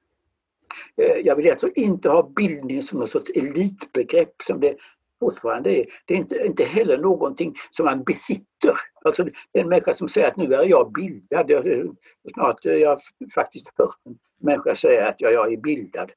Jag 1.25 1.37
vill 1.37 1.51
alltså 1.51 1.71
inte 1.75 2.09
ha 2.09 2.33
bildning 2.37 2.83
som 2.83 3.01
något 3.01 3.11
sorts 3.11 3.31
elitbegrepp 3.31 4.43
som 4.47 4.61
det 4.61 4.77
fortfarande 5.21 5.71
är. 5.71 5.87
Det 6.07 6.15
är 6.15 6.19
inte, 6.19 6.47
inte 6.47 6.65
heller 6.65 6.99
någonting 6.99 7.55
som 7.71 7.85
man 7.85 8.05
besitter. 8.05 8.73
Alltså 9.05 9.29
en 9.53 9.69
människa 9.69 9.95
som 9.95 10.09
säger 10.09 10.29
att 10.29 10.37
nu 10.37 10.55
är 10.55 10.65
jag 10.65 10.93
bildad. 10.93 11.51
Jag, 11.51 11.97
snart 12.35 12.65
jag 12.65 12.89
har 12.89 13.01
faktiskt 13.35 13.67
hört 13.79 13.97
en 14.05 14.19
människa 14.41 14.77
säga 14.77 15.09
att 15.09 15.17
jag, 15.19 15.33
jag 15.33 15.53
är 15.53 15.57
bildad. 15.57 16.11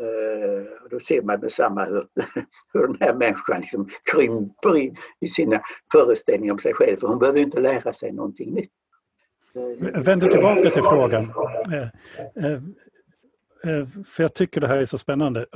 Uh, 0.00 0.88
då 0.90 1.00
ser 1.00 1.22
man 1.22 1.40
med 1.40 1.52
samma 1.52 1.84
hur, 1.84 2.06
hur 2.72 2.86
den 2.86 2.96
här 3.00 3.14
människan 3.14 3.60
liksom 3.60 3.88
krymper 4.12 4.78
i, 4.78 4.94
i 5.20 5.28
sina 5.28 5.60
föreställningar 5.92 6.52
om 6.52 6.58
sig 6.58 6.74
själv. 6.74 6.96
För 6.96 7.06
hon 7.08 7.18
behöver 7.18 7.40
inte 7.40 7.60
lära 7.60 7.92
sig 7.92 8.12
någonting 8.12 8.54
nytt. 8.54 8.72
Jag 9.78 10.04
vänder 10.04 10.28
tillbaka 10.28 10.70
till 10.70 10.82
frågan. 10.82 11.32
Eh, 11.72 11.82
eh, 12.44 12.60
Eh, 13.66 13.86
för 14.06 14.22
jag 14.22 14.34
tycker 14.34 14.60
det 14.60 14.68
här 14.68 14.78
är 14.78 14.86
så 14.86 14.98
spännande. 14.98 15.46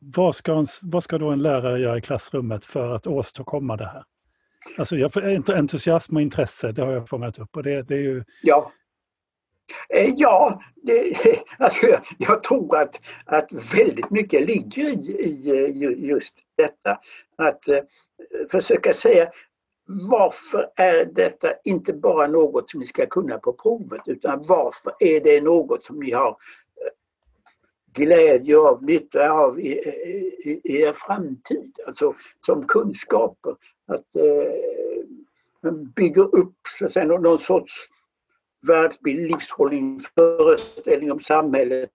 Vad 0.00 0.36
ska, 0.36 0.52
en, 0.52 0.66
vad 0.82 1.04
ska 1.04 1.18
då 1.18 1.30
en 1.30 1.42
lärare 1.42 1.80
göra 1.80 1.98
i 1.98 2.00
klassrummet 2.00 2.64
för 2.64 2.94
att 2.94 3.06
åstadkomma 3.06 3.76
det 3.76 3.86
här? 3.86 4.04
Alltså 4.78 4.96
jag, 4.96 5.12
entusiasm 5.48 6.16
och 6.16 6.22
intresse, 6.22 6.72
det 6.72 6.82
har 6.82 6.92
jag 6.92 7.08
fångat 7.08 7.38
upp. 7.38 7.56
Och 7.56 7.62
det, 7.62 7.82
det 7.82 7.94
är 7.94 7.98
ju, 7.98 8.24
ja. 8.42 8.72
Eh, 9.88 10.10
ja, 10.16 10.62
det, 10.74 11.16
alltså 11.58 11.86
jag, 11.86 12.00
jag, 12.18 12.42
tror 12.42 12.76
att, 12.76 13.00
att 13.24 13.52
väldigt 13.52 14.10
mycket 14.10 14.46
ligger 14.46 14.88
i, 14.88 15.10
i 15.10 15.50
eh, 15.50 16.08
just 16.08 16.34
detta. 16.56 17.00
Att 17.36 17.68
eh, 17.68 17.80
försöka 18.50 18.92
säga 18.92 19.30
varför 19.86 20.70
är 20.76 21.04
detta 21.04 21.48
inte 21.64 21.92
bara 21.92 22.26
något 22.26 22.70
som 22.70 22.80
ni 22.80 22.86
ska 22.86 23.06
kunna 23.06 23.38
på 23.38 23.52
provet 23.52 24.02
utan 24.06 24.42
varför 24.42 24.92
är 24.98 25.20
det 25.20 25.40
något 25.40 25.84
som 25.84 26.00
ni 26.00 26.10
har 26.10 26.36
glädje 27.94 28.58
av, 28.58 28.82
nytta 28.82 29.30
av 29.30 29.60
i, 29.60 29.72
i, 30.44 30.60
i 30.64 30.82
er 30.82 30.92
framtid, 30.92 31.78
alltså 31.86 32.14
som 32.46 32.66
kunskaper. 32.66 33.56
Att 33.86 34.16
eh, 34.16 34.52
man 35.62 35.90
bygger 35.96 36.34
upp 36.34 36.56
så 36.78 36.86
att 36.86 36.92
säga, 36.92 37.04
någon 37.06 37.38
sorts 37.38 37.72
världsbild, 38.66 39.30
livshållning, 39.30 40.00
föreställning 40.14 41.12
om 41.12 41.20
samhället. 41.20 41.90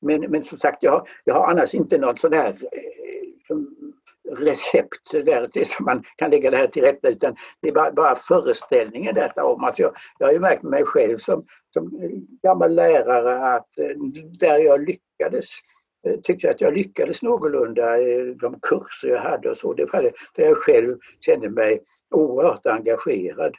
Men, 0.00 0.20
men 0.20 0.44
som 0.44 0.58
sagt, 0.58 0.82
jag, 0.82 1.06
jag 1.24 1.34
har 1.34 1.50
annars 1.50 1.74
inte 1.74 1.98
någon 1.98 2.18
sån 2.18 2.32
här 2.32 2.48
eh, 2.48 3.46
som 3.46 3.76
recept 4.40 5.10
där, 5.10 5.50
det 5.52 5.68
som 5.68 5.84
man 5.84 6.04
kan 6.16 6.30
lägga 6.30 6.50
det 6.50 6.56
här 6.56 6.66
till 6.66 6.82
rätta 6.82 7.08
utan 7.08 7.36
det 7.60 7.68
är 7.68 7.72
bara, 7.72 7.92
bara 7.92 8.16
föreställningen 8.16 9.14
detta 9.14 9.44
om. 9.44 9.64
Alltså 9.64 9.82
jag, 9.82 9.92
jag 10.18 10.26
har 10.26 10.32
ju 10.32 10.40
märkt 10.40 10.62
mig 10.62 10.84
själv 10.84 11.18
som, 11.18 11.46
som 11.72 11.90
gammal 12.42 12.74
lärare 12.74 13.54
att 13.56 13.78
eh, 13.78 13.96
där 14.38 14.58
jag 14.58 14.80
lyckades 14.86 15.48
eh, 16.06 16.20
tyckte 16.20 16.50
att 16.50 16.60
jag 16.60 16.74
lyckades 16.74 17.22
någorlunda 17.22 18.00
eh, 18.00 18.26
de 18.26 18.60
kurser 18.60 19.08
jag 19.08 19.20
hade 19.20 19.50
och 19.50 19.56
så. 19.56 19.72
Det 19.74 19.92
var 19.92 20.02
där 20.02 20.44
jag 20.44 20.56
själv 20.56 20.98
kände 21.20 21.50
mig 21.50 21.80
oerhört 22.10 22.66
engagerad. 22.66 23.54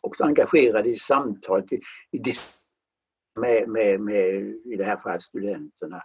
Också 0.00 0.24
engagerad 0.24 0.86
i 0.86 0.96
samtalet, 0.96 1.72
i, 1.72 1.80
i 2.10 2.22
med, 3.40 3.68
med, 3.68 4.00
med, 4.00 4.34
i 4.64 4.76
det 4.78 4.84
här 4.84 4.96
fallet 4.96 5.22
studenterna. 5.22 6.02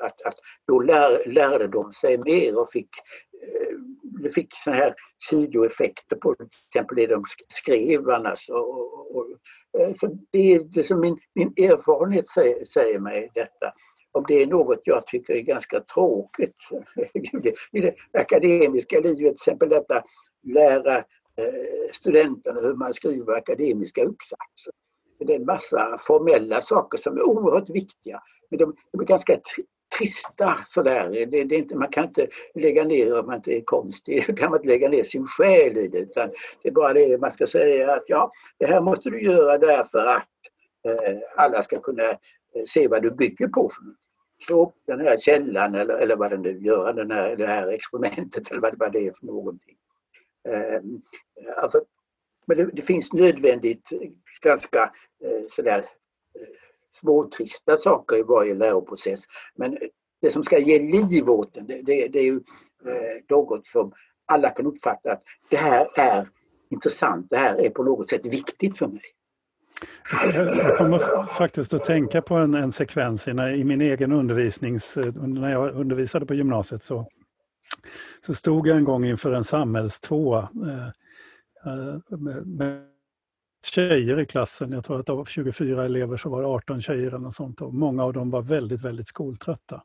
Att, 0.00 0.22
att 0.22 0.34
då 0.66 0.80
lär, 0.80 1.28
lärde 1.28 1.68
de 1.68 1.92
sig 1.92 2.18
mer 2.18 2.58
och 2.58 2.72
fick, 2.72 2.90
eh, 4.22 4.30
fick 4.30 4.54
såna 4.64 4.76
här 4.76 4.94
sidoeffekter 5.30 6.16
på 6.16 6.34
till 6.34 6.46
exempel 6.68 6.96
det 6.96 7.06
de 7.06 7.24
skrev 7.48 8.10
annars. 8.10 8.48
Och, 8.48 8.78
och, 8.78 9.16
och, 9.16 9.26
eh, 9.78 9.94
så 10.00 10.18
det 10.30 10.54
är 10.54 10.60
det 10.60 10.82
som 10.82 11.00
min, 11.00 11.18
min 11.34 11.48
erfarenhet 11.48 12.28
säger, 12.28 12.64
säger 12.64 12.98
mig 12.98 13.30
detta 13.34 13.72
om 14.12 14.24
det 14.28 14.42
är 14.42 14.46
något 14.46 14.80
jag 14.84 15.06
tycker 15.06 15.34
är 15.34 15.40
ganska 15.40 15.80
tråkigt 15.80 16.56
i 17.72 17.80
det 17.80 17.94
akademiska 18.12 19.00
livet, 19.00 19.16
till 19.16 19.28
exempel 19.32 19.68
detta 19.68 20.04
lära 20.42 20.96
eh, 20.96 21.90
studenterna 21.92 22.60
hur 22.60 22.74
man 22.74 22.94
skriver 22.94 23.32
akademiska 23.32 24.04
uppsatser. 24.04 24.72
Det 25.18 25.32
är 25.32 25.38
en 25.38 25.44
massa 25.44 25.98
formella 26.00 26.62
saker 26.62 26.98
som 26.98 27.16
är 27.16 27.22
oerhört 27.22 27.70
viktiga. 27.70 28.20
Men 28.52 28.58
de, 28.58 28.76
de 28.92 29.00
är 29.00 29.04
ganska 29.04 29.40
trista 29.98 30.58
sådär. 30.66 31.10
Det, 31.10 31.44
det 31.44 31.54
är 31.54 31.58
inte, 31.58 31.76
man 31.76 31.88
kan 31.88 32.04
inte 32.04 32.26
lägga 32.54 32.84
ner, 32.84 33.20
om 33.20 33.26
man 33.26 33.36
inte 33.36 33.52
är 33.52 33.60
konstig, 33.60 34.38
kan 34.38 34.50
man 34.50 34.58
inte 34.58 34.68
lägga 34.68 34.88
ner 34.88 35.04
sin 35.04 35.26
själ 35.26 35.78
i 35.78 35.88
det. 35.88 35.98
Utan 35.98 36.30
det 36.62 36.68
är 36.68 36.72
bara 36.72 36.92
det 36.92 37.20
man 37.20 37.32
ska 37.32 37.46
säga 37.46 37.92
att 37.92 38.04
ja, 38.06 38.32
det 38.58 38.66
här 38.66 38.80
måste 38.80 39.10
du 39.10 39.22
göra 39.22 39.58
därför 39.58 40.06
att 40.06 40.28
eh, 40.84 41.18
alla 41.36 41.62
ska 41.62 41.80
kunna 41.80 42.10
eh, 42.10 42.64
se 42.66 42.88
vad 42.88 43.02
du 43.02 43.10
bygger 43.10 43.48
på. 43.48 43.68
För 43.68 43.82
Slå 44.46 44.62
upp 44.62 44.74
den 44.86 45.00
här 45.00 45.16
källan 45.16 45.74
eller, 45.74 45.94
eller 45.94 46.16
vad 46.16 46.30
den 46.30 46.42
nu 46.42 46.58
gör, 46.60 46.92
den 46.92 47.10
här, 47.10 47.36
det 47.36 47.46
här 47.46 47.68
experimentet 47.68 48.50
eller 48.50 48.60
vad, 48.60 48.78
vad 48.78 48.92
det 48.92 49.06
är 49.06 49.12
för 49.12 49.26
någonting. 49.26 49.76
Eh, 50.48 50.80
alltså, 51.56 51.84
men 52.46 52.56
det, 52.56 52.70
det, 52.72 52.82
finns 52.82 53.12
nödvändigt 53.12 53.88
ganska 54.40 54.82
eh, 55.24 55.46
sådär 55.50 55.78
eh, 55.78 56.61
eh, 56.94 57.00
småtrista 57.00 57.76
saker 57.76 58.16
i 58.16 58.22
varje 58.22 58.54
läroprocess. 58.54 59.20
Men 59.56 59.78
det 60.20 60.30
som 60.30 60.44
ska 60.44 60.58
ge 60.58 60.78
liv 60.78 61.30
åt 61.30 61.54
den, 61.54 61.66
det, 61.66 61.82
det, 61.82 62.08
det 62.08 62.18
är 62.18 62.24
ju 62.24 62.40
eh, 62.86 63.22
något 63.28 63.66
som 63.66 63.92
alla 64.26 64.50
kan 64.50 64.66
uppfatta 64.66 65.12
att 65.12 65.22
det 65.50 65.56
här 65.56 65.88
är 65.96 66.28
intressant, 66.70 67.26
det 67.30 67.36
här 67.36 67.54
är 67.54 67.70
på 67.70 67.82
något 67.82 68.10
sätt 68.10 68.26
viktigt 68.26 68.78
för 68.78 68.86
mig. 68.86 69.02
Jag 70.34 70.78
kommer 70.78 71.26
faktiskt 71.26 71.74
att 71.74 71.84
tänka 71.84 72.22
på 72.22 72.34
en, 72.34 72.54
en 72.54 72.72
sekvens 72.72 73.28
i, 73.28 73.30
i 73.30 73.64
min 73.64 73.80
egen 73.80 74.12
undervisnings... 74.12 74.96
När 75.14 75.52
jag 75.52 75.74
undervisade 75.74 76.26
på 76.26 76.34
gymnasiet 76.34 76.82
så, 76.82 77.06
så 78.26 78.34
stod 78.34 78.66
jag 78.66 78.76
en 78.76 78.84
gång 78.84 79.04
inför 79.04 79.32
en 79.32 79.44
samhällstvåa 79.44 80.48
eh, 80.66 80.86
eh 81.66 82.18
med, 82.18 82.46
med 82.46 82.91
tjejer 83.66 84.20
i 84.20 84.26
klassen. 84.26 84.72
Jag 84.72 84.84
tror 84.84 85.00
att 85.00 85.08
av 85.08 85.24
24 85.24 85.84
elever 85.84 86.16
så 86.16 86.28
var 86.28 86.42
det 86.42 86.48
18 86.48 86.82
tjejer 86.82 87.06
eller 87.06 87.18
något 87.18 87.34
sånt 87.34 87.60
och 87.60 87.74
många 87.74 88.04
av 88.04 88.12
dem 88.12 88.30
var 88.30 88.42
väldigt, 88.42 88.80
väldigt 88.80 89.08
skoltrötta. 89.08 89.82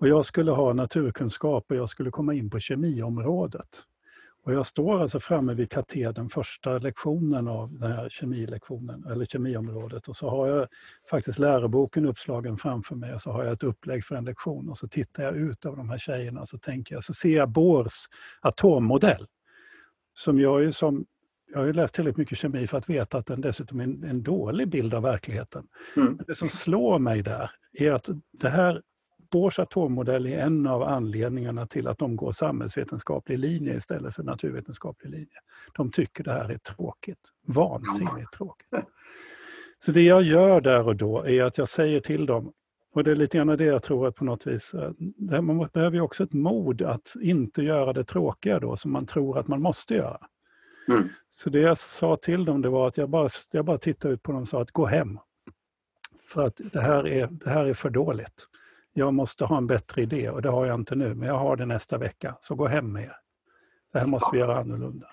Och 0.00 0.08
jag 0.08 0.26
skulle 0.26 0.50
ha 0.50 0.72
naturkunskap 0.72 1.70
och 1.70 1.76
jag 1.76 1.88
skulle 1.88 2.10
komma 2.10 2.34
in 2.34 2.50
på 2.50 2.60
kemiområdet. 2.60 3.84
Och 4.42 4.52
jag 4.52 4.66
står 4.66 5.02
alltså 5.02 5.20
framme 5.20 5.54
vid 5.54 5.70
katedern 5.70 6.28
första 6.28 6.78
lektionen 6.78 7.48
av 7.48 7.78
den 7.78 7.92
här 7.92 8.08
kemilektionen, 8.08 9.06
eller 9.10 9.26
kemiområdet 9.26 10.08
och 10.08 10.16
så 10.16 10.30
har 10.30 10.46
jag 10.48 10.68
faktiskt 11.10 11.38
läroboken 11.38 12.06
uppslagen 12.06 12.56
framför 12.56 12.94
mig 12.94 13.14
och 13.14 13.22
så 13.22 13.30
har 13.30 13.44
jag 13.44 13.52
ett 13.52 13.62
upplägg 13.62 14.04
för 14.04 14.14
en 14.14 14.24
lektion 14.24 14.68
och 14.68 14.78
så 14.78 14.88
tittar 14.88 15.22
jag 15.22 15.36
ut 15.36 15.64
över 15.64 15.76
de 15.76 15.90
här 15.90 15.98
tjejerna 15.98 16.40
och 16.40 16.48
så 16.48 16.58
tänker 16.58 16.94
jag, 16.94 17.04
så 17.04 17.14
ser 17.14 17.36
jag 17.36 17.48
Bohrs 17.48 18.08
atommodell. 18.40 19.26
Som 20.14 20.40
jag 20.40 20.62
ju 20.62 20.72
som 20.72 21.06
jag 21.52 21.58
har 21.58 21.66
ju 21.66 21.72
läst 21.72 21.94
tillräckligt 21.94 22.18
mycket 22.18 22.38
kemi 22.38 22.66
för 22.66 22.78
att 22.78 22.90
veta 22.90 23.18
att 23.18 23.26
den 23.26 23.40
dessutom 23.40 23.80
är 23.80 23.84
en, 23.84 24.04
en 24.04 24.22
dålig 24.22 24.68
bild 24.68 24.94
av 24.94 25.02
verkligheten. 25.02 25.66
Mm. 25.96 26.18
Det 26.26 26.34
som 26.34 26.48
slår 26.48 26.98
mig 26.98 27.22
där 27.22 27.50
är 27.72 27.92
att 27.92 28.08
det 28.32 28.48
här 28.48 28.82
Bohrs 29.30 29.58
atommodell 29.58 30.26
är 30.26 30.38
en 30.38 30.66
av 30.66 30.82
anledningarna 30.82 31.66
till 31.66 31.86
att 31.86 31.98
de 31.98 32.16
går 32.16 32.32
samhällsvetenskaplig 32.32 33.38
linje 33.38 33.76
istället 33.76 34.14
för 34.14 34.22
naturvetenskaplig 34.22 35.10
linje. 35.10 35.40
De 35.76 35.90
tycker 35.90 36.24
det 36.24 36.32
här 36.32 36.48
är 36.48 36.58
tråkigt. 36.58 37.18
Vansinnigt 37.46 38.32
tråkigt. 38.32 38.68
Så 39.84 39.92
det 39.92 40.02
jag 40.02 40.22
gör 40.22 40.60
där 40.60 40.86
och 40.86 40.96
då 40.96 41.26
är 41.26 41.42
att 41.42 41.58
jag 41.58 41.68
säger 41.68 42.00
till 42.00 42.26
dem, 42.26 42.52
och 42.92 43.04
det 43.04 43.10
är 43.10 43.16
lite 43.16 43.36
grann 43.36 43.46
det 43.46 43.64
jag 43.64 43.82
tror 43.82 44.08
att 44.08 44.14
på 44.14 44.24
något 44.24 44.46
vis, 44.46 44.74
eh, 44.74 45.40
man 45.40 45.68
behöver 45.72 45.96
ju 45.96 46.00
också 46.00 46.24
ett 46.24 46.32
mod 46.32 46.82
att 46.82 47.14
inte 47.22 47.62
göra 47.62 47.92
det 47.92 48.04
tråkiga 48.04 48.60
då 48.60 48.76
som 48.76 48.92
man 48.92 49.06
tror 49.06 49.38
att 49.38 49.48
man 49.48 49.62
måste 49.62 49.94
göra. 49.94 50.26
Mm. 50.88 51.08
Så 51.30 51.50
det 51.50 51.60
jag 51.60 51.78
sa 51.78 52.16
till 52.16 52.44
dem 52.44 52.62
det 52.62 52.68
var 52.68 52.88
att 52.88 52.96
jag 52.96 53.08
bara, 53.08 53.28
jag 53.50 53.64
bara 53.64 53.78
tittade 53.78 54.14
ut 54.14 54.22
på 54.22 54.32
dem 54.32 54.40
och 54.40 54.48
sa 54.48 54.62
att 54.62 54.70
gå 54.70 54.86
hem. 54.86 55.18
För 56.28 56.46
att 56.46 56.60
det 56.72 56.80
här 56.80 57.06
är, 57.06 57.26
det 57.26 57.50
här 57.50 57.66
är 57.66 57.74
för 57.74 57.90
dåligt 57.90 58.46
jag 58.92 59.14
måste 59.14 59.44
ha 59.44 59.56
en 59.56 59.66
bättre 59.66 60.02
idé 60.02 60.30
och 60.30 60.42
det 60.42 60.48
har 60.48 60.66
jag 60.66 60.74
inte 60.74 60.94
nu, 60.94 61.14
men 61.14 61.28
jag 61.28 61.38
har 61.38 61.56
det 61.56 61.66
nästa 61.66 61.98
vecka. 61.98 62.36
Så 62.40 62.54
gå 62.54 62.66
hem 62.66 62.92
med 62.92 63.04
er. 63.04 63.16
Det 63.92 63.98
här 63.98 64.06
måste 64.06 64.28
vi 64.32 64.38
göra 64.38 64.60
annorlunda. 64.60 65.06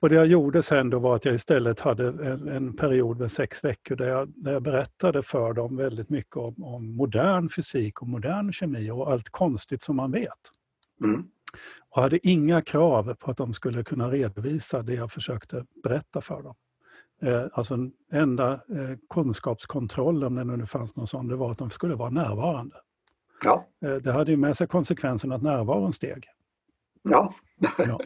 Och 0.00 0.08
det 0.08 0.14
jag 0.14 0.26
gjorde 0.26 0.62
sen 0.62 0.90
då 0.90 0.98
var 0.98 1.16
att 1.16 1.24
jag 1.24 1.34
istället 1.34 1.80
hade 1.80 2.08
en, 2.08 2.48
en 2.48 2.76
period 2.76 3.18
med 3.18 3.32
sex 3.32 3.64
veckor 3.64 3.96
där 3.96 4.08
jag, 4.08 4.28
där 4.28 4.52
jag 4.52 4.62
berättade 4.62 5.22
för 5.22 5.52
dem 5.52 5.76
väldigt 5.76 6.08
mycket 6.08 6.36
om, 6.36 6.64
om, 6.64 6.96
modern 6.96 7.48
fysik 7.48 8.02
och 8.02 8.08
modern 8.08 8.52
kemi 8.52 8.90
och 8.90 9.12
allt 9.12 9.30
konstigt 9.30 9.82
som 9.82 9.96
man 9.96 10.10
vet. 10.10 10.52
Mm. 11.04 11.30
Och 11.90 12.02
hade 12.02 12.28
inga 12.28 12.62
krav 12.62 13.14
på 13.14 13.30
att 13.30 13.36
de 13.36 13.52
skulle 13.54 13.84
kunna 13.84 14.10
redovisa 14.10 14.82
det 14.82 14.94
jag 14.94 15.12
försökte 15.12 15.64
berätta 15.82 16.20
för 16.20 16.42
dem. 16.42 16.54
Eh, 17.22 17.44
alltså 17.52 17.78
enda 18.12 18.52
eh, 18.52 18.96
kunskapskontrollen, 19.10 20.38
om 20.38 20.48
det 20.48 20.56
nu 20.56 20.66
fanns 20.66 20.96
någon 20.96 21.06
sån, 21.06 21.28
det 21.28 21.36
var 21.36 21.50
att 21.50 21.58
de 21.58 21.70
skulle 21.70 21.94
vara 21.94 22.10
närvarande. 22.10 22.76
Ja. 23.44 23.66
Eh, 23.84 23.94
det 23.94 24.12
hade 24.12 24.30
ju 24.30 24.36
med 24.36 24.56
sig 24.56 24.66
konsekvensen 24.66 25.32
att 25.32 25.42
närvaron 25.42 25.92
steg. 25.92 26.26
Ja. 27.02 27.34
ja. 27.78 28.00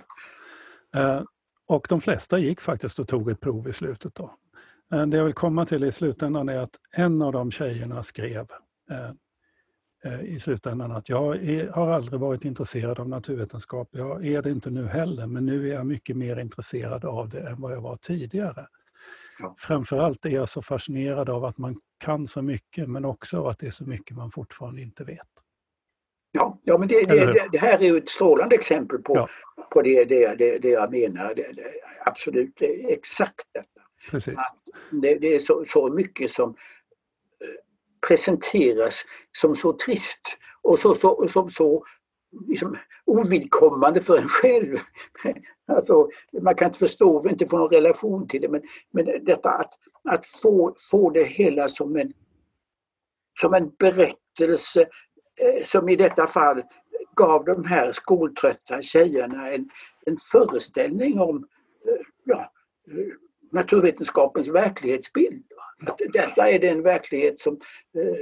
Och 1.66 1.86
de 1.88 2.00
flesta 2.00 2.38
gick 2.38 2.60
faktiskt 2.60 2.98
och 2.98 3.08
tog 3.08 3.30
ett 3.30 3.40
prov 3.40 3.68
i 3.68 3.72
slutet. 3.72 4.14
Då. 4.14 4.36
Det 5.06 5.16
jag 5.16 5.24
vill 5.24 5.34
komma 5.34 5.66
till 5.66 5.84
i 5.84 5.92
slutändan 5.92 6.48
är 6.48 6.58
att 6.58 6.76
en 6.90 7.22
av 7.22 7.32
de 7.32 7.50
tjejerna 7.50 8.02
skrev 8.02 8.46
i 10.22 10.40
slutändan 10.40 10.92
att 10.92 11.08
jag 11.08 11.36
är, 11.36 11.68
har 11.68 11.90
aldrig 11.90 12.20
varit 12.20 12.44
intresserad 12.44 13.00
av 13.00 13.08
naturvetenskap. 13.08 13.88
Jag 13.90 14.26
är 14.26 14.42
det 14.42 14.50
inte 14.50 14.70
nu 14.70 14.86
heller, 14.86 15.26
men 15.26 15.46
nu 15.46 15.68
är 15.70 15.74
jag 15.74 15.86
mycket 15.86 16.16
mer 16.16 16.40
intresserad 16.40 17.04
av 17.04 17.28
det 17.28 17.40
än 17.40 17.60
vad 17.60 17.72
jag 17.72 17.80
var 17.80 17.96
tidigare. 17.96 18.66
Ja. 19.38 19.54
Framförallt 19.58 20.24
är 20.24 20.30
jag 20.30 20.48
så 20.48 20.62
fascinerad 20.62 21.30
av 21.30 21.44
att 21.44 21.58
man 21.58 21.80
kan 21.98 22.26
så 22.26 22.42
mycket 22.42 22.88
men 22.88 23.04
också 23.04 23.38
av 23.38 23.46
att 23.46 23.58
det 23.58 23.66
är 23.66 23.70
så 23.70 23.84
mycket 23.84 24.16
man 24.16 24.30
fortfarande 24.30 24.82
inte 24.82 25.04
vet. 25.04 25.28
Ja, 26.32 26.58
ja 26.62 26.78
men 26.78 26.88
det, 26.88 27.04
det, 27.04 27.48
det 27.52 27.58
här 27.58 27.78
är 27.78 27.84
ju 27.84 27.96
ett 27.96 28.08
strålande 28.08 28.54
exempel 28.54 28.98
på, 28.98 29.16
ja. 29.16 29.28
på 29.70 29.82
det, 29.82 30.04
det, 30.04 30.34
det, 30.34 30.58
det 30.58 30.68
jag 30.68 30.90
menar. 30.90 31.34
Det, 31.34 31.46
absolut, 32.04 32.62
exakt 32.88 33.46
detta. 33.52 33.80
Precis. 34.10 34.34
Det, 34.90 35.14
det 35.14 35.34
är 35.34 35.38
så, 35.38 35.64
så 35.68 35.88
mycket 35.88 36.30
som 36.30 36.50
eh, 36.50 36.54
presenteras 38.08 39.04
som 39.38 39.56
så 39.56 39.72
trist 39.72 40.36
och 40.62 40.78
så, 40.78 40.94
så, 40.94 41.28
som 41.28 41.50
så 41.50 41.84
liksom, 42.48 42.76
ovidkommande 43.04 44.02
för 44.02 44.18
en 44.18 44.28
själv. 44.28 44.78
Alltså, 45.66 46.08
man 46.42 46.54
kan 46.54 46.66
inte 46.66 46.78
förstå, 46.78 47.28
inte 47.28 47.46
få 47.46 47.58
någon 47.58 47.70
relation 47.70 48.28
till 48.28 48.40
det 48.40 48.48
men, 48.48 48.62
men 48.90 49.24
detta 49.24 49.50
att, 49.50 49.72
att 50.04 50.26
få, 50.26 50.76
få 50.90 51.10
det 51.10 51.24
hela 51.24 51.68
som 51.68 51.96
en, 51.96 52.12
som 53.40 53.54
en 53.54 53.70
berättelse 53.78 54.80
eh, 55.36 55.64
som 55.64 55.88
i 55.88 55.96
detta 55.96 56.26
fall 56.26 56.62
gav 57.16 57.44
de 57.44 57.64
här 57.64 57.92
skoltrötta 57.92 58.82
tjejerna 58.82 59.50
en, 59.50 59.70
en 60.06 60.18
föreställning 60.32 61.20
om 61.20 61.36
eh, 61.86 62.06
ja, 62.24 62.52
eh, 62.90 63.14
naturvetenskapens 63.52 64.48
verklighetsbild. 64.48 65.44
Att 65.86 66.00
detta 66.12 66.50
är 66.50 66.58
den 66.58 66.82
verklighet 66.82 67.40
som, 67.40 67.60
eh, 67.98 68.16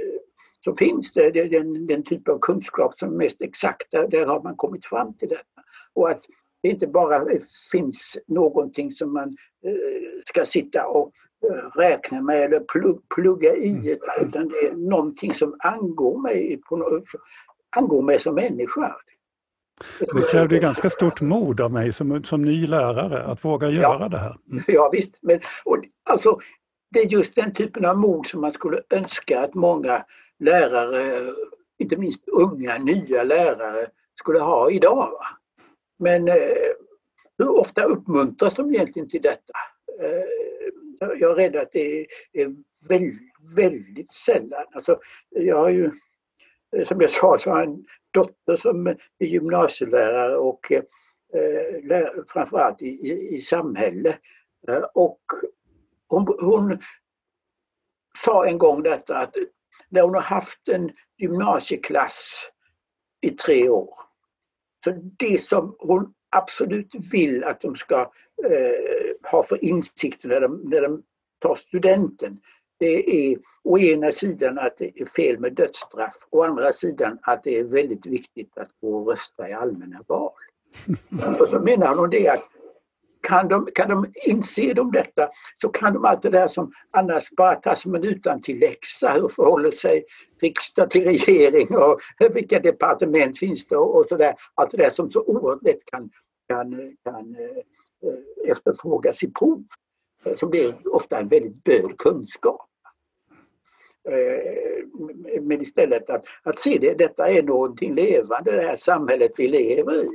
som 0.63 0.77
finns, 0.77 1.13
det, 1.13 1.31
den, 1.31 1.87
den 1.87 2.03
typ 2.03 2.29
av 2.29 2.39
kunskap 2.39 2.99
som 2.99 3.13
är 3.13 3.17
mest 3.17 3.41
exakt, 3.41 3.91
där, 3.91 4.25
har 4.25 4.43
man 4.43 4.55
kommit 4.55 4.85
fram 4.85 5.13
till 5.17 5.29
detta. 5.29 5.61
Och 5.93 6.09
att 6.09 6.21
det 6.63 6.69
inte 6.69 6.87
bara 6.87 7.25
finns 7.71 8.17
någonting 8.27 8.91
som 8.91 9.13
man 9.13 9.35
ska 10.25 10.45
sitta 10.45 10.87
och 10.87 11.11
räkna 11.75 12.21
med 12.21 12.43
eller 12.43 12.59
plugga 13.15 13.55
i, 13.55 13.71
mm. 13.71 14.27
utan 14.27 14.47
det 14.47 14.67
är 14.67 14.89
någonting 14.89 15.33
som 15.33 15.55
angår 15.59 16.21
mig, 16.21 16.61
på, 16.69 17.01
angår 17.77 18.01
mig 18.01 18.19
som 18.19 18.35
människa. 18.35 18.95
Det 19.99 20.31
krävde 20.31 20.59
ganska 20.59 20.89
stort 20.89 21.21
mod 21.21 21.61
av 21.61 21.71
mig 21.71 21.93
som, 21.93 22.23
som 22.23 22.41
ny 22.41 22.67
lärare 22.67 23.23
att 23.23 23.45
våga 23.45 23.69
göra 23.69 23.99
ja, 23.99 24.09
det 24.09 24.17
här. 24.17 24.37
Mm. 24.51 24.63
Ja 24.67 24.89
visst, 24.93 25.17
men 25.21 25.39
och, 25.65 25.77
alltså, 26.03 26.39
det 26.91 26.99
är 26.99 27.05
just 27.05 27.35
den 27.35 27.53
typen 27.53 27.85
av 27.85 27.97
mod 27.97 28.27
som 28.27 28.41
man 28.41 28.51
skulle 28.51 28.81
önska 28.89 29.39
att 29.39 29.53
många 29.53 30.05
lärare, 30.39 31.33
inte 31.79 31.97
minst 31.97 32.27
unga 32.27 32.77
nya 32.77 33.23
lärare, 33.23 33.87
skulle 34.19 34.39
ha 34.39 34.71
idag. 34.71 35.11
Va? 35.11 35.25
Men 35.99 36.27
eh, 36.27 36.35
hur 37.37 37.59
ofta 37.59 37.83
uppmuntras 37.83 38.53
de 38.53 38.75
egentligen 38.75 39.09
till 39.09 39.21
detta? 39.21 39.53
Eh, 40.01 41.09
jag 41.19 41.31
är 41.31 41.35
rädd 41.35 41.55
att 41.55 41.71
det 41.71 42.07
är 42.33 42.55
väldigt, 42.87 43.21
väldigt 43.55 44.11
sällan. 44.11 44.65
Alltså, 44.71 44.99
jag 45.29 45.57
har 45.57 45.69
ju, 45.69 45.91
eh, 46.75 46.87
som 46.87 47.01
jag 47.01 47.09
sa, 47.09 47.37
så 47.39 47.49
har 47.49 47.59
jag 47.59 47.67
en 47.67 47.85
dotter 48.11 48.57
som 48.57 48.87
är 48.87 49.25
gymnasielärare 49.25 50.37
och 50.37 50.71
eh, 50.71 50.83
framförallt 52.33 52.81
i, 52.81 52.87
i, 52.87 53.35
i 53.37 53.41
samhälle. 53.41 54.17
Eh, 54.67 54.83
och 54.93 55.21
hon, 56.11 56.27
hon 56.39 56.79
sa 58.23 58.45
en 58.45 58.57
gång 58.57 58.83
detta 58.83 59.17
att 59.17 59.35
när 59.89 60.01
hon 60.01 60.13
har 60.13 60.21
haft 60.21 60.67
en 60.69 60.91
gymnasieklass 61.17 62.49
i 63.21 63.29
tre 63.29 63.69
år. 63.69 63.93
Så 64.83 64.91
det 65.19 65.41
som 65.41 65.75
hon 65.79 66.13
absolut 66.29 66.95
vill 67.11 67.43
att 67.43 67.61
de 67.61 67.75
ska 67.75 67.99
eh, 68.45 69.31
ha 69.31 69.43
för 69.43 69.63
insikter 69.65 70.29
när 70.29 70.41
de, 70.41 70.61
när 70.63 70.81
de 70.81 71.03
tar 71.39 71.55
studenten, 71.55 72.41
det 72.79 73.31
är 73.31 73.37
å 73.63 73.79
ena 73.79 74.11
sidan 74.11 74.59
att 74.59 74.77
det 74.77 75.01
är 75.01 75.05
fel 75.05 75.39
med 75.39 75.53
dödsstraff, 75.53 76.27
å 76.29 76.43
andra 76.43 76.73
sidan 76.73 77.19
att 77.21 77.43
det 77.43 77.59
är 77.59 77.63
väldigt 77.63 78.05
viktigt 78.05 78.57
att 78.57 78.69
gå 78.81 78.97
och 78.97 79.11
rösta 79.11 79.49
i 79.49 79.53
allmänna 79.53 80.03
val. 80.07 80.31
Och 81.39 81.47
så 81.47 81.59
menar 81.59 81.95
hon 81.95 82.09
det 82.09 82.27
att 82.27 82.49
kan 83.31 83.47
de, 83.47 83.67
kan 83.75 83.89
de 83.89 84.13
inse 84.25 84.73
de 84.73 84.91
detta 84.91 85.29
så 85.61 85.69
kan 85.69 85.93
de 85.93 86.05
allt 86.05 86.21
det 86.21 86.29
där 86.29 86.47
som 86.47 86.71
annars 86.91 87.29
bara 87.31 87.55
tas 87.55 87.81
som 87.81 87.95
en 87.95 88.03
utantilläxa. 88.03 89.09
Hur 89.11 89.29
förhåller 89.29 89.71
sig 89.71 90.03
riksdag 90.41 90.91
till 90.91 91.03
regering 91.03 91.77
och 91.77 91.99
vilka 92.33 92.59
departement 92.59 93.39
finns 93.39 93.67
det 93.67 93.77
och, 93.77 93.95
och 93.95 94.05
sådär. 94.05 94.35
Allt 94.55 94.71
det 94.71 94.77
där 94.77 94.89
som 94.89 95.11
så 95.11 95.21
oerhört 95.21 95.63
lätt 95.63 95.85
kan, 95.85 96.09
kan, 96.49 96.71
kan 97.03 97.35
eh, 97.35 97.57
eh 98.09 98.51
efterfrågas 98.51 99.23
i 99.23 99.31
prov. 99.31 99.63
Eh, 100.25 100.35
som 100.35 100.49
blir 100.49 100.95
ofta 100.95 101.19
en 101.19 101.27
väldigt 101.27 101.65
död 101.65 101.97
kunskap. 101.97 102.69
Eh, 104.09 105.41
men 105.41 105.61
istället 105.61 106.09
att, 106.09 106.25
att 106.43 106.59
se 106.59 106.77
det, 106.81 106.97
detta 106.97 107.29
är 107.29 107.43
någonting 107.43 107.95
levande, 107.95 108.51
det 108.51 108.67
här 108.67 108.77
samhället 108.77 109.31
vi 109.37 109.47
lever 109.47 110.03
i. 110.03 110.07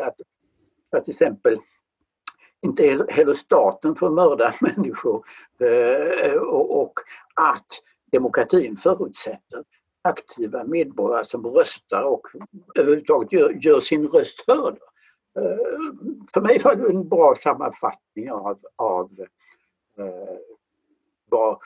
Att, 0.00 0.20
att 0.96 1.04
till 1.04 1.12
exempel 1.12 1.58
inte 2.62 3.06
heller 3.08 3.34
staten 3.34 3.94
får 3.94 4.10
mörda 4.10 4.54
människor 4.60 5.24
eh, 5.60 6.34
och 6.52 6.98
att 7.34 7.66
demokratin 8.12 8.76
förutsätter 8.76 9.64
aktiva 10.02 10.64
medborgare 10.64 11.26
som 11.26 11.46
röstar 11.46 12.02
och 12.02 12.26
överhuvudtaget 12.78 13.32
gör, 13.32 13.50
gör 13.50 13.80
sin 13.80 14.08
röst 14.08 14.44
hörd. 14.46 14.78
Eh, 15.38 15.94
för 16.34 16.40
mig 16.40 16.62
var 16.62 16.74
det 16.74 16.88
en 16.88 17.08
bra 17.08 17.34
sammanfattning 17.36 18.32
av, 18.32 18.58
av 18.76 19.10
vad 21.30 21.58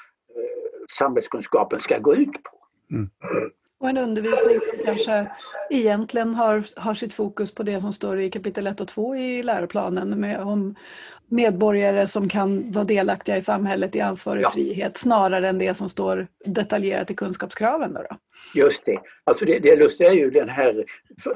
samhällskunskapen 0.99 1.81
ska 1.81 1.99
gå 1.99 2.15
ut 2.15 2.43
på. 2.43 2.67
Mm. 2.91 3.11
Och 3.79 3.89
en 3.89 3.99
undervisning 3.99 4.61
som 4.61 4.85
kanske 4.85 5.33
egentligen 5.71 6.35
har, 6.35 6.65
har 6.77 6.95
sitt 6.95 7.13
fokus 7.13 7.55
på 7.55 7.63
det 7.63 7.81
som 7.81 7.93
står 7.93 8.21
i 8.21 8.31
kapitel 8.31 8.67
1 8.67 8.81
och 8.81 8.89
2 8.89 9.17
i 9.17 9.43
läroplanen 9.43 10.21
med, 10.21 10.41
om 10.41 10.75
medborgare 11.29 12.07
som 12.07 12.29
kan 12.29 12.73
vara 12.73 12.85
delaktiga 12.85 13.37
i 13.37 13.43
samhället 13.43 13.97
i 13.97 14.01
ansvar 14.01 14.37
och 14.37 14.43
ja. 14.43 14.51
frihet 14.51 14.99
snarare 14.99 15.49
än 15.49 15.59
det 15.59 15.75
som 15.75 15.89
står 15.89 16.27
detaljerat 16.45 17.11
i 17.11 17.15
kunskapskraven. 17.15 17.93
Då, 17.93 18.03
då. 18.11 18.17
Just 18.55 18.85
det. 18.85 18.99
Alltså 19.25 19.45
det, 19.45 19.59
det 19.59 19.77
lustiga 19.77 20.11
är 20.11 20.15
ju 20.15 20.31
den 20.31 20.49
här 20.49 20.85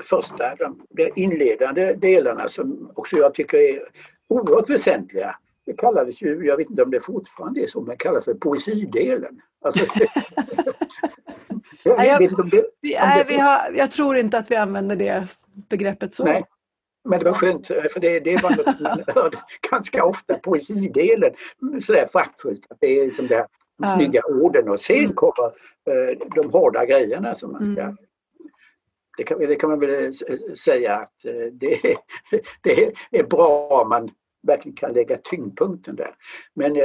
första, 0.02 0.54
de, 0.58 0.86
de 0.90 1.12
inledande 1.16 1.94
delarna 1.94 2.48
som 2.48 2.92
också 2.94 3.16
jag 3.16 3.34
tycker 3.34 3.58
är 3.58 3.80
oerhört 4.28 4.70
väsentliga. 4.70 5.36
Det 5.66 5.72
kallades 5.72 6.22
ju, 6.22 6.46
jag 6.46 6.56
vet 6.56 6.70
inte 6.70 6.82
om 6.82 6.90
det 6.90 7.00
fortfarande 7.00 7.62
är 7.62 7.66
så, 7.66 7.80
men 7.80 7.96
kallas 7.96 8.24
för 8.24 8.34
poesidelen. 8.34 9.40
Alltså, 9.64 9.86
jag, 11.82 12.06
jag, 12.06 12.18
vet 12.18 12.30
inte 12.30 12.42
om 12.42 12.48
det, 12.48 12.58
om 12.58 12.68
nej, 12.82 13.24
det, 13.24 13.34
vi 13.34 13.40
har, 13.40 13.72
jag 13.74 13.90
tror 13.90 14.16
inte 14.16 14.38
att 14.38 14.50
vi 14.50 14.56
använder 14.56 14.96
det 14.96 15.28
begreppet 15.68 16.14
så. 16.14 16.24
Nej, 16.24 16.44
men 17.04 17.18
det 17.18 17.24
var 17.24 17.32
skönt 17.32 17.66
för 17.66 18.00
det, 18.00 18.20
det 18.20 18.42
var 18.42 18.50
något 18.50 18.80
man 18.80 19.04
hörde 19.14 19.38
ganska 19.70 20.04
ofta, 20.04 20.38
poesidelen, 20.38 21.34
sådär 21.82 22.06
fackfullt. 22.12 22.66
Att 22.70 22.78
det 22.80 23.00
är 23.00 23.06
liksom 23.06 23.26
det 23.26 23.34
här 23.34 23.46
de 23.78 23.96
snygga 23.96 24.22
orden 24.28 24.68
och 24.68 24.80
sen 24.80 24.96
mm. 24.96 25.12
kommer 25.12 25.46
uh, 25.46 26.28
de 26.34 26.50
hårda 26.50 26.86
grejerna 26.86 27.34
som 27.34 27.52
man 27.52 27.74
ska 27.74 27.82
mm. 27.82 27.96
det 29.16 29.22
kan, 29.24 29.38
det 29.38 29.56
kan 29.56 29.70
man 29.70 29.80
väl 29.80 30.14
säga 30.64 30.96
att 30.96 31.14
det, 31.52 31.80
det 32.62 32.92
är 33.10 33.24
bra 33.24 33.82
om 33.82 33.88
man 33.88 34.10
verkligen 34.42 34.76
kan 34.76 34.92
lägga 34.92 35.16
tyngdpunkten 35.16 35.96
där. 35.96 36.14
Men 36.54 36.76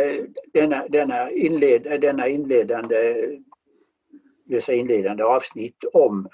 denna, 0.54 0.88
denna, 0.88 1.32
inled, 1.32 2.02
denna 2.02 2.28
inledande 2.28 3.16
dessa 4.46 4.74
inledande 4.74 5.24
avsnitt 5.24 5.84
om 5.94 6.28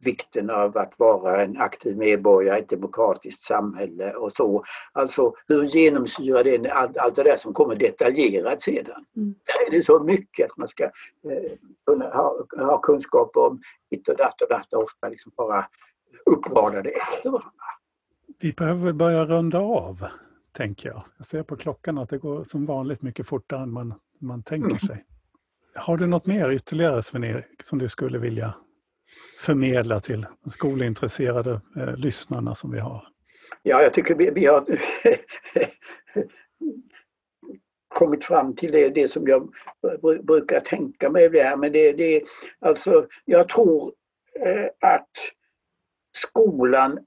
vikten 0.00 0.50
av 0.50 0.78
att 0.78 0.92
vara 0.96 1.42
en 1.42 1.56
aktiv 1.56 1.96
medborgare 1.96 2.58
i 2.58 2.62
ett 2.62 2.68
demokratiskt 2.68 3.42
samhälle 3.42 4.12
och 4.12 4.32
så. 4.32 4.64
Alltså 4.92 5.34
hur 5.46 5.64
genomsyrar 5.64 6.44
det 6.44 6.70
allt, 6.70 6.96
allt 6.96 7.16
det 7.16 7.22
där 7.22 7.36
som 7.36 7.54
kommer 7.54 7.74
detaljerat 7.74 8.60
sedan? 8.60 9.04
Mm. 9.16 9.34
Där 9.44 9.66
är 9.66 9.78
det 9.78 9.84
så 9.84 9.98
mycket 9.98 10.50
att 10.50 10.56
man 10.56 10.68
ska 10.68 10.84
eh, 10.84 10.90
kunna 11.86 12.04
ha, 12.04 12.46
ha 12.56 12.78
kunskap 12.78 13.36
om 13.36 13.60
ditt 13.90 14.08
och 14.08 14.16
datt 14.16 14.40
och 14.40 14.48
datt 14.48 14.72
ofta 14.72 15.08
liksom 15.08 15.32
bara 15.36 15.66
uppradade 16.26 16.90
efter 16.90 17.30
varandra. 17.30 17.50
Vi 18.40 18.52
behöver 18.52 18.92
börja 18.92 19.24
runda 19.24 19.58
av, 19.58 20.06
tänker 20.52 20.88
jag. 20.88 21.02
Jag 21.16 21.26
ser 21.26 21.42
på 21.42 21.56
klockan 21.56 21.98
att 21.98 22.10
det 22.10 22.18
går 22.18 22.44
som 22.44 22.66
vanligt 22.66 23.02
mycket 23.02 23.26
fortare 23.26 23.62
än 23.62 23.72
man, 23.72 23.94
man 24.18 24.42
tänker 24.42 24.68
mm. 24.68 24.78
sig. 24.78 25.04
Har 25.78 25.96
du 25.96 26.06
något 26.06 26.26
mer 26.26 26.50
ytterligare 26.50 27.02
Sven-Erik 27.02 27.62
som 27.64 27.78
du 27.78 27.88
skulle 27.88 28.18
vilja 28.18 28.54
förmedla 29.40 30.00
till 30.00 30.26
de 30.44 30.50
skolintresserade 30.50 31.60
eh, 31.76 31.96
lyssnarna 31.96 32.54
som 32.54 32.72
vi 32.72 32.78
har? 32.78 33.08
Ja, 33.62 33.82
jag 33.82 33.94
tycker 33.94 34.14
vi, 34.14 34.30
vi 34.30 34.46
har 34.46 34.64
kommit 37.88 38.24
fram 38.24 38.56
till 38.56 38.72
det, 38.72 38.88
det 38.88 39.08
som 39.08 39.26
jag 39.26 39.52
brukar 40.22 40.60
tänka 40.60 41.10
mig 41.10 41.28
det 41.28 41.42
här. 41.42 41.56
Men 41.56 41.72
det, 41.72 41.92
det 41.92 42.22
alltså, 42.60 43.06
jag 43.24 43.48
tror 43.48 43.92
eh, 44.40 44.66
att 44.80 45.10
skolan, 46.16 46.98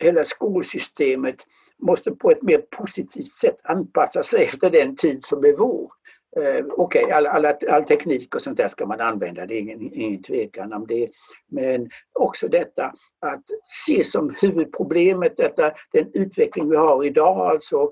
hela 0.00 0.24
skolsystemet 0.24 1.36
måste 1.78 2.10
på 2.10 2.30
ett 2.30 2.42
mer 2.42 2.58
positivt 2.58 3.32
sätt 3.36 3.60
anpassa 3.62 4.22
sig 4.22 4.44
efter 4.44 4.70
den 4.70 4.96
tid 4.96 5.24
som 5.24 5.44
är 5.44 5.56
vår. 5.56 5.92
Eh, 6.36 6.64
Okej, 6.76 7.04
okay, 7.04 7.10
all, 7.10 7.26
all, 7.26 7.46
all, 7.46 7.84
teknik 7.84 8.34
och 8.34 8.42
sånt 8.42 8.56
där 8.56 8.68
ska 8.68 8.86
man 8.86 9.00
använda, 9.00 9.46
det 9.46 9.54
är 9.54 9.60
ingen, 9.60 9.92
ingen 9.94 10.22
tvekan 10.22 10.72
om 10.72 10.86
det. 10.86 11.10
Men 11.46 11.90
också 12.12 12.48
detta 12.48 12.92
att 13.20 13.44
se 13.86 14.04
som 14.04 14.34
huvudproblemet 14.40 15.36
detta, 15.36 15.72
den 15.92 16.10
utveckling 16.14 16.70
vi 16.70 16.76
har 16.76 17.04
idag, 17.04 17.38
alltså 17.38 17.90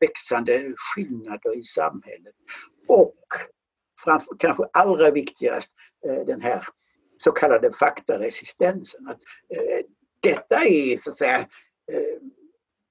växande 0.00 0.72
skillnader 0.76 1.56
i 1.56 1.64
samhället. 1.64 2.34
Och 2.88 3.24
framför, 4.04 4.36
kanske 4.38 4.64
allra 4.72 5.10
viktigast 5.10 5.70
eh, 6.06 6.24
den 6.26 6.40
här 6.40 6.64
så 7.24 7.32
kallade 7.32 7.72
faktaresistensen. 7.72 9.08
Att, 9.08 9.20
eh, 9.48 9.86
detta 10.20 10.64
är 10.64 11.02
så 11.02 11.10
att 11.10 11.18
säga 11.18 11.38
eh, 11.92 12.18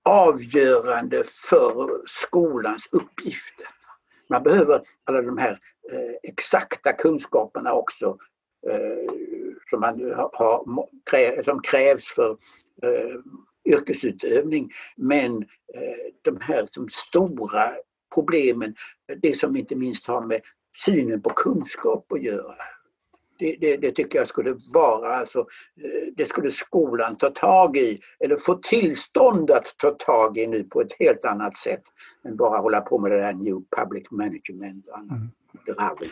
avgörande 0.04 1.24
för 1.50 2.02
skolans 2.08 2.88
uppgifter. 2.92 3.68
Man 4.32 4.44
behöver 4.44 4.82
alla 5.04 5.22
de 5.22 5.38
här 5.38 5.60
eh, 5.92 6.16
exakta 6.24 6.94
kunskaperna 6.94 7.74
också 7.74 8.18
eh, 8.70 9.14
som, 9.70 9.80
man 9.80 10.14
har, 10.34 10.88
krä, 11.10 11.44
som 11.44 11.62
krävs 11.62 12.08
för 12.08 12.38
eh, 12.84 13.16
yrkesutövning. 13.66 14.72
Men 14.98 15.38
eh, 15.74 16.12
de 16.22 16.38
här 16.42 16.68
som 16.72 16.90
stora 16.90 17.72
problemen, 18.14 18.76
det 19.22 19.40
som 19.40 19.56
inte 19.56 19.76
minst 19.76 20.08
har 20.08 20.22
med 20.22 20.42
synen 20.86 21.22
på 21.22 21.30
kunskap 21.30 22.12
att 22.12 22.24
göra 22.24 22.56
det, 23.42 23.56
det, 23.60 23.78
det, 23.78 23.92
tycker 23.92 24.20
jag 24.20 24.30
skulle 24.30 24.58
vara, 24.74 25.16
alltså, 25.16 25.40
eh, 25.40 26.14
det 26.16 26.26
skulle 26.26 26.52
skolan 26.52 27.18
ta 27.18 27.30
tag 27.30 27.78
i 27.78 28.00
eller 28.20 28.38
få 28.38 28.56
tillstånd 28.56 29.52
att 29.52 29.76
ta 29.78 29.92
tag 29.92 30.38
i 30.38 30.48
nu 30.48 30.64
på 30.64 30.82
ett 30.82 30.94
helt 31.00 31.26
annat 31.26 31.58
sätt 31.58 31.84
än 32.26 32.38
bara 32.38 32.58
hålla 32.58 32.82
på 32.82 33.00
med 33.00 33.12
det 33.12 33.18
där 33.18 33.34
New 33.34 33.62
Public 33.78 34.12
Management 34.12 34.88
och 34.88 34.98
annat 34.98 35.12
mm. 35.12 36.10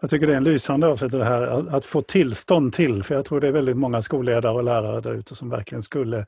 Jag 0.00 0.10
tycker 0.10 0.26
det 0.26 0.32
är 0.32 0.36
en 0.36 0.44
lysande 0.44 0.86
avsnitt 0.86 1.12
det 1.12 1.24
här 1.24 1.42
att, 1.42 1.68
att 1.68 1.86
få 1.86 2.02
tillstånd 2.02 2.72
till, 2.72 3.02
för 3.02 3.14
jag 3.14 3.24
tror 3.24 3.40
det 3.40 3.48
är 3.48 3.52
väldigt 3.52 3.76
många 3.76 4.02
skolledare 4.02 4.52
och 4.52 4.64
lärare 4.64 5.00
där 5.00 5.14
ute 5.14 5.34
som 5.34 5.50
verkligen 5.50 5.82
skulle 5.82 6.26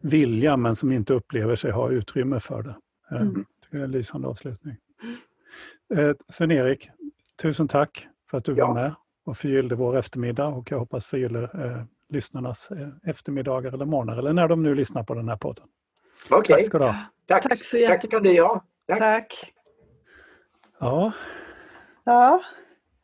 vilja 0.00 0.56
men 0.56 0.76
som 0.76 0.92
inte 0.92 1.14
upplever 1.14 1.56
sig 1.56 1.70
ha 1.70 1.90
utrymme 1.90 2.40
för 2.40 2.62
det. 2.62 2.74
Eh, 3.10 3.20
mm. 3.20 3.34
Jag 3.34 3.46
tycker 3.62 3.76
det 3.76 3.82
är 3.82 3.84
en 3.84 3.90
lysande 3.90 4.28
avslutning. 4.28 4.76
Eh, 5.94 6.12
Sven-Erik, 6.28 6.90
tusen 7.42 7.68
tack 7.68 8.08
för 8.30 8.38
att 8.38 8.44
du 8.44 8.54
ja. 8.54 8.66
var 8.66 8.74
med 8.74 8.94
och 9.24 9.38
förgyllde 9.38 9.74
vår 9.74 9.96
eftermiddag 9.96 10.46
och 10.46 10.70
jag 10.70 10.78
hoppas 10.78 11.04
förgyller 11.04 11.66
eh, 11.66 11.84
lyssnarnas 12.08 12.70
eh, 12.70 12.88
eftermiddagar 13.02 13.72
eller 13.72 13.84
morgnar 13.84 14.16
eller 14.16 14.32
när 14.32 14.48
de 14.48 14.62
nu 14.62 14.74
lyssnar 14.74 15.02
på 15.02 15.14
den 15.14 15.28
här 15.28 15.36
podden. 15.36 15.64
Okej, 16.30 16.38
okay. 16.38 16.56
tack 16.56 16.66
ska 16.66 16.78
du 16.78 16.84
ha. 16.84 16.96
Tack, 17.26 17.42
tack, 17.42 17.58
så 17.58 17.86
tack 17.88 18.04
ska 18.04 18.20
ni 18.20 18.38
ha. 18.38 18.64
Tack. 18.86 18.98
tack. 18.98 19.52
Ja. 20.78 21.12
Ja, 22.04 22.42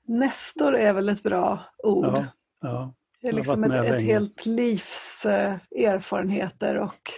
Nestor 0.06 0.74
är 0.74 0.92
väl 0.92 1.08
ett 1.08 1.22
bra 1.22 1.64
ord. 1.78 2.06
Ja, 2.06 2.26
ja. 2.60 2.94
Det 3.20 3.28
är 3.28 3.32
liksom 3.32 3.64
ett, 3.64 3.92
ett 3.92 4.02
helt 4.02 4.46
livs 4.46 5.26
eh, 5.26 5.54
erfarenheter 5.70 6.78
och, 6.78 7.10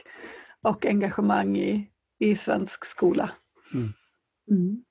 och 0.63 0.87
engagemang 0.87 1.57
i, 1.57 1.91
i 2.19 2.37
svensk 2.37 2.85
skola. 2.85 3.31
Mm. 3.75 3.93
Mm. 4.51 4.85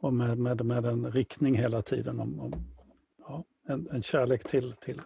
Och 0.00 0.14
med, 0.14 0.38
med, 0.38 0.64
med 0.66 0.84
en 0.84 1.12
riktning 1.12 1.54
hela 1.54 1.82
tiden 1.82 2.20
om, 2.20 2.40
om 2.40 2.73
en, 3.66 3.88
en 3.90 4.02
kärlek 4.02 4.48
till, 4.50 4.74
till 4.80 5.02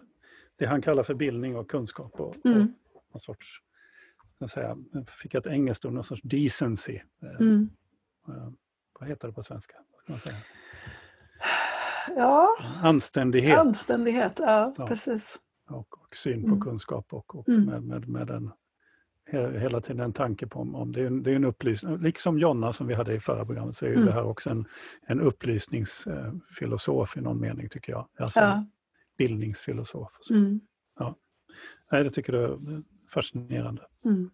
det 0.55 0.65
han 0.65 0.81
kallar 0.81 1.03
för 1.03 1.13
bildning 1.13 1.55
och 1.55 1.69
kunskap 1.69 2.19
och, 2.19 2.45
mm. 2.45 2.73
och 2.93 3.03
någon 3.13 3.19
sorts, 3.19 3.61
jag 4.37 4.49
säga, 4.49 4.77
fick 5.21 5.33
ett 5.33 5.47
engelskt 5.47 5.85
ord, 5.85 5.93
någon 5.93 6.03
sorts 6.03 6.21
decency. 6.23 6.99
Eh, 7.21 7.41
mm. 7.41 7.69
Uh, 8.29 8.49
vad 8.99 9.09
heter 9.09 9.27
det 9.27 9.33
på 9.33 9.43
svenska? 9.43 9.75
Ja. 12.15 12.57
Anständighet. 12.83 13.59
Anständighet, 13.59 14.33
ja, 14.37 14.73
ja. 14.77 14.87
precis. 14.87 15.39
Och, 15.69 16.01
och 16.01 16.15
syn 16.15 16.41
på 16.41 16.47
mm. 16.47 16.61
kunskap 16.61 17.13
och, 17.13 17.35
och 17.35 17.49
mm. 17.49 17.65
med, 17.65 17.83
med, 17.83 18.07
med 18.09 18.29
en, 18.29 18.51
hela 19.31 19.81
tiden 19.81 19.99
en 19.99 20.13
tanke 20.13 20.47
på 20.47 20.59
om, 20.59 20.75
om 20.75 20.91
det, 20.91 21.01
är 21.01 21.05
en, 21.05 21.23
det 21.23 21.31
är 21.31 21.35
en 21.35 21.45
upplysning, 21.45 21.97
liksom 21.97 22.39
Jonna 22.39 22.73
som 22.73 22.87
vi 22.87 22.93
hade 22.93 23.13
i 23.13 23.19
förra 23.19 23.45
programmet 23.45 23.75
så 23.75 23.85
är 23.85 23.89
mm. 23.89 24.05
det 24.05 24.11
här 24.11 24.23
också 24.23 24.49
en, 24.49 24.65
en 25.07 25.21
upplysningsfilosof 25.21 27.17
i 27.17 27.21
någon 27.21 27.41
mening 27.41 27.69
tycker 27.69 27.91
jag. 27.91 28.07
Alltså 28.19 28.39
ja. 28.39 28.65
bildningsfilosof. 29.17 30.11
Mm. 30.29 30.59
Ja. 30.99 31.15
Nej, 31.91 32.03
det 32.03 32.11
tycker 32.11 32.33
jag 32.33 32.43
är 32.43 32.81
fascinerande. 33.13 33.81
Mm. 34.05 34.29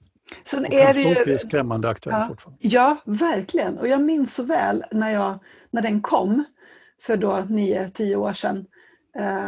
Sen 0.46 0.66
och 0.66 0.74
är 0.74 0.94
det 0.94 1.02
ju... 1.02 1.34
är 1.34 1.38
skrämmande 1.38 1.90
aktuell 1.90 2.20
ja, 2.20 2.28
fortfarande. 2.28 2.60
Ja, 2.62 2.98
verkligen. 3.06 3.78
Och 3.78 3.88
jag 3.88 4.02
minns 4.02 4.36
så 4.36 4.44
väl 4.44 4.86
när, 4.92 5.10
jag, 5.10 5.40
när 5.72 5.82
den 5.82 6.02
kom 6.02 6.44
för 7.02 7.18
då 7.18 7.32
9-10 7.32 8.16
år 8.16 8.34
sedan. 8.34 8.66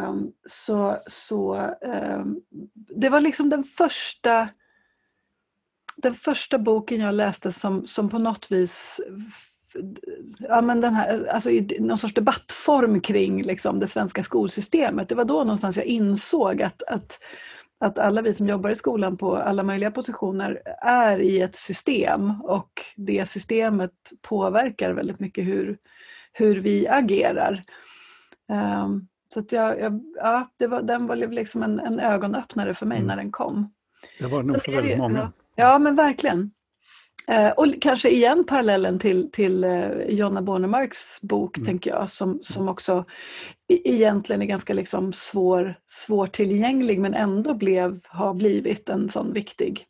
Um, 0.09 0.31
så, 0.45 0.97
så 1.07 1.55
um, 1.81 2.41
det 2.73 3.09
var 3.09 3.21
liksom 3.21 3.49
den 3.49 3.63
första 3.63 4.49
den 5.97 6.15
första 6.15 6.57
boken 6.57 6.99
jag 6.99 7.15
läste 7.15 7.51
som, 7.51 7.87
som 7.87 8.09
på 8.09 8.19
något 8.19 8.51
vis 8.51 9.01
ja, 10.39 10.61
men 10.61 10.81
den 10.81 10.95
här, 10.95 11.27
alltså 11.27 11.49
i 11.49 11.77
någon 11.79 11.97
sorts 11.97 12.13
debattform 12.13 13.01
kring 13.01 13.43
liksom, 13.43 13.79
det 13.79 13.87
svenska 13.87 14.23
skolsystemet. 14.23 15.09
Det 15.09 15.15
var 15.15 15.25
då 15.25 15.33
någonstans 15.33 15.77
jag 15.77 15.85
insåg 15.85 16.61
att, 16.61 16.83
att, 16.83 17.19
att 17.79 17.99
alla 17.99 18.21
vi 18.21 18.33
som 18.33 18.47
jobbar 18.47 18.69
i 18.69 18.75
skolan 18.75 19.17
på 19.17 19.35
alla 19.35 19.63
möjliga 19.63 19.91
positioner 19.91 20.61
är 20.81 21.19
i 21.19 21.41
ett 21.41 21.55
system 21.55 22.41
och 22.41 22.71
det 22.95 23.29
systemet 23.29 23.93
påverkar 24.21 24.91
väldigt 24.91 25.19
mycket 25.19 25.45
hur, 25.45 25.77
hur 26.33 26.55
vi 26.55 26.87
agerar. 26.87 27.63
Um, 28.83 29.07
så 29.33 29.39
att 29.39 29.51
jag, 29.51 29.79
jag, 29.79 30.01
ja, 30.15 30.49
det 30.57 30.67
var, 30.67 30.81
den 30.81 31.07
var 31.07 31.15
liksom 31.15 31.63
en, 31.63 31.79
en 31.79 31.99
ögonöppnare 31.99 32.73
för 32.73 32.85
mig 32.85 32.97
mm. 32.97 33.07
när 33.07 33.15
den 33.15 33.31
kom. 33.31 33.73
Det 34.19 34.27
var 34.27 34.43
nog 34.43 34.63
för 34.63 34.71
väldigt 34.71 34.97
många. 34.97 35.19
Ja, 35.19 35.31
men 35.79 35.95
verkligen. 35.95 36.51
Uh, 37.31 37.49
och 37.49 37.81
kanske 37.81 38.09
igen 38.09 38.45
parallellen 38.47 38.99
till, 38.99 39.31
till 39.31 39.63
uh, 39.63 40.09
Jonna 40.09 40.41
Bornemarks 40.41 41.21
bok, 41.21 41.57
mm. 41.57 41.65
tänker 41.65 41.89
jag, 41.89 42.09
som, 42.09 42.39
som 42.43 42.69
också 42.69 43.05
egentligen 43.67 44.41
är 44.41 44.45
ganska 44.45 44.73
liksom 44.73 45.13
svår, 45.13 45.75
svårtillgänglig 45.85 46.99
men 46.99 47.13
ändå 47.13 47.53
blev, 47.53 47.99
har 48.03 48.33
blivit 48.33 48.89
en 48.89 49.09
sån 49.09 49.33
viktig 49.33 49.85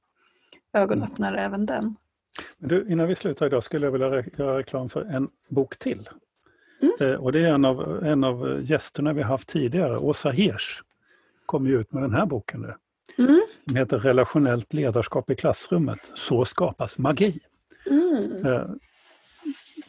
ögonöppnare 0.73 1.39
mm. 1.39 1.45
även 1.45 1.65
den. 1.65 1.95
Men 2.57 2.69
du, 2.69 2.87
innan 2.89 3.07
vi 3.07 3.15
slutar 3.15 3.45
idag 3.45 3.63
skulle 3.63 3.85
jag 3.85 3.91
vilja 3.91 4.23
göra 4.37 4.57
reklam 4.57 4.89
för 4.89 5.01
en 5.01 5.29
bok 5.49 5.79
till. 5.79 6.09
Mm. 6.81 6.93
Eh, 6.99 7.19
och 7.19 7.31
det 7.31 7.39
är 7.39 7.53
en 7.53 7.65
av, 7.65 8.05
en 8.05 8.23
av 8.23 8.61
gästerna 8.63 9.13
vi 9.13 9.21
haft 9.21 9.49
tidigare, 9.49 9.97
Åsa 9.97 10.29
Hirsch, 10.29 10.81
kom 11.45 11.67
ju 11.67 11.79
ut 11.79 11.91
med 11.91 12.03
den 12.03 12.13
här 12.13 12.25
boken 12.25 12.61
nu. 12.61 12.73
Mm. 13.17 13.41
Som 13.67 13.75
heter 13.75 13.99
Relationellt 13.99 14.73
ledarskap 14.73 15.29
i 15.29 15.35
klassrummet. 15.35 16.11
Så 16.15 16.45
skapas 16.45 16.97
magi. 16.97 17.39
Mm. 17.89 18.45
Eh, 18.45 18.65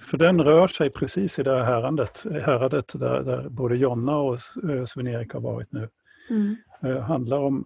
för 0.01 0.19
den 0.19 0.45
rör 0.45 0.69
sig 0.69 0.91
precis 0.91 1.39
i 1.39 1.43
det 1.43 1.51
här 1.51 1.65
häradet, 1.65 2.25
häradet 2.25 2.93
där, 2.95 3.23
där 3.23 3.49
både 3.49 3.77
Jonna 3.77 4.17
och 4.17 4.39
eh, 4.71 4.85
Sven-Erik 4.85 5.33
har 5.33 5.41
varit 5.41 5.73
nu. 5.73 5.89
Mm. 6.31 7.03
handlar 7.03 7.39
om, 7.39 7.65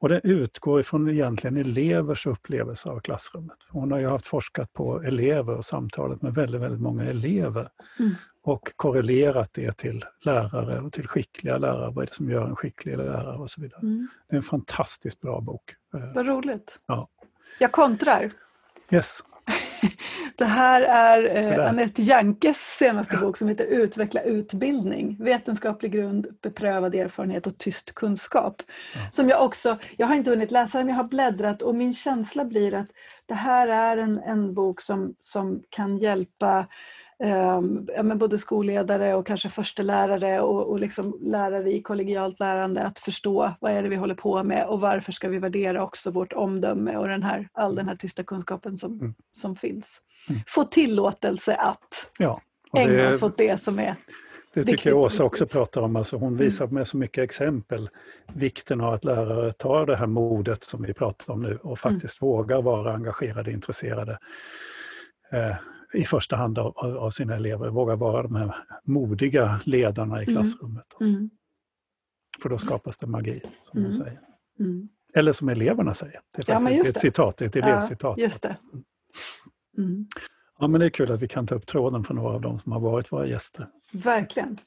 och 0.00 0.08
det 0.08 0.20
utgår 0.24 0.80
ifrån 0.80 1.10
egentligen 1.10 1.56
elevers 1.56 2.26
upplevelse 2.26 2.88
av 2.88 3.00
klassrummet. 3.00 3.56
Hon 3.68 3.92
har 3.92 3.98
ju 3.98 4.06
haft 4.06 4.26
forskat 4.26 4.72
på 4.72 5.02
elever 5.02 5.56
och 5.56 5.64
samtalet 5.64 6.22
med 6.22 6.34
väldigt, 6.34 6.60
väldigt 6.60 6.80
många 6.80 7.04
elever. 7.04 7.68
Mm 7.98 8.14
och 8.44 8.72
korrelerat 8.76 9.50
det 9.52 9.76
till 9.76 10.04
lärare 10.20 10.80
och 10.80 10.92
till 10.92 11.08
skickliga 11.08 11.58
lärare. 11.58 11.90
Vad 11.90 12.02
är 12.02 12.06
det 12.06 12.14
som 12.14 12.30
gör 12.30 12.46
en 12.46 12.56
skicklig 12.56 12.96
lärare 12.96 13.36
och 13.36 13.50
så 13.50 13.60
vidare. 13.60 13.80
Mm. 13.82 14.08
Det 14.28 14.34
är 14.34 14.36
en 14.36 14.42
fantastiskt 14.42 15.20
bra 15.20 15.40
bok. 15.40 15.74
Eh, 15.94 16.14
vad 16.14 16.26
roligt. 16.26 16.78
Ja. 16.86 17.08
Jag 17.58 17.72
kontrar. 17.72 18.30
Yes. 18.90 19.20
Det 20.36 20.44
här 20.44 20.82
är 20.82 21.36
eh, 21.36 21.68
Anette 21.68 22.02
Jankes 22.02 22.56
senaste 22.56 23.16
bok 23.16 23.36
som 23.36 23.48
heter 23.48 23.64
Utveckla 23.64 24.22
utbildning. 24.22 25.16
Vetenskaplig 25.20 25.92
grund, 25.92 26.26
beprövad 26.42 26.94
erfarenhet 26.94 27.46
och 27.46 27.58
tyst 27.58 27.94
kunskap. 27.94 28.62
Ja. 28.94 29.10
Som 29.10 29.28
jag 29.28 29.44
också, 29.44 29.78
jag 29.96 30.06
har 30.06 30.14
inte 30.14 30.30
hunnit 30.30 30.50
läsa 30.50 30.78
den, 30.78 30.86
men 30.86 30.96
jag 30.96 31.02
har 31.02 31.08
bläddrat 31.08 31.62
och 31.62 31.74
min 31.74 31.94
känsla 31.94 32.44
blir 32.44 32.74
att 32.74 32.88
det 33.26 33.34
här 33.34 33.68
är 33.68 33.96
en, 33.96 34.18
en 34.18 34.54
bok 34.54 34.80
som, 34.80 35.14
som 35.20 35.62
kan 35.70 35.98
hjälpa 35.98 36.66
Men 38.02 38.18
både 38.18 38.38
skolledare 38.38 39.14
och 39.14 39.26
kanske 39.26 39.48
förstelärare 39.48 40.40
och, 40.40 40.66
och 40.70 40.80
liksom 40.80 41.18
lärare 41.20 41.72
i 41.72 41.82
kollegialt 41.82 42.40
lärande 42.40 42.82
att 42.82 42.98
förstå 42.98 43.54
vad 43.60 43.72
är 43.72 43.82
det 43.82 43.88
vi 43.88 43.96
håller 43.96 44.14
på 44.14 44.42
med 44.42 44.66
och 44.66 44.80
varför 44.80 45.12
ska 45.12 45.28
vi 45.28 45.38
värdera 45.38 45.84
också 45.84 46.10
vårt 46.10 46.32
omdöme 46.32 46.96
och 46.96 47.08
den 47.08 47.22
här, 47.22 47.48
all 47.52 47.74
den 47.74 47.88
här 47.88 47.96
tysta 47.96 48.22
kunskapen 48.22 48.78
som, 48.78 48.92
mm. 48.92 49.14
som 49.32 49.56
finns. 49.56 50.00
Mm. 50.28 50.40
Få 50.46 50.64
tillåtelse 50.64 51.54
att 51.54 52.10
ja, 52.18 52.40
ägna 52.76 53.10
oss 53.10 53.22
åt 53.22 53.38
det 53.38 53.62
som 53.62 53.78
är 53.78 53.96
det 54.54 54.64
tycker 54.64 54.90
jag 54.90 54.98
Åsa 54.98 55.24
också 55.24 55.46
pratar 55.46 55.80
om. 55.80 55.96
Alltså 55.96 56.16
hon 56.16 56.32
mm. 56.32 56.44
visar 56.44 56.66
med 56.66 56.88
så 56.88 56.96
mycket 56.96 57.24
exempel 57.24 57.90
vikten 58.32 58.80
av 58.80 58.94
att 58.94 59.04
lärare 59.04 59.52
tar 59.52 59.86
det 59.86 59.96
här 59.96 60.06
modet 60.06 60.64
som 60.64 60.82
vi 60.82 60.94
pratar 60.94 61.32
om 61.32 61.42
nu 61.42 61.56
och 61.56 61.64
mm. 61.64 61.76
faktiskt 61.76 62.22
mm. 62.22 62.30
vågar 62.30 62.62
vara 62.62 62.94
engagerade, 62.94 63.52
intresserade. 63.52 64.18
Eh, 65.32 65.56
i 65.94 66.04
första 66.04 66.36
hand 66.36 66.58
av, 66.58 66.78
av 66.78 67.10
sina 67.10 67.34
elever, 67.34 67.68
våga 67.68 67.96
vara 67.96 68.22
de 68.22 68.34
här 68.34 68.54
modiga 68.84 69.60
ledarna 69.64 70.22
i 70.22 70.24
mm. 70.24 70.34
klassrummet. 70.34 70.86
Mm. 71.00 71.30
För 72.42 72.48
då 72.48 72.58
skapas 72.58 72.96
det 72.96 73.06
magi, 73.06 73.42
som 73.64 73.80
mm. 73.80 73.92
säger. 73.92 74.20
Mm. 74.60 74.88
Eller 75.14 75.32
som 75.32 75.48
eleverna 75.48 75.94
säger. 75.94 76.20
Det 76.32 76.48
är, 76.48 76.52
ja, 76.52 76.70
ett, 76.70 76.86
ett 76.86 77.00
citat, 77.00 77.42
ett 77.42 77.56
elevcitat. 77.56 78.18
Ja, 78.18 78.24
just 78.24 78.42
det. 78.42 78.56
Mm. 79.78 80.06
Ja, 80.58 80.66
men 80.68 80.80
det 80.80 80.86
är 80.86 80.90
kul 80.90 81.12
att 81.12 81.22
vi 81.22 81.28
kan 81.28 81.46
ta 81.46 81.54
upp 81.54 81.66
tråden 81.66 82.04
för 82.04 82.14
några 82.14 82.34
av 82.34 82.40
dem 82.40 82.58
som 82.58 82.72
har 82.72 82.80
varit 82.80 83.12
våra 83.12 83.26
gäster. 83.26 83.68
Verkligen. 83.92 84.60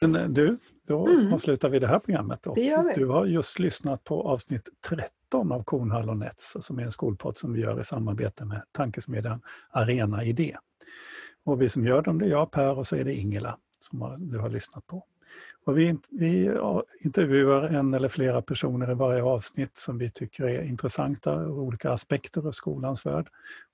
Men 0.00 0.16
eh, 0.16 0.28
du, 0.28 0.58
då 0.88 1.06
mm. 1.06 1.32
avslutar 1.32 1.68
vi 1.68 1.78
det 1.78 1.86
här 1.86 1.98
programmet. 1.98 2.46
Och. 2.46 2.54
Du 2.94 3.06
har 3.06 3.26
just 3.26 3.58
lyssnat 3.58 4.04
på 4.04 4.22
avsnitt 4.22 4.68
13 4.88 5.52
av 5.52 5.62
Kornhall 5.62 6.08
och 6.08 6.16
Nets 6.16 6.56
som 6.60 6.78
är 6.78 6.82
en 6.82 6.92
skolpodd 6.92 7.36
som 7.36 7.52
vi 7.52 7.60
gör 7.60 7.80
i 7.80 7.84
samarbete 7.84 8.44
med 8.44 8.62
tankesmedjan 8.72 9.40
Arena 9.70 10.24
Idé. 10.24 10.56
Och 11.44 11.62
vi 11.62 11.68
som 11.68 11.84
gör 11.86 12.02
dem 12.02 12.18
det 12.18 12.26
är 12.26 12.30
jag, 12.30 12.50
Per 12.50 12.78
och 12.78 12.86
så 12.86 12.96
är 12.96 13.04
det 13.04 13.14
Ingela 13.14 13.58
som 13.80 14.16
du 14.18 14.38
har 14.38 14.48
lyssnat 14.48 14.86
på. 14.86 15.04
Och 15.64 15.78
vi, 15.78 15.98
vi 16.10 16.50
intervjuar 17.00 17.62
en 17.62 17.94
eller 17.94 18.08
flera 18.08 18.42
personer 18.42 18.90
i 18.90 18.94
varje 18.94 19.22
avsnitt 19.22 19.76
som 19.76 19.98
vi 19.98 20.10
tycker 20.10 20.44
är 20.44 20.62
intressanta 20.62 21.34
ur 21.34 21.50
olika 21.50 21.90
aspekter 21.90 22.46
av 22.46 22.52
skolans 22.52 23.06
värld. 23.06 23.28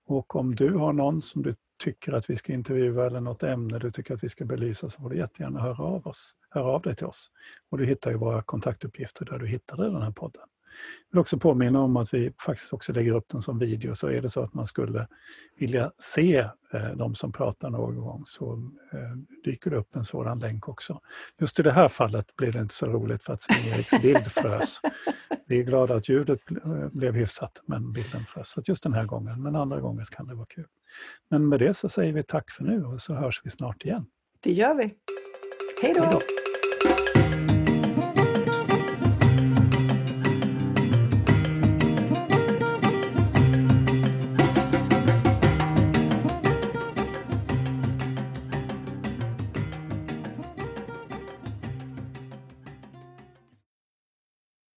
Och 0.07 0.37
om 0.37 0.55
du 0.55 0.75
har 0.75 0.93
någon 0.93 1.23
som 1.23 1.43
du 1.43 1.55
tycker 1.79 2.13
att 2.13 2.31
vi 2.31 2.37
ska 2.37 2.53
intervjua 2.53 3.07
eller 3.07 3.21
något 3.21 3.43
ämne 3.43 3.79
du 3.79 3.93
tycker 3.93 4.15
att 4.15 4.25
vi 4.25 4.29
ska 4.29 4.45
belysa 4.45 4.91
så 4.91 5.01
får 5.03 5.11
du 5.11 5.17
jättegärna 5.17 5.61
höra 5.61 5.83
av, 5.83 6.07
oss, 6.07 6.35
höra 6.51 6.67
av 6.67 6.83
dig 6.83 6.97
till 6.97 7.07
oss. 7.07 7.31
Och 7.71 7.79
du 7.79 7.87
hittar 7.87 8.11
ju 8.11 8.17
våra 8.17 8.43
kontaktuppgifter 8.43 9.25
där 9.25 9.39
du 9.39 9.47
hittade 9.47 9.91
den 9.91 10.03
här 10.03 10.11
podden. 10.11 10.43
Jag 11.11 11.17
vill 11.17 11.21
också 11.21 11.39
påminna 11.39 11.81
om 11.81 11.97
att 11.97 12.15
vi 12.15 12.33
faktiskt 12.39 12.73
också 12.73 12.93
lägger 12.93 13.13
upp 13.13 13.29
den 13.29 13.43
som 13.43 13.59
video, 13.59 13.95
så 13.95 14.09
är 14.09 14.23
det 14.23 14.31
så 14.31 14.41
att 14.41 14.55
man 14.55 14.67
skulle 14.67 15.07
vilja 15.59 15.93
se 15.99 16.37
eh, 16.73 16.91
de 16.97 17.15
som 17.15 17.33
pratar 17.33 17.71
någon 17.71 18.01
gång 18.01 18.25
så 18.27 18.71
eh, 18.93 19.17
dyker 19.45 19.71
det 19.71 19.77
upp 19.77 19.97
en 19.97 20.05
sådan 20.05 20.39
länk 20.39 20.69
också. 20.69 21.01
Just 21.39 21.59
i 21.59 21.63
det 21.63 21.73
här 21.73 21.89
fallet 21.89 22.37
blir 22.37 22.53
det 22.53 22.61
inte 22.61 22.75
så 22.75 22.87
roligt 22.87 23.23
för 23.23 23.33
att 23.33 23.43
Sven-Eriks 23.43 23.93
bild 24.03 24.33
frös. 24.33 24.81
Vi 25.47 25.61
är 25.61 25.63
glada 25.63 25.95
att 25.95 26.09
ljudet 26.09 26.41
eh, 26.51 26.89
blev 26.93 27.15
hyfsat 27.15 27.63
men 27.67 27.93
bilden 27.93 28.25
frös. 28.25 28.49
Så 28.49 28.63
just 28.67 28.83
den 28.83 28.93
här 28.93 29.05
gången, 29.05 29.43
men 29.43 29.57
andra 29.57 29.81
gånger 29.81 30.05
kan 30.05 30.27
det 30.27 30.35
vara 30.35 30.47
kul. 30.47 30.67
Men 31.29 31.49
med 31.49 31.61
det 31.61 31.75
så 31.75 31.89
säger 31.89 32.13
vi 32.13 32.23
tack 32.23 32.51
för 32.51 32.65
nu 32.65 32.85
och 32.85 33.01
så 33.01 33.15
hörs 33.15 33.41
vi 33.45 33.51
snart 33.51 33.85
igen. 33.85 34.07
Det 34.41 34.53
gör 34.53 34.75
vi. 34.75 34.95
Hej 35.83 35.95
då! 35.95 36.44